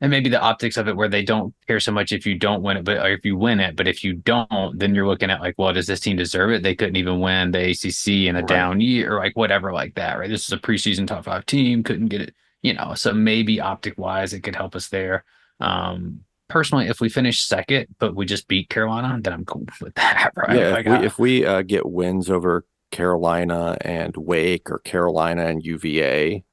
and 0.00 0.10
maybe 0.10 0.28
the 0.28 0.40
optics 0.40 0.76
of 0.76 0.88
it 0.88 0.96
where 0.96 1.08
they 1.08 1.22
don't 1.22 1.54
care 1.66 1.80
so 1.80 1.92
much 1.92 2.12
if 2.12 2.26
you 2.26 2.34
don't 2.36 2.62
win 2.62 2.76
it, 2.76 2.84
but 2.84 2.98
or 2.98 3.10
if 3.12 3.24
you 3.24 3.36
win 3.36 3.60
it, 3.60 3.76
but 3.76 3.88
if 3.88 4.02
you 4.02 4.14
don't, 4.14 4.78
then 4.78 4.94
you're 4.94 5.06
looking 5.06 5.30
at 5.30 5.40
like, 5.40 5.54
well, 5.56 5.72
does 5.72 5.86
this 5.86 6.00
team 6.00 6.16
deserve 6.16 6.50
it? 6.50 6.62
They 6.62 6.74
couldn't 6.74 6.96
even 6.96 7.20
win 7.20 7.52
the 7.52 7.70
ACC 7.70 8.26
in 8.28 8.36
a 8.36 8.40
Right. 8.40 8.48
down 8.48 8.80
year, 8.80 9.14
or 9.14 9.18
like 9.18 9.36
whatever, 9.36 9.72
like 9.72 9.94
that, 9.94 10.18
right? 10.18 10.28
This 10.28 10.44
is 10.46 10.52
a 10.52 10.58
preseason 10.58 11.06
top 11.06 11.24
five 11.24 11.46
team, 11.46 11.82
couldn't 11.82 12.08
get 12.08 12.20
it, 12.20 12.34
you 12.60 12.74
know. 12.74 12.94
So 12.94 13.12
maybe 13.14 13.60
optic 13.60 13.96
wise, 13.96 14.34
it 14.34 14.40
could 14.40 14.56
help 14.56 14.74
us 14.74 14.88
there. 14.88 15.24
Um, 15.60 16.20
personally, 16.48 16.88
if 16.88 17.00
we 17.00 17.08
finish 17.08 17.42
second, 17.42 17.86
but 17.98 18.14
we 18.14 18.26
just 18.26 18.48
beat 18.48 18.68
Carolina, 18.68 19.18
then 19.20 19.32
I'm 19.32 19.44
cool 19.44 19.66
with 19.80 19.94
that, 19.94 20.30
right? 20.36 20.58
Yeah, 20.58 20.68
Like, 20.70 20.86
if 20.86 21.00
we 21.00 21.06
if 21.06 21.18
we 21.18 21.46
uh, 21.46 21.62
get 21.62 21.86
wins 21.86 22.30
over 22.30 22.64
Carolina 22.90 23.76
and 23.80 24.16
Wake 24.16 24.70
or 24.70 24.78
Carolina 24.78 25.46
and 25.46 25.64
UVA, 25.64 26.44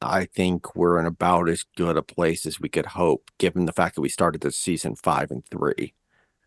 I 0.00 0.24
think 0.26 0.76
we're 0.76 0.98
in 1.00 1.06
about 1.06 1.48
as 1.48 1.64
good 1.76 1.96
a 1.96 2.02
place 2.02 2.46
as 2.46 2.60
we 2.60 2.68
could 2.68 2.86
hope, 2.86 3.30
given 3.38 3.64
the 3.64 3.72
fact 3.72 3.96
that 3.96 4.00
we 4.00 4.08
started 4.08 4.40
the 4.40 4.52
season 4.52 4.94
five 4.94 5.30
and 5.30 5.44
three. 5.46 5.94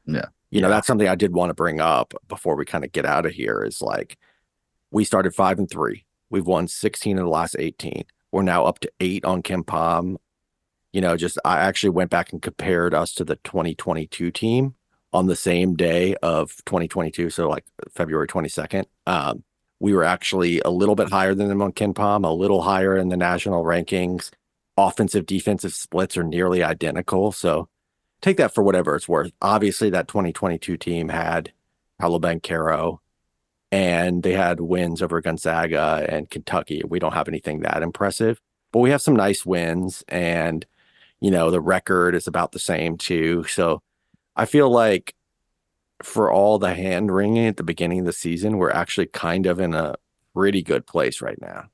Yeah. 0.06 0.26
You 0.52 0.62
know, 0.62 0.70
that's 0.70 0.88
something 0.88 1.08
I 1.08 1.16
did 1.16 1.34
want 1.34 1.50
to 1.50 1.54
bring 1.54 1.80
up 1.80 2.14
before 2.28 2.56
we 2.56 2.66
kind 2.66 2.84
of 2.84 2.92
get 2.92 3.06
out 3.06 3.26
of 3.26 3.32
here 3.34 3.64
is 3.64 3.82
like 3.82 4.18
we 4.92 5.04
started 5.04 5.34
five 5.34 5.60
and 5.60 5.70
three. 5.70 6.06
We've 6.30 6.48
won 6.48 6.68
16 6.68 7.18
of 7.18 7.26
the 7.26 7.30
last 7.30 7.56
18. 7.58 8.06
We're 8.32 8.42
now 8.42 8.66
up 8.66 8.80
to 8.80 8.92
eight 9.00 9.26
on 9.26 9.44
KenPom. 9.44 10.16
You 10.94 11.02
know, 11.02 11.16
just 11.16 11.38
I 11.46 11.60
actually 11.60 11.92
went 11.92 12.10
back 12.10 12.32
and 12.34 12.42
compared 12.42 12.94
us 12.94 13.14
to 13.16 13.24
the 13.24 13.38
2022 13.38 14.32
team 14.32 14.76
on 15.14 15.28
the 15.28 15.36
same 15.36 15.76
day 15.76 16.16
of 16.22 16.56
2022. 16.66 17.30
So 17.30 17.50
like 17.50 17.66
February 17.94 18.28
22nd. 18.28 18.86
Um, 19.08 19.44
we 19.80 19.94
were 19.94 20.04
actually 20.04 20.62
a 20.62 20.70
little 20.70 20.96
bit 20.96 21.10
higher 21.10 21.34
than 21.34 21.48
them 21.48 21.62
on 21.62 21.74
KenPom, 21.74 22.24
a 22.24 22.30
little 22.30 22.62
higher 22.62 22.96
in 22.96 23.10
the 23.10 23.18
national 23.18 23.64
rankings. 23.64 24.30
Offensive 24.78 25.26
defensive 25.26 25.74
splits 25.74 26.16
are 26.18 26.24
nearly 26.24 26.64
identical. 26.64 27.32
So 27.32 27.68
take 28.22 28.38
that 28.38 28.54
for 28.54 28.64
whatever 28.64 28.96
it's 28.96 29.10
worth. 29.10 29.32
Obviously, 29.42 29.90
that 29.90 30.08
2022 30.08 30.78
team 30.78 31.10
had 31.10 31.52
Paolo 32.00 32.20
Banchero 32.20 33.00
and 33.72 34.22
they 34.22 34.34
had 34.34 34.60
wins 34.60 35.02
over 35.02 35.22
Gonzaga 35.22 36.06
and 36.08 36.30
Kentucky. 36.30 36.84
We 36.88 37.00
don't 37.00 37.14
have 37.14 37.28
anything 37.28 37.62
that 37.62 37.82
impressive, 37.82 38.40
but 38.72 38.80
we 38.80 38.92
have 38.92 39.02
some 39.02 39.16
nice 39.16 39.46
wins 39.46 40.04
and 40.08 40.66
you 41.22 41.32
know, 41.32 41.52
the 41.52 41.62
record 41.62 42.16
is 42.16 42.28
about 42.28 42.52
the 42.52 42.60
same 42.60 42.98
too. 42.98 43.46
So 43.46 43.82
I 44.36 44.46
feel 44.46 44.70
like 44.70 45.16
for 46.04 46.32
all 46.32 46.58
the 46.58 46.74
hand 46.74 47.12
wringing 47.12 47.48
at 47.48 47.58
the 47.58 47.64
beginning 47.64 48.00
of 48.00 48.06
the 48.06 48.14
season, 48.14 48.58
we're 48.58 48.72
actually 48.72 49.06
kind 49.08 49.46
of 49.46 49.60
in 49.60 49.74
a 49.74 49.96
pretty 50.34 50.64
good 50.64 50.86
place 50.86 51.22
right 51.22 51.40
now. 51.40 51.66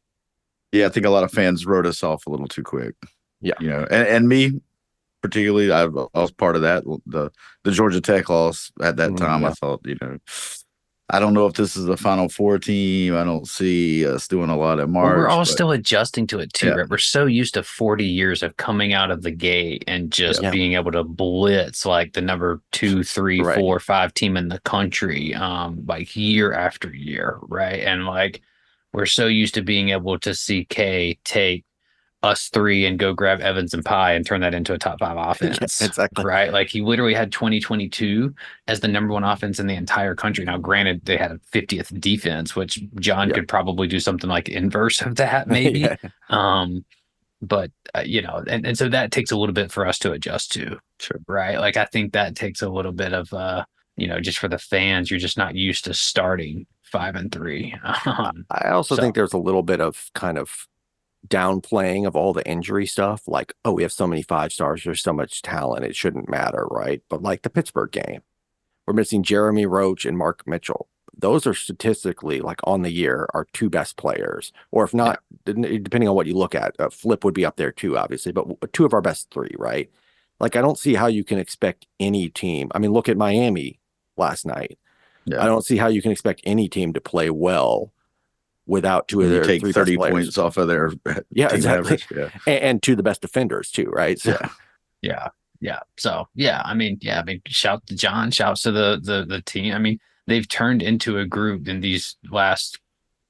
Yeah, 0.72 0.88
I 0.88 0.90
think 0.90 1.06
a 1.06 1.10
lot 1.10 1.24
of 1.24 1.32
fans 1.32 1.66
wrote 1.66 1.86
us 1.86 2.04
off 2.04 2.28
a 2.28 2.30
little 2.30 2.48
too 2.48 2.64
quick. 2.64 2.96
Yeah, 3.40 3.54
you 3.60 3.70
know, 3.70 3.88
and, 3.90 4.08
and 4.08 4.30
me 4.30 4.60
particularly, 5.22 5.72
I, 5.72 5.84
I, 5.84 5.88
was 6.22 6.32
part 6.32 6.56
of 6.56 6.62
that. 6.64 6.84
The 7.06 7.32
the 7.64 7.72
Georgia 7.72 8.02
Tech 8.02 8.30
loss 8.30 8.72
at 8.82 8.98
that 8.98 9.12
mm, 9.12 9.18
time, 9.18 9.44
yeah. 9.44 9.50
I 9.50 9.52
thought, 9.52 9.82
you 9.86 9.96
know, 10.02 10.18
I 11.10 11.20
don't 11.20 11.34
know 11.34 11.46
if 11.46 11.54
this 11.54 11.78
is 11.78 11.86
the 11.86 11.96
Final 11.96 12.28
Four 12.28 12.60
team. 12.60 13.16
I 13.16 13.24
don't 13.24 13.48
see 13.48 14.06
us 14.06 14.28
doing 14.28 14.50
a 14.50 14.58
lot 14.58 14.82
at 14.82 14.90
March. 14.90 15.06
Well, 15.06 15.18
we're 15.18 15.30
all 15.30 15.40
but, 15.40 15.48
still 15.48 15.72
adjusting 15.72 16.28
to 16.28 16.40
it 16.40 16.52
too. 16.52 16.68
Yeah. 16.68 16.74
Right? 16.74 16.90
We're 16.90 16.98
so 16.98 17.26
used 17.26 17.54
to 17.54 17.64
40 17.64 18.04
years 18.04 18.44
of 18.44 18.58
coming 18.58 18.92
out 18.92 19.10
of 19.10 19.22
the 19.22 19.32
gate 19.32 19.86
and 19.88 20.12
just 20.12 20.42
yeah. 20.42 20.52
being 20.52 20.74
able 20.74 20.92
to 20.92 21.06
blitz 21.06 21.86
like 21.86 22.12
the 22.12 22.22
number 22.22 22.62
two, 22.74 23.04
three, 23.04 23.40
right. 23.40 23.56
four, 23.56 23.80
five 23.80 24.14
team 24.14 24.36
in 24.36 24.50
the 24.50 24.60
country, 24.60 25.34
um, 25.34 25.82
like 25.88 26.14
year 26.18 26.52
after 26.52 26.94
year, 26.94 27.40
right? 27.44 27.80
And 27.80 28.06
like 28.06 28.42
we're 28.92 29.06
so 29.06 29.28
used 29.28 29.54
to 29.54 29.62
being 29.62 29.90
able 29.90 30.20
to 30.20 30.34
see 30.34 30.66
K 30.66 31.18
take 31.24 31.64
us 32.24 32.50
three 32.50 32.86
and 32.86 32.98
go 32.98 33.14
grab 33.14 33.42
Evans 33.42 33.74
and 33.74 33.86
Pye 33.86 34.14
and 34.14 34.26
turn 34.26 34.42
that 34.42 34.54
into 34.54 34.74
a 34.74 34.78
top 34.78 35.00
five 35.00 35.18
offense. 35.20 35.82
exactly. 35.82 36.26
Right. 36.26 36.52
Like 36.52 36.70
he 36.70 36.82
literally 36.82 37.14
had 37.14 37.32
2022 37.32 38.34
as 38.68 38.80
the 38.80 38.88
number 38.88 39.14
one 39.14 39.24
offense 39.24 39.60
in 39.60 39.68
the 39.68 39.76
entire 39.76 40.16
country. 40.16 40.44
Now, 40.46 40.58
granted, 40.58 41.06
they 41.06 41.18
had 41.18 41.32
a 41.32 41.40
50th 41.54 42.00
defense, 42.00 42.56
which 42.56 42.80
Jon 43.00 43.32
could 43.32 43.48
probably 43.48 43.88
do 43.88 44.00
something 44.00 44.30
like 44.30 44.50
inverse 44.50 45.02
of 45.02 45.16
that, 45.16 45.48
maybe. 45.48 45.82
yeah. 45.82 45.96
Um, 46.30 46.86
but 47.40 47.72
uh, 47.94 48.02
you 48.04 48.22
know, 48.22 48.44
and, 48.48 48.66
and 48.66 48.78
so 48.78 48.90
that 48.90 49.12
takes 49.12 49.32
a 49.32 49.38
little 49.38 49.54
bit 49.54 49.72
for 49.72 49.86
us 49.86 50.00
to 50.00 50.12
adjust 50.12 50.52
to. 50.54 50.80
Sure. 51.00 51.20
Right. 51.28 51.60
Like 51.60 51.78
I 51.78 51.86
think 51.86 52.14
that 52.14 52.36
takes 52.36 52.64
a 52.64 52.70
little 52.70 52.92
bit 52.92 53.14
of 53.14 53.32
uh, 53.32 53.64
you 53.96 54.08
know, 54.08 54.20
just 54.20 54.40
for 54.40 54.48
the 54.48 54.58
fans, 54.58 55.12
you're 55.12 55.20
just 55.20 55.38
not 55.38 55.56
used 55.56 55.86
to 55.86 55.94
starting 55.94 56.66
five 56.84 57.16
and 57.16 57.32
three. 57.32 57.76
Um, 58.06 58.46
I 58.52 58.70
also 58.70 58.96
so. 58.96 59.02
think 59.02 59.16
there's 59.16 59.34
a 59.34 59.40
little 59.40 59.64
bit 59.64 59.82
of 59.82 60.10
kind 60.14 60.38
of 60.38 60.68
downplaying 61.30 62.08
of 62.08 62.16
all 62.16 62.34
the 62.34 62.48
injury 62.48 62.86
stuff 62.86 63.28
like 63.28 63.54
oh 63.66 63.72
we 63.72 63.84
have 63.84 63.92
so 63.92 64.08
many 64.08 64.22
five 64.22 64.52
stars 64.52 64.84
there's 64.84 65.02
so 65.02 65.14
much 65.14 65.42
talent 65.42 65.86
it 65.86 65.96
shouldn't 65.96 66.30
matter 66.30 66.66
right? 66.70 67.02
But 67.10 67.22
like 67.22 67.42
the 67.42 67.50
pittsburgh 67.50 67.92
game 67.92 68.22
we're 68.86 68.94
missing 68.94 69.24
jeremy 69.24 69.66
roach 69.66 70.06
and 70.06 70.18
mark 70.18 70.48
mitchell. 70.48 70.88
Those 71.20 71.48
are 71.48 71.54
statistically 71.54 72.42
like 72.42 72.60
on 72.64 72.84
the 72.84 72.92
year 72.92 73.28
our 73.34 73.48
two 73.54 73.70
best 73.70 73.98
players 73.98 74.52
or 74.72 74.84
if 74.84 74.94
not 74.94 75.22
depending 75.46 76.08
on 76.08 76.16
what 76.16 76.28
you 76.28 76.36
look 76.36 76.56
at 76.56 76.76
uh, 76.80 76.90
flip 76.90 77.24
would 77.24 77.34
be 77.34 77.46
up 77.46 77.56
there 77.58 77.72
too 77.72 77.98
obviously 77.98 78.32
but 78.32 78.46
two 78.74 78.86
of 78.86 78.94
our 78.94 79.02
best 79.02 79.30
three 79.32 79.56
right? 79.58 79.90
Like 80.40 80.56
i 80.56 80.62
don't 80.62 80.78
see 80.78 80.94
how 80.94 81.08
you 81.08 81.24
can 81.24 81.40
expect 81.40 81.88
any 82.00 82.30
team 82.30 82.70
i 82.76 82.80
mean 82.80 82.92
look 82.92 83.10
at 83.10 83.18
miami 83.18 83.80
last 84.18 84.46
night. 84.46 84.78
Yeah. 85.26 85.44
i 85.44 85.46
don't 85.46 85.66
see 85.66 85.78
how 85.78 85.88
you 85.88 86.02
can 86.02 86.12
expect 86.12 86.42
any 86.44 86.70
team 86.70 86.94
to 86.94 87.02
play 87.02 87.30
well 87.30 87.92
without 88.68 89.08
two 89.08 89.22
of 89.22 89.30
their 89.30 89.44
take 89.44 89.62
three 89.62 89.72
30 89.72 89.98
points 89.98 90.38
off 90.38 90.58
of 90.58 90.68
their 90.68 90.92
yeah 91.32 91.54
exactly. 91.54 92.00
yeah. 92.16 92.30
And, 92.46 92.64
and, 92.64 92.84
two 92.84 92.92
of 92.94 92.98
the 92.98 93.04
best 93.04 93.22
defenders 93.22 93.72
too 93.72 93.86
right? 93.86 94.20
So 94.20 94.32
yeah. 94.32 94.50
Yeah. 95.02 95.28
Yeah. 95.60 95.80
So 95.98 96.28
yeah 96.36 96.62
i 96.66 96.74
mean 96.74 96.98
yeah 97.02 97.20
i 97.20 97.24
mean 97.24 97.42
shout 97.48 97.86
to 97.88 97.96
jon 97.96 98.32
shouts 98.32 98.62
to 98.64 98.72
the 98.72 99.00
the 99.02 99.26
the 99.26 99.42
team. 99.42 99.74
I 99.74 99.80
mean 99.80 100.00
they've 100.28 100.48
turned 100.48 100.84
into 100.84 101.18
a 101.18 101.26
group 101.26 101.68
in 101.68 101.82
these 101.82 102.16
last 102.30 102.80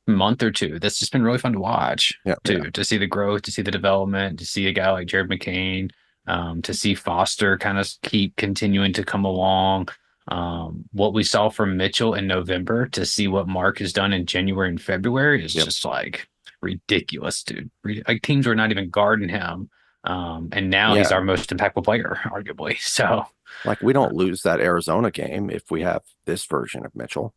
month 0.08 0.42
or 0.42 0.52
two 0.52 0.80
that's 0.80 1.00
just 1.00 1.12
been 1.12 1.24
really 1.24 1.38
fun 1.38 1.54
to 1.54 1.60
watch 1.60 2.18
yeah, 2.26 2.36
too 2.44 2.62
yeah. 2.64 2.70
to 2.72 2.84
see 2.84 2.98
the 2.98 3.08
growth 3.08 3.42
to 3.42 3.52
see 3.52 3.62
the 3.62 3.72
development 3.72 4.40
to 4.40 4.46
see 4.46 4.66
a 4.68 4.72
guy 4.72 4.90
like 4.90 5.08
jared 5.08 5.30
mccain 5.30 5.92
um, 6.28 6.62
to 6.62 6.74
see 6.74 6.94
foster 6.94 7.58
kind 7.58 7.78
of 7.78 7.90
keep 8.04 8.36
continuing 8.36 8.94
to 8.94 9.04
come 9.04 9.26
along 9.26 9.88
um, 10.28 10.86
what 10.92 11.14
we 11.14 11.24
saw 11.24 11.50
from 11.50 11.78
Mitchell 11.78 12.14
in 12.14 12.28
November 12.28 12.88
to 12.88 13.06
see 13.06 13.28
what 13.28 13.48
Mark 13.48 13.80
has 13.80 13.94
done 13.94 14.14
in 14.14 14.26
January 14.26 14.70
and 14.70 14.82
February 14.82 15.44
is 15.44 15.56
yep. 15.56 15.66
just 15.66 15.86
like 15.86 16.28
ridiculous, 16.62 17.44
dude. 17.44 17.72
Like 18.08 18.22
teams 18.22 18.48
were 18.48 18.56
not 18.56 18.72
even 18.72 18.90
guarding 18.90 19.30
him. 19.30 19.70
Um, 20.04 20.50
and 20.52 20.70
now 20.70 20.94
yeah. 20.94 21.00
he's 21.00 21.12
our 21.12 21.24
most 21.24 21.50
impactful 21.50 21.84
player, 21.84 22.20
arguably. 22.26 22.80
So, 22.80 23.26
like, 23.66 23.82
we 23.82 23.94
don't 23.94 24.14
lose 24.14 24.42
that 24.44 24.62
Arizona 24.62 25.12
game 25.12 25.50
if 25.50 25.70
we 25.70 25.82
have 25.82 26.02
this 26.26 26.46
version 26.46 26.86
of 26.86 26.96
Mitchell. 26.96 27.34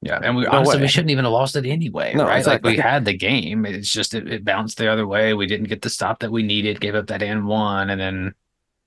Yeah, 0.00 0.20
and 0.22 0.36
we 0.36 0.44
no 0.44 0.50
honestly 0.50 0.76
way. 0.76 0.82
we 0.82 0.88
shouldn't 0.88 1.10
even 1.10 1.24
have 1.24 1.32
lost 1.32 1.56
it 1.56 1.64
anyway, 1.64 2.12
no, 2.14 2.26
right? 2.26 2.38
Exactly. 2.38 2.72
Like 2.72 2.76
we 2.76 2.82
had 2.82 3.04
the 3.06 3.16
game. 3.16 3.64
It's 3.64 3.90
just 3.90 4.12
it, 4.12 4.30
it, 4.30 4.44
bounced 4.44 4.76
the 4.76 4.92
other 4.92 5.06
way. 5.06 5.32
We 5.32 5.46
didn't 5.46 5.68
get 5.68 5.80
the 5.80 5.88
stop 5.88 6.18
that 6.18 6.30
we 6.30 6.42
needed. 6.42 6.78
Gave 6.80 6.94
up 6.94 7.06
that 7.06 7.22
and 7.22 7.46
one, 7.46 7.88
and 7.88 7.98
then 7.98 8.34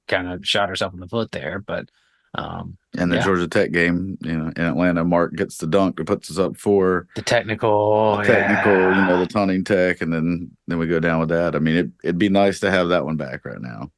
kind 0.08 0.28
of 0.28 0.46
shot 0.46 0.70
ourselves 0.70 0.94
in 0.94 1.00
the 1.00 1.08
foot 1.08 1.32
there. 1.32 1.58
But 1.58 1.90
um, 2.36 2.78
and 2.98 3.12
the 3.12 3.18
yeah. 3.18 3.24
Georgia 3.24 3.48
Tech 3.48 3.72
game, 3.72 4.18
you 4.22 4.38
know, 4.38 4.52
in 4.56 4.62
Atlanta, 4.62 5.04
Mark 5.04 5.36
gets 5.36 5.58
the 5.58 5.68
dunk 5.68 5.98
that 5.98 6.08
puts 6.08 6.30
us 6.32 6.38
up 6.38 6.58
for 6.58 7.08
the 7.16 7.22
technical, 7.22 8.18
the 8.18 8.24
technical, 8.24 8.74
yeah. 8.74 9.02
you 9.02 9.08
know, 9.08 9.20
the 9.20 9.28
taunting 9.28 9.64
tech, 9.64 10.02
and 10.02 10.14
then 10.14 10.52
then 10.68 10.78
we 10.78 10.88
go 10.88 11.00
down 11.00 11.20
with 11.20 11.30
that. 11.30 11.56
I 11.56 11.60
mean, 11.60 11.76
it 11.76 11.90
it'd 12.04 12.18
be 12.18 12.30
nice 12.30 12.60
to 12.62 12.72
have 12.72 12.90
that 12.90 13.06
one 13.06 13.18
back 13.18 13.46
right 13.46 13.62
now. 13.62 13.92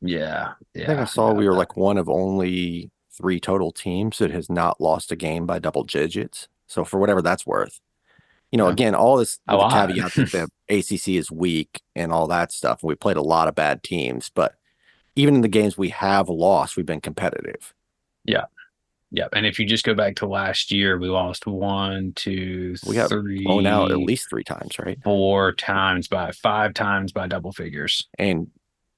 Yeah, 0.00 0.52
yeah. 0.74 0.84
I 0.84 0.86
think 0.86 1.00
I 1.00 1.04
saw 1.04 1.28
yeah. 1.28 1.34
we 1.34 1.46
were 1.46 1.54
like 1.54 1.76
one 1.76 1.98
of 1.98 2.08
only 2.08 2.90
three 3.12 3.40
total 3.40 3.72
teams 3.72 4.18
that 4.18 4.30
has 4.30 4.50
not 4.50 4.80
lost 4.80 5.12
a 5.12 5.16
game 5.16 5.46
by 5.46 5.58
double 5.58 5.84
digits. 5.84 6.48
So 6.66 6.84
for 6.84 6.98
whatever 6.98 7.22
that's 7.22 7.46
worth, 7.46 7.80
you 8.50 8.58
know, 8.58 8.68
again, 8.68 8.94
all 8.94 9.16
this 9.16 9.38
oh, 9.48 9.58
the 9.58 9.68
caveat 9.68 10.12
that 10.14 10.30
the 10.30 10.48
ACC 10.78 11.08
is 11.08 11.30
weak 11.30 11.80
and 11.94 12.12
all 12.12 12.26
that 12.26 12.52
stuff. 12.52 12.82
And 12.82 12.88
we 12.88 12.94
played 12.94 13.16
a 13.16 13.22
lot 13.22 13.48
of 13.48 13.54
bad 13.54 13.82
teams, 13.82 14.30
but 14.34 14.56
even 15.14 15.36
in 15.36 15.40
the 15.40 15.48
games 15.48 15.78
we 15.78 15.88
have 15.90 16.28
lost, 16.28 16.76
we've 16.76 16.86
been 16.86 17.00
competitive. 17.00 17.74
Yeah. 18.26 18.44
Yeah. 19.10 19.28
And 19.32 19.46
if 19.46 19.58
you 19.58 19.66
just 19.66 19.84
go 19.84 19.94
back 19.94 20.16
to 20.16 20.26
last 20.26 20.72
year, 20.72 20.98
we 20.98 21.08
lost 21.08 21.46
one, 21.46 22.12
two, 22.16 22.74
we 22.86 22.94
got 22.96 23.08
three. 23.08 23.44
blown 23.44 23.66
out 23.66 23.90
at 23.90 23.98
least 23.98 24.28
three 24.28 24.44
times, 24.44 24.78
right? 24.78 24.98
Four 25.02 25.52
times 25.52 26.08
by 26.08 26.32
five 26.32 26.74
times 26.74 27.12
by 27.12 27.26
double 27.28 27.52
figures. 27.52 28.08
And 28.18 28.48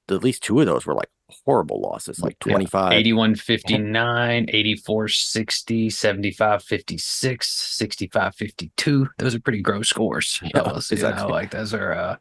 at 0.09 0.23
least 0.23 0.43
two 0.43 0.59
of 0.59 0.65
those 0.65 0.85
were 0.85 0.95
like 0.95 1.09
horrible 1.45 1.79
losses, 1.81 2.19
like 2.19 2.39
25. 2.39 2.91
Yeah. 2.91 2.97
81 2.97 3.35
59, 3.35 4.45
84 4.49 5.07
60, 5.07 5.89
75 5.89 6.63
56, 6.63 7.47
65 7.47 8.35
52. 8.35 9.07
Those 9.17 9.35
are 9.35 9.39
pretty 9.39 9.61
gross 9.61 9.89
scores. 9.89 10.39
Yeah, 10.43 10.75
exactly. 10.75 11.09
You 11.09 11.15
know, 11.15 11.27
like 11.27 11.51
those 11.51 11.73
are 11.73 11.93
uh, 11.93 12.15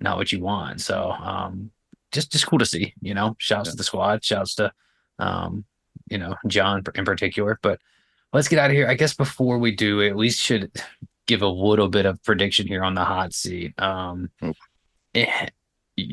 not 0.00 0.16
what 0.16 0.32
you 0.32 0.40
want. 0.40 0.80
So 0.80 1.10
um, 1.12 1.70
just 2.12 2.32
just 2.32 2.46
cool 2.46 2.58
to 2.58 2.66
see, 2.66 2.94
you 3.00 3.14
know. 3.14 3.36
Shouts 3.38 3.68
yeah. 3.68 3.72
to 3.72 3.76
the 3.76 3.84
squad, 3.84 4.24
shouts 4.24 4.56
to 4.56 4.72
um, 5.18 5.64
you 6.10 6.18
know, 6.18 6.34
Jon 6.46 6.82
in 6.94 7.04
particular. 7.04 7.58
But 7.62 7.80
let's 8.32 8.48
get 8.48 8.58
out 8.58 8.70
of 8.70 8.76
here. 8.76 8.88
I 8.88 8.94
guess 8.94 9.14
before 9.14 9.58
we 9.58 9.74
do, 9.74 10.02
at 10.02 10.16
least 10.16 10.40
should 10.40 10.70
give 11.26 11.42
a 11.42 11.48
little 11.48 11.88
bit 11.88 12.06
of 12.06 12.22
prediction 12.24 12.66
here 12.66 12.82
on 12.82 12.94
the 12.94 13.04
hot 13.04 13.32
seat. 13.32 13.80
Um, 13.80 14.30
eh, 15.14 15.48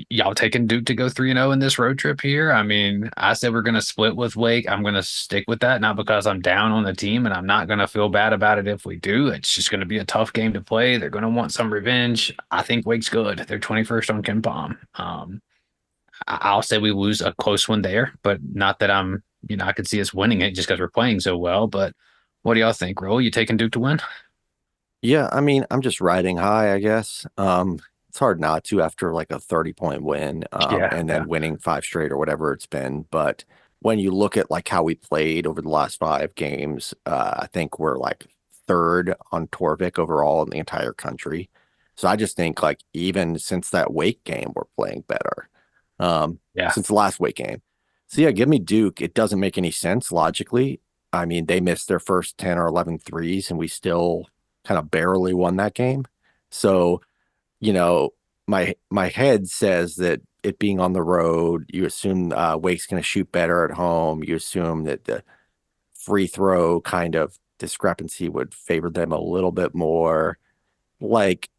y'all 0.09 0.35
taking 0.35 0.67
Duke 0.67 0.85
to 0.85 0.95
go 0.95 1.09
3 1.09 1.33
0 1.33 1.51
in 1.51 1.59
this 1.59 1.77
road 1.77 1.97
trip 1.97 2.21
here? 2.21 2.51
I 2.51 2.63
mean, 2.63 3.09
I 3.17 3.33
said 3.33 3.53
we're 3.53 3.61
going 3.61 3.75
to 3.75 3.81
split 3.81 4.15
with 4.15 4.35
Wake. 4.35 4.69
I'm 4.69 4.81
going 4.81 4.95
to 4.95 5.03
stick 5.03 5.45
with 5.47 5.59
that, 5.61 5.81
not 5.81 5.95
because 5.95 6.27
I'm 6.27 6.41
down 6.41 6.71
on 6.71 6.83
the 6.83 6.93
team 6.93 7.25
and 7.25 7.33
I'm 7.33 7.45
not 7.45 7.67
going 7.67 7.79
to 7.79 7.87
feel 7.87 8.09
bad 8.09 8.33
about 8.33 8.59
it 8.59 8.67
if 8.67 8.85
we 8.85 8.97
do. 8.97 9.27
It's 9.27 9.53
just 9.53 9.71
going 9.71 9.79
to 9.79 9.85
be 9.85 9.99
a 9.99 10.05
tough 10.05 10.33
game 10.33 10.53
to 10.53 10.61
play. 10.61 10.97
They're 10.97 11.09
going 11.09 11.23
to 11.23 11.29
want 11.29 11.53
some 11.53 11.71
revenge. 11.71 12.35
I 12.51 12.63
think 12.63 12.85
Wake's 12.85 13.09
good. 13.09 13.39
They're 13.39 13.59
21st 13.59 14.13
on 14.13 14.23
KenPom. 14.23 14.77
Um, 14.95 15.41
I'll 16.27 16.61
say 16.61 16.77
we 16.77 16.91
lose 16.91 17.21
a 17.21 17.33
close 17.33 17.67
one 17.67 17.81
there, 17.81 18.13
but 18.23 18.39
not 18.41 18.79
that 18.79 18.89
I'm 18.89 19.23
you 19.47 19.57
know, 19.57 19.65
I 19.65 19.73
could 19.73 19.87
see 19.87 20.01
us 20.01 20.13
winning 20.13 20.41
it 20.41 20.51
just 20.51 20.67
because 20.67 20.79
we're 20.79 20.89
playing 20.89 21.19
so 21.19 21.37
well. 21.37 21.67
But 21.67 21.93
what 22.43 22.53
do 22.55 22.59
y'all 22.59 22.73
think, 22.73 22.99
Raul? 22.99 23.23
You 23.23 23.31
taking 23.31 23.57
Duke 23.57 23.71
to 23.73 23.79
win? 23.79 23.99
Yeah, 25.01 25.29
I 25.31 25.41
mean, 25.41 25.65
I'm 25.69 25.81
just 25.81 26.01
riding 26.01 26.37
high, 26.37 26.73
I 26.73 26.79
guess. 26.79 27.25
Um, 27.37 27.79
it's 28.09 28.19
hard 28.19 28.39
not 28.39 28.63
to 28.65 28.81
after 28.81 29.13
like 29.13 29.31
a 29.31 29.39
30 29.39 29.73
point 29.73 30.03
win 30.03 30.45
um, 30.51 30.75
Yeah, 30.79 30.89
and 30.95 31.09
then 31.09 31.21
yeah. 31.21 31.27
winning 31.27 31.57
five 31.57 31.83
straight 31.83 32.11
or 32.11 32.17
whatever 32.17 32.53
it's 32.53 32.65
been. 32.65 33.05
But 33.11 33.43
when 33.79 33.99
you 33.99 34.11
look 34.11 34.37
at 34.37 34.49
like 34.49 34.67
how 34.67 34.83
we 34.83 34.95
played 34.95 35.45
over 35.45 35.61
the 35.61 35.69
last 35.69 35.99
five 35.99 36.33
games, 36.35 36.93
uh, 37.05 37.35
I 37.39 37.47
think 37.47 37.77
we're 37.77 37.97
like 37.97 38.25
third 38.67 39.13
on 39.31 39.47
Torvik 39.47 39.99
overall 39.99 40.43
in 40.43 40.49
the 40.49 40.57
entire 40.57 40.93
country. 40.93 41.49
So 41.97 42.07
I 42.07 42.15
just 42.15 42.35
think 42.35 42.63
like 42.63 42.79
even 42.93 43.37
since 43.37 43.69
that 43.69 43.93
Wake 43.93 44.23
game, 44.23 44.53
we're 44.55 44.63
playing 44.77 45.03
better. 45.07 45.49
Um, 45.99 46.39
Yeah. 46.53 46.71
since 46.71 46.87
the 46.87 46.93
last 46.95 47.19
Wake 47.19 47.35
game. 47.35 47.61
So 48.07 48.21
yeah, 48.21 48.31
give 48.31 48.49
me 48.49 48.59
Duke. 48.59 49.01
It 49.01 49.13
doesn't 49.13 49.39
make 49.39 49.57
any 49.57 49.71
sense 49.71 50.11
logically. 50.11 50.79
I 51.11 51.25
mean, 51.25 51.45
they 51.45 51.59
missed 51.59 51.87
their 51.87 51.99
first 51.99 52.37
10 52.37 52.57
or 52.57 52.67
11 52.67 52.99
threes 52.99 53.49
and 53.49 53.57
we 53.57 53.67
still 53.67 54.27
kind 54.63 54.77
of 54.77 54.91
barely 54.91 55.33
won 55.33 55.55
that 55.57 55.73
game. 55.73 56.05
So, 56.49 57.01
you 57.59 57.73
know, 57.73 58.11
my 58.47 58.75
my 58.89 59.09
head 59.09 59.47
says 59.49 59.95
that 59.95 60.21
it 60.43 60.59
being 60.59 60.79
on 60.79 60.93
the 60.93 61.01
road, 61.01 61.65
you 61.73 61.85
assume 61.85 62.31
uh, 62.31 62.57
Wake's 62.57 62.85
going 62.85 63.01
to 63.01 63.07
shoot 63.07 63.31
better 63.31 63.65
at 63.65 63.71
home. 63.71 64.23
You 64.23 64.35
assume 64.35 64.83
that 64.83 65.05
the 65.05 65.23
free 65.93 66.27
throw 66.27 66.81
kind 66.81 67.15
of 67.15 67.39
discrepancy 67.57 68.29
would 68.29 68.53
favor 68.53 68.89
them 68.91 69.11
a 69.11 69.19
little 69.19 69.51
bit 69.51 69.73
more. 69.73 70.37
Like, 71.01 71.49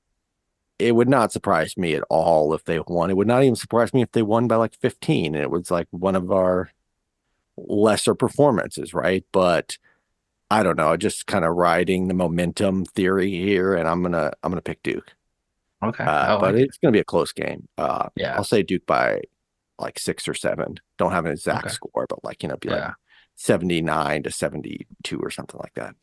it 0.79 0.95
would 0.95 1.09
not 1.09 1.33
surprise 1.33 1.77
me 1.77 1.95
at 1.95 2.03
all 2.11 2.53
if 2.55 2.65
they 2.65 2.79
won. 2.81 3.11
It 3.11 3.17
would 3.17 3.27
not 3.27 3.43
even 3.43 3.57
surprise 3.57 3.95
me 3.95 4.03
if 4.03 4.13
they 4.13 4.23
won 4.23 4.47
by 4.49 4.57
like 4.57 4.75
15 4.77 5.35
and 5.35 5.43
it 5.43 5.51
was 5.51 5.71
like 5.71 5.87
one 5.91 6.17
of 6.17 6.31
our 6.31 6.71
lesser 7.57 8.15
performances, 8.15 8.93
right? 8.93 9.25
But 9.33 9.79
I 10.51 10.63
don't 10.63 10.77
know, 10.77 10.97
just 10.97 11.27
kind 11.27 11.45
of 11.45 11.55
riding 11.57 12.09
the 12.09 12.15
momentum 12.15 12.85
theory 12.85 13.31
here, 13.31 13.75
and 13.75 13.89
I'm 13.89 14.03
gonna 14.03 14.33
I'm 14.43 14.51
gonna 14.53 14.61
pick 14.61 14.83
Duke. 14.83 15.13
Okay. 15.83 16.05
Uh, 16.05 16.39
but 16.39 16.55
it. 16.55 16.63
it's 16.69 16.79
gonna 16.79 16.93
be 16.93 17.01
a 17.01 17.05
close 17.05 17.33
game. 17.33 17.69
Uh, 17.77 18.09
Yeah. 18.15 18.37
I'll 18.37 18.45
say 18.45 18.63
Duke 18.63 18.87
by 18.87 19.23
like 19.79 19.99
six 19.99 20.29
or 20.29 20.35
seven. 20.35 20.77
Don't 20.99 21.13
have 21.13 21.27
an 21.27 21.33
exact 21.33 21.67
Okay. 21.67 21.75
score, 21.75 22.07
but 22.09 22.23
like 22.25 22.43
you 22.43 22.49
know, 22.49 22.57
be 22.57 22.69
Yeah. 22.69 22.75
like 22.87 22.95
79 23.37 24.23
to 24.23 24.31
72 24.31 25.19
or 25.19 25.31
something 25.31 25.59
like 25.61 25.75
that. 25.75 25.95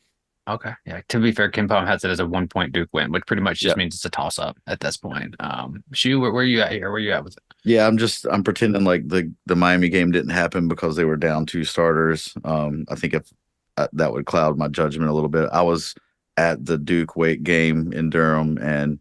Okay. 0.46 0.72
Yeah. 0.84 1.00
To 1.08 1.18
be 1.20 1.32
fair, 1.32 1.50
KenPom 1.50 1.86
has 1.86 2.04
it 2.04 2.10
as 2.10 2.20
a 2.20 2.26
one 2.26 2.48
point 2.48 2.72
Duke 2.72 2.90
win, 2.92 3.10
which 3.10 3.26
pretty 3.26 3.40
much 3.42 3.60
just 3.60 3.70
Yep. 3.72 3.76
means 3.78 3.94
it's 3.94 4.04
a 4.04 4.10
toss 4.10 4.38
up 4.38 4.58
at 4.66 4.80
this 4.80 4.96
point. 4.98 5.34
Um, 5.40 5.82
Shu, 5.92 6.20
where, 6.20 6.32
where 6.32 6.42
are 6.42 6.46
you 6.46 6.60
at 6.60 6.72
here? 6.72 6.90
Where 6.90 6.96
are 6.96 6.98
you 6.98 7.12
at 7.12 7.24
with 7.24 7.36
it? 7.36 7.42
Yeah, 7.64 7.86
I'm 7.86 7.96
just 7.96 8.26
I'm 8.26 8.44
pretending 8.44 8.84
like 8.84 9.08
the 9.08 9.32
the 9.46 9.56
Miami 9.56 9.88
game 9.88 10.10
didn't 10.12 10.32
happen 10.32 10.68
because 10.68 10.96
they 10.96 11.04
were 11.06 11.16
down 11.16 11.46
two 11.46 11.64
starters. 11.64 12.34
Um, 12.44 12.84
I 12.90 12.94
think 12.94 13.14
if 13.14 13.32
uh, 13.78 13.88
that 13.94 14.12
would 14.12 14.26
cloud 14.26 14.58
my 14.58 14.68
judgment 14.68 15.10
a 15.10 15.14
little 15.14 15.30
bit. 15.30 15.48
I 15.50 15.62
was 15.62 15.94
at 16.36 16.64
the 16.66 16.76
Duke 16.76 17.16
Wake 17.16 17.42
game 17.42 17.92
in 17.94 18.10
Durham, 18.10 18.58
and 18.58 18.98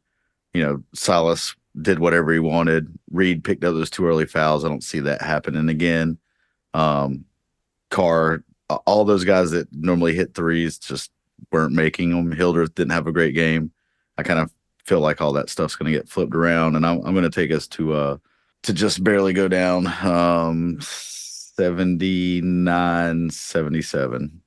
you 0.54 0.64
know 0.64 0.82
Sallis 0.96 1.56
did 1.82 2.00
whatever 2.00 2.32
he 2.32 2.39
wanted. 2.39 2.88
Reid 3.12 3.44
picked 3.44 3.66
up 3.66 3.74
those 3.74 3.89
two 3.89 4.08
early 4.08 4.26
fouls. 4.26 4.64
I 4.64 4.70
don't 4.70 4.84
see 4.84 5.02
that 5.02 5.22
happening 5.22 5.68
again. 5.68 6.18
Um, 6.74 7.26
Carr, 7.89 8.44
all 8.88 9.04
those 9.04 9.26
guys 9.26 9.52
that 9.52 9.68
normally 9.74 10.16
hit 10.16 10.34
threes 10.34 10.78
just 10.80 11.12
weren't 11.52 11.74
making 11.74 12.12
them. 12.12 12.32
Hildreth 12.32 12.76
didn't 12.76 12.91
have 12.91 13.08
a 13.08 13.12
great 13.12 13.34
game. 13.36 13.72
I 14.18 14.24
kind 14.24 14.39
of 14.39 14.52
feel 14.86 15.00
like 15.00 15.22
all 15.22 15.34
that 15.34 15.50
stuff's 15.50 15.76
going 15.76 15.91
to 15.91 15.98
get 15.98 16.10
flipped 16.10 16.36
around, 16.36 16.76
and 16.76 16.86
I'm 16.86 16.98
I'm 17.06 17.14
going 17.14 17.24
to 17.24 17.30
take 17.30 17.52
us 17.52 17.68
to 17.70 17.94
uh 17.94 18.18
to 18.64 18.74
just 18.74 19.04
barely 19.04 19.34
go 19.34 19.48
down 19.48 19.88
um 20.06 20.78
79 20.82 23.30
77 23.30 24.41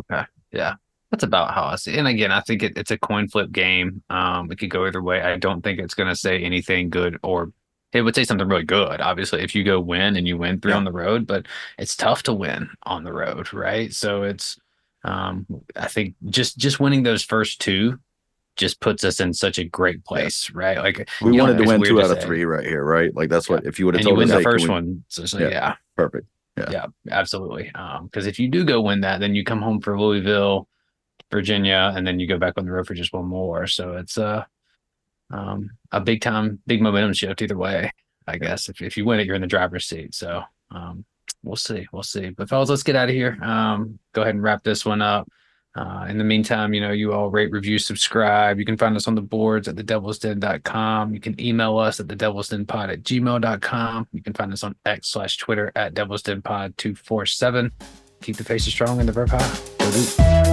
Okay. 0.00 0.22
Yeah. 0.52 0.74
That's 1.10 1.24
about 1.24 1.52
how 1.54 1.64
I 1.64 1.76
see 1.76 1.92
it. 1.94 1.98
And 1.98 2.08
again, 2.08 2.30
I 2.32 2.40
think 2.40 2.62
it, 2.62 2.78
it's 2.78 2.90
a 2.92 2.98
coin 2.98 3.28
flip 3.28 3.50
game. 3.50 4.02
Um, 4.10 4.50
it 4.50 4.58
could 4.58 4.70
go 4.70 4.86
either 4.86 5.02
way. 5.02 5.20
I 5.20 5.36
don't 5.36 5.60
think 5.62 5.78
it's 5.80 5.94
going 5.94 6.08
to 6.08 6.14
say 6.16 6.42
anything 6.42 6.88
good 6.88 7.18
or 7.22 7.52
it 7.92 8.02
would 8.02 8.14
say 8.14 8.22
something 8.22 8.46
really 8.46 8.62
good, 8.62 9.00
obviously, 9.00 9.42
if 9.42 9.52
you 9.54 9.64
go 9.64 9.80
win 9.80 10.14
and 10.16 10.28
you 10.28 10.38
win 10.38 10.60
three 10.60 10.70
Yeah. 10.70 10.76
on 10.76 10.84
the 10.84 10.92
road, 10.92 11.26
but 11.26 11.46
it's 11.78 11.96
tough 11.96 12.22
to 12.24 12.32
win 12.32 12.70
on 12.84 13.02
the 13.02 13.12
road, 13.12 13.52
right? 13.52 13.92
So 13.92 14.22
it's, 14.22 14.56
um, 15.04 15.46
I 15.76 15.88
think 15.88 16.14
just 16.26 16.58
just 16.58 16.80
winning 16.80 17.02
those 17.02 17.22
first 17.22 17.60
two 17.60 17.98
just 18.56 18.80
puts 18.80 19.04
us 19.04 19.20
in 19.20 19.32
such 19.32 19.58
a 19.58 19.64
great 19.64 20.04
place, 20.04 20.50
right? 20.50 20.78
Like 20.78 21.08
we 21.22 21.30
you 21.32 21.38
know, 21.38 21.44
wanted 21.44 21.58
to 21.58 21.64
win 21.64 21.82
two 21.82 22.02
out 22.02 22.10
of 22.10 22.22
three 22.22 22.44
right 22.44 22.66
here 22.66 22.84
right 22.84 23.14
like 23.14 23.30
that's 23.30 23.48
what 23.48 23.64
if 23.64 23.78
you 23.78 23.86
would 23.86 23.94
have 23.94 24.00
and 24.00 24.06
you 24.06 24.10
told 24.10 24.18
win 24.18 24.30
us 24.30 24.36
the 24.36 24.42
first 24.42 24.64
we- 24.64 24.70
one. 24.70 25.04
So, 25.08 25.24
so 25.24 25.38
Yeah. 25.38 25.48
yeah. 25.48 25.74
perfect 25.96 26.26
yeah 26.58 26.70
Yeah, 26.70 26.86
absolutely. 27.10 27.72
Um, 27.74 28.06
because 28.06 28.26
if 28.26 28.38
you 28.38 28.48
do 28.48 28.64
go 28.64 28.80
win 28.80 29.00
that, 29.02 29.20
then 29.20 29.34
you 29.34 29.44
come 29.44 29.62
home 29.62 29.80
for 29.80 29.98
Louisville, 29.98 30.68
Virginia, 31.30 31.92
and 31.94 32.06
then 32.06 32.18
you 32.20 32.26
go 32.26 32.38
back 32.38 32.54
on 32.56 32.66
the 32.66 32.72
road 32.72 32.86
for 32.86 32.94
just 32.94 33.12
one 33.12 33.26
more. 33.26 33.66
So 33.66 33.94
it's 33.94 34.18
uh, 34.18 34.44
um, 35.30 35.70
a 35.92 36.00
big 36.00 36.20
time, 36.20 36.58
big 36.66 36.82
momentum 36.82 37.12
shift 37.14 37.40
either 37.40 37.56
way. 37.56 37.92
I 38.26 38.36
guess 38.36 38.68
if 38.68 38.82
if 38.82 38.96
you 38.96 39.04
win 39.04 39.20
it, 39.20 39.26
you're 39.26 39.36
in 39.36 39.40
the 39.40 39.46
driver's 39.46 39.86
seat. 39.86 40.14
So 40.14 40.42
um, 40.70 41.04
we'll 41.42 41.56
see, 41.56 41.86
we'll 41.92 42.02
see. 42.02 42.30
But 42.30 42.48
fellas, 42.48 42.68
let's 42.68 42.82
get 42.82 42.96
out 42.96 43.08
of 43.08 43.14
here. 43.14 43.38
Um, 43.42 43.98
go 44.12 44.22
ahead 44.22 44.34
and 44.34 44.42
wrap 44.42 44.62
this 44.62 44.84
one 44.84 45.02
up. 45.02 45.28
Uh, 45.76 46.06
in 46.08 46.18
the 46.18 46.24
meantime, 46.24 46.74
you 46.74 46.80
know, 46.80 46.90
you 46.90 47.12
all 47.12 47.30
rate, 47.30 47.52
review, 47.52 47.78
subscribe. 47.78 48.58
You 48.58 48.64
can 48.64 48.76
find 48.76 48.96
us 48.96 49.06
on 49.06 49.14
the 49.14 49.22
boards 49.22 49.68
at 49.68 49.76
thedevilsden.com. 49.76 51.14
You 51.14 51.20
can 51.20 51.40
email 51.40 51.78
us 51.78 52.00
at 52.00 52.08
thedevilsdenpod 52.08 52.92
at 52.92 53.02
gmail.com. 53.04 54.08
You 54.12 54.22
can 54.22 54.32
find 54.32 54.52
us 54.52 54.64
on 54.64 54.74
X 54.84 55.08
slash 55.08 55.36
Twitter 55.36 55.70
at 55.76 55.94
devilsdenpod247. 55.94 57.70
Keep 58.20 58.36
the 58.36 58.44
faces 58.44 58.72
strong 58.72 58.98
and 58.98 59.08
the 59.08 59.12
verb 59.12 59.30
high. 59.30 60.49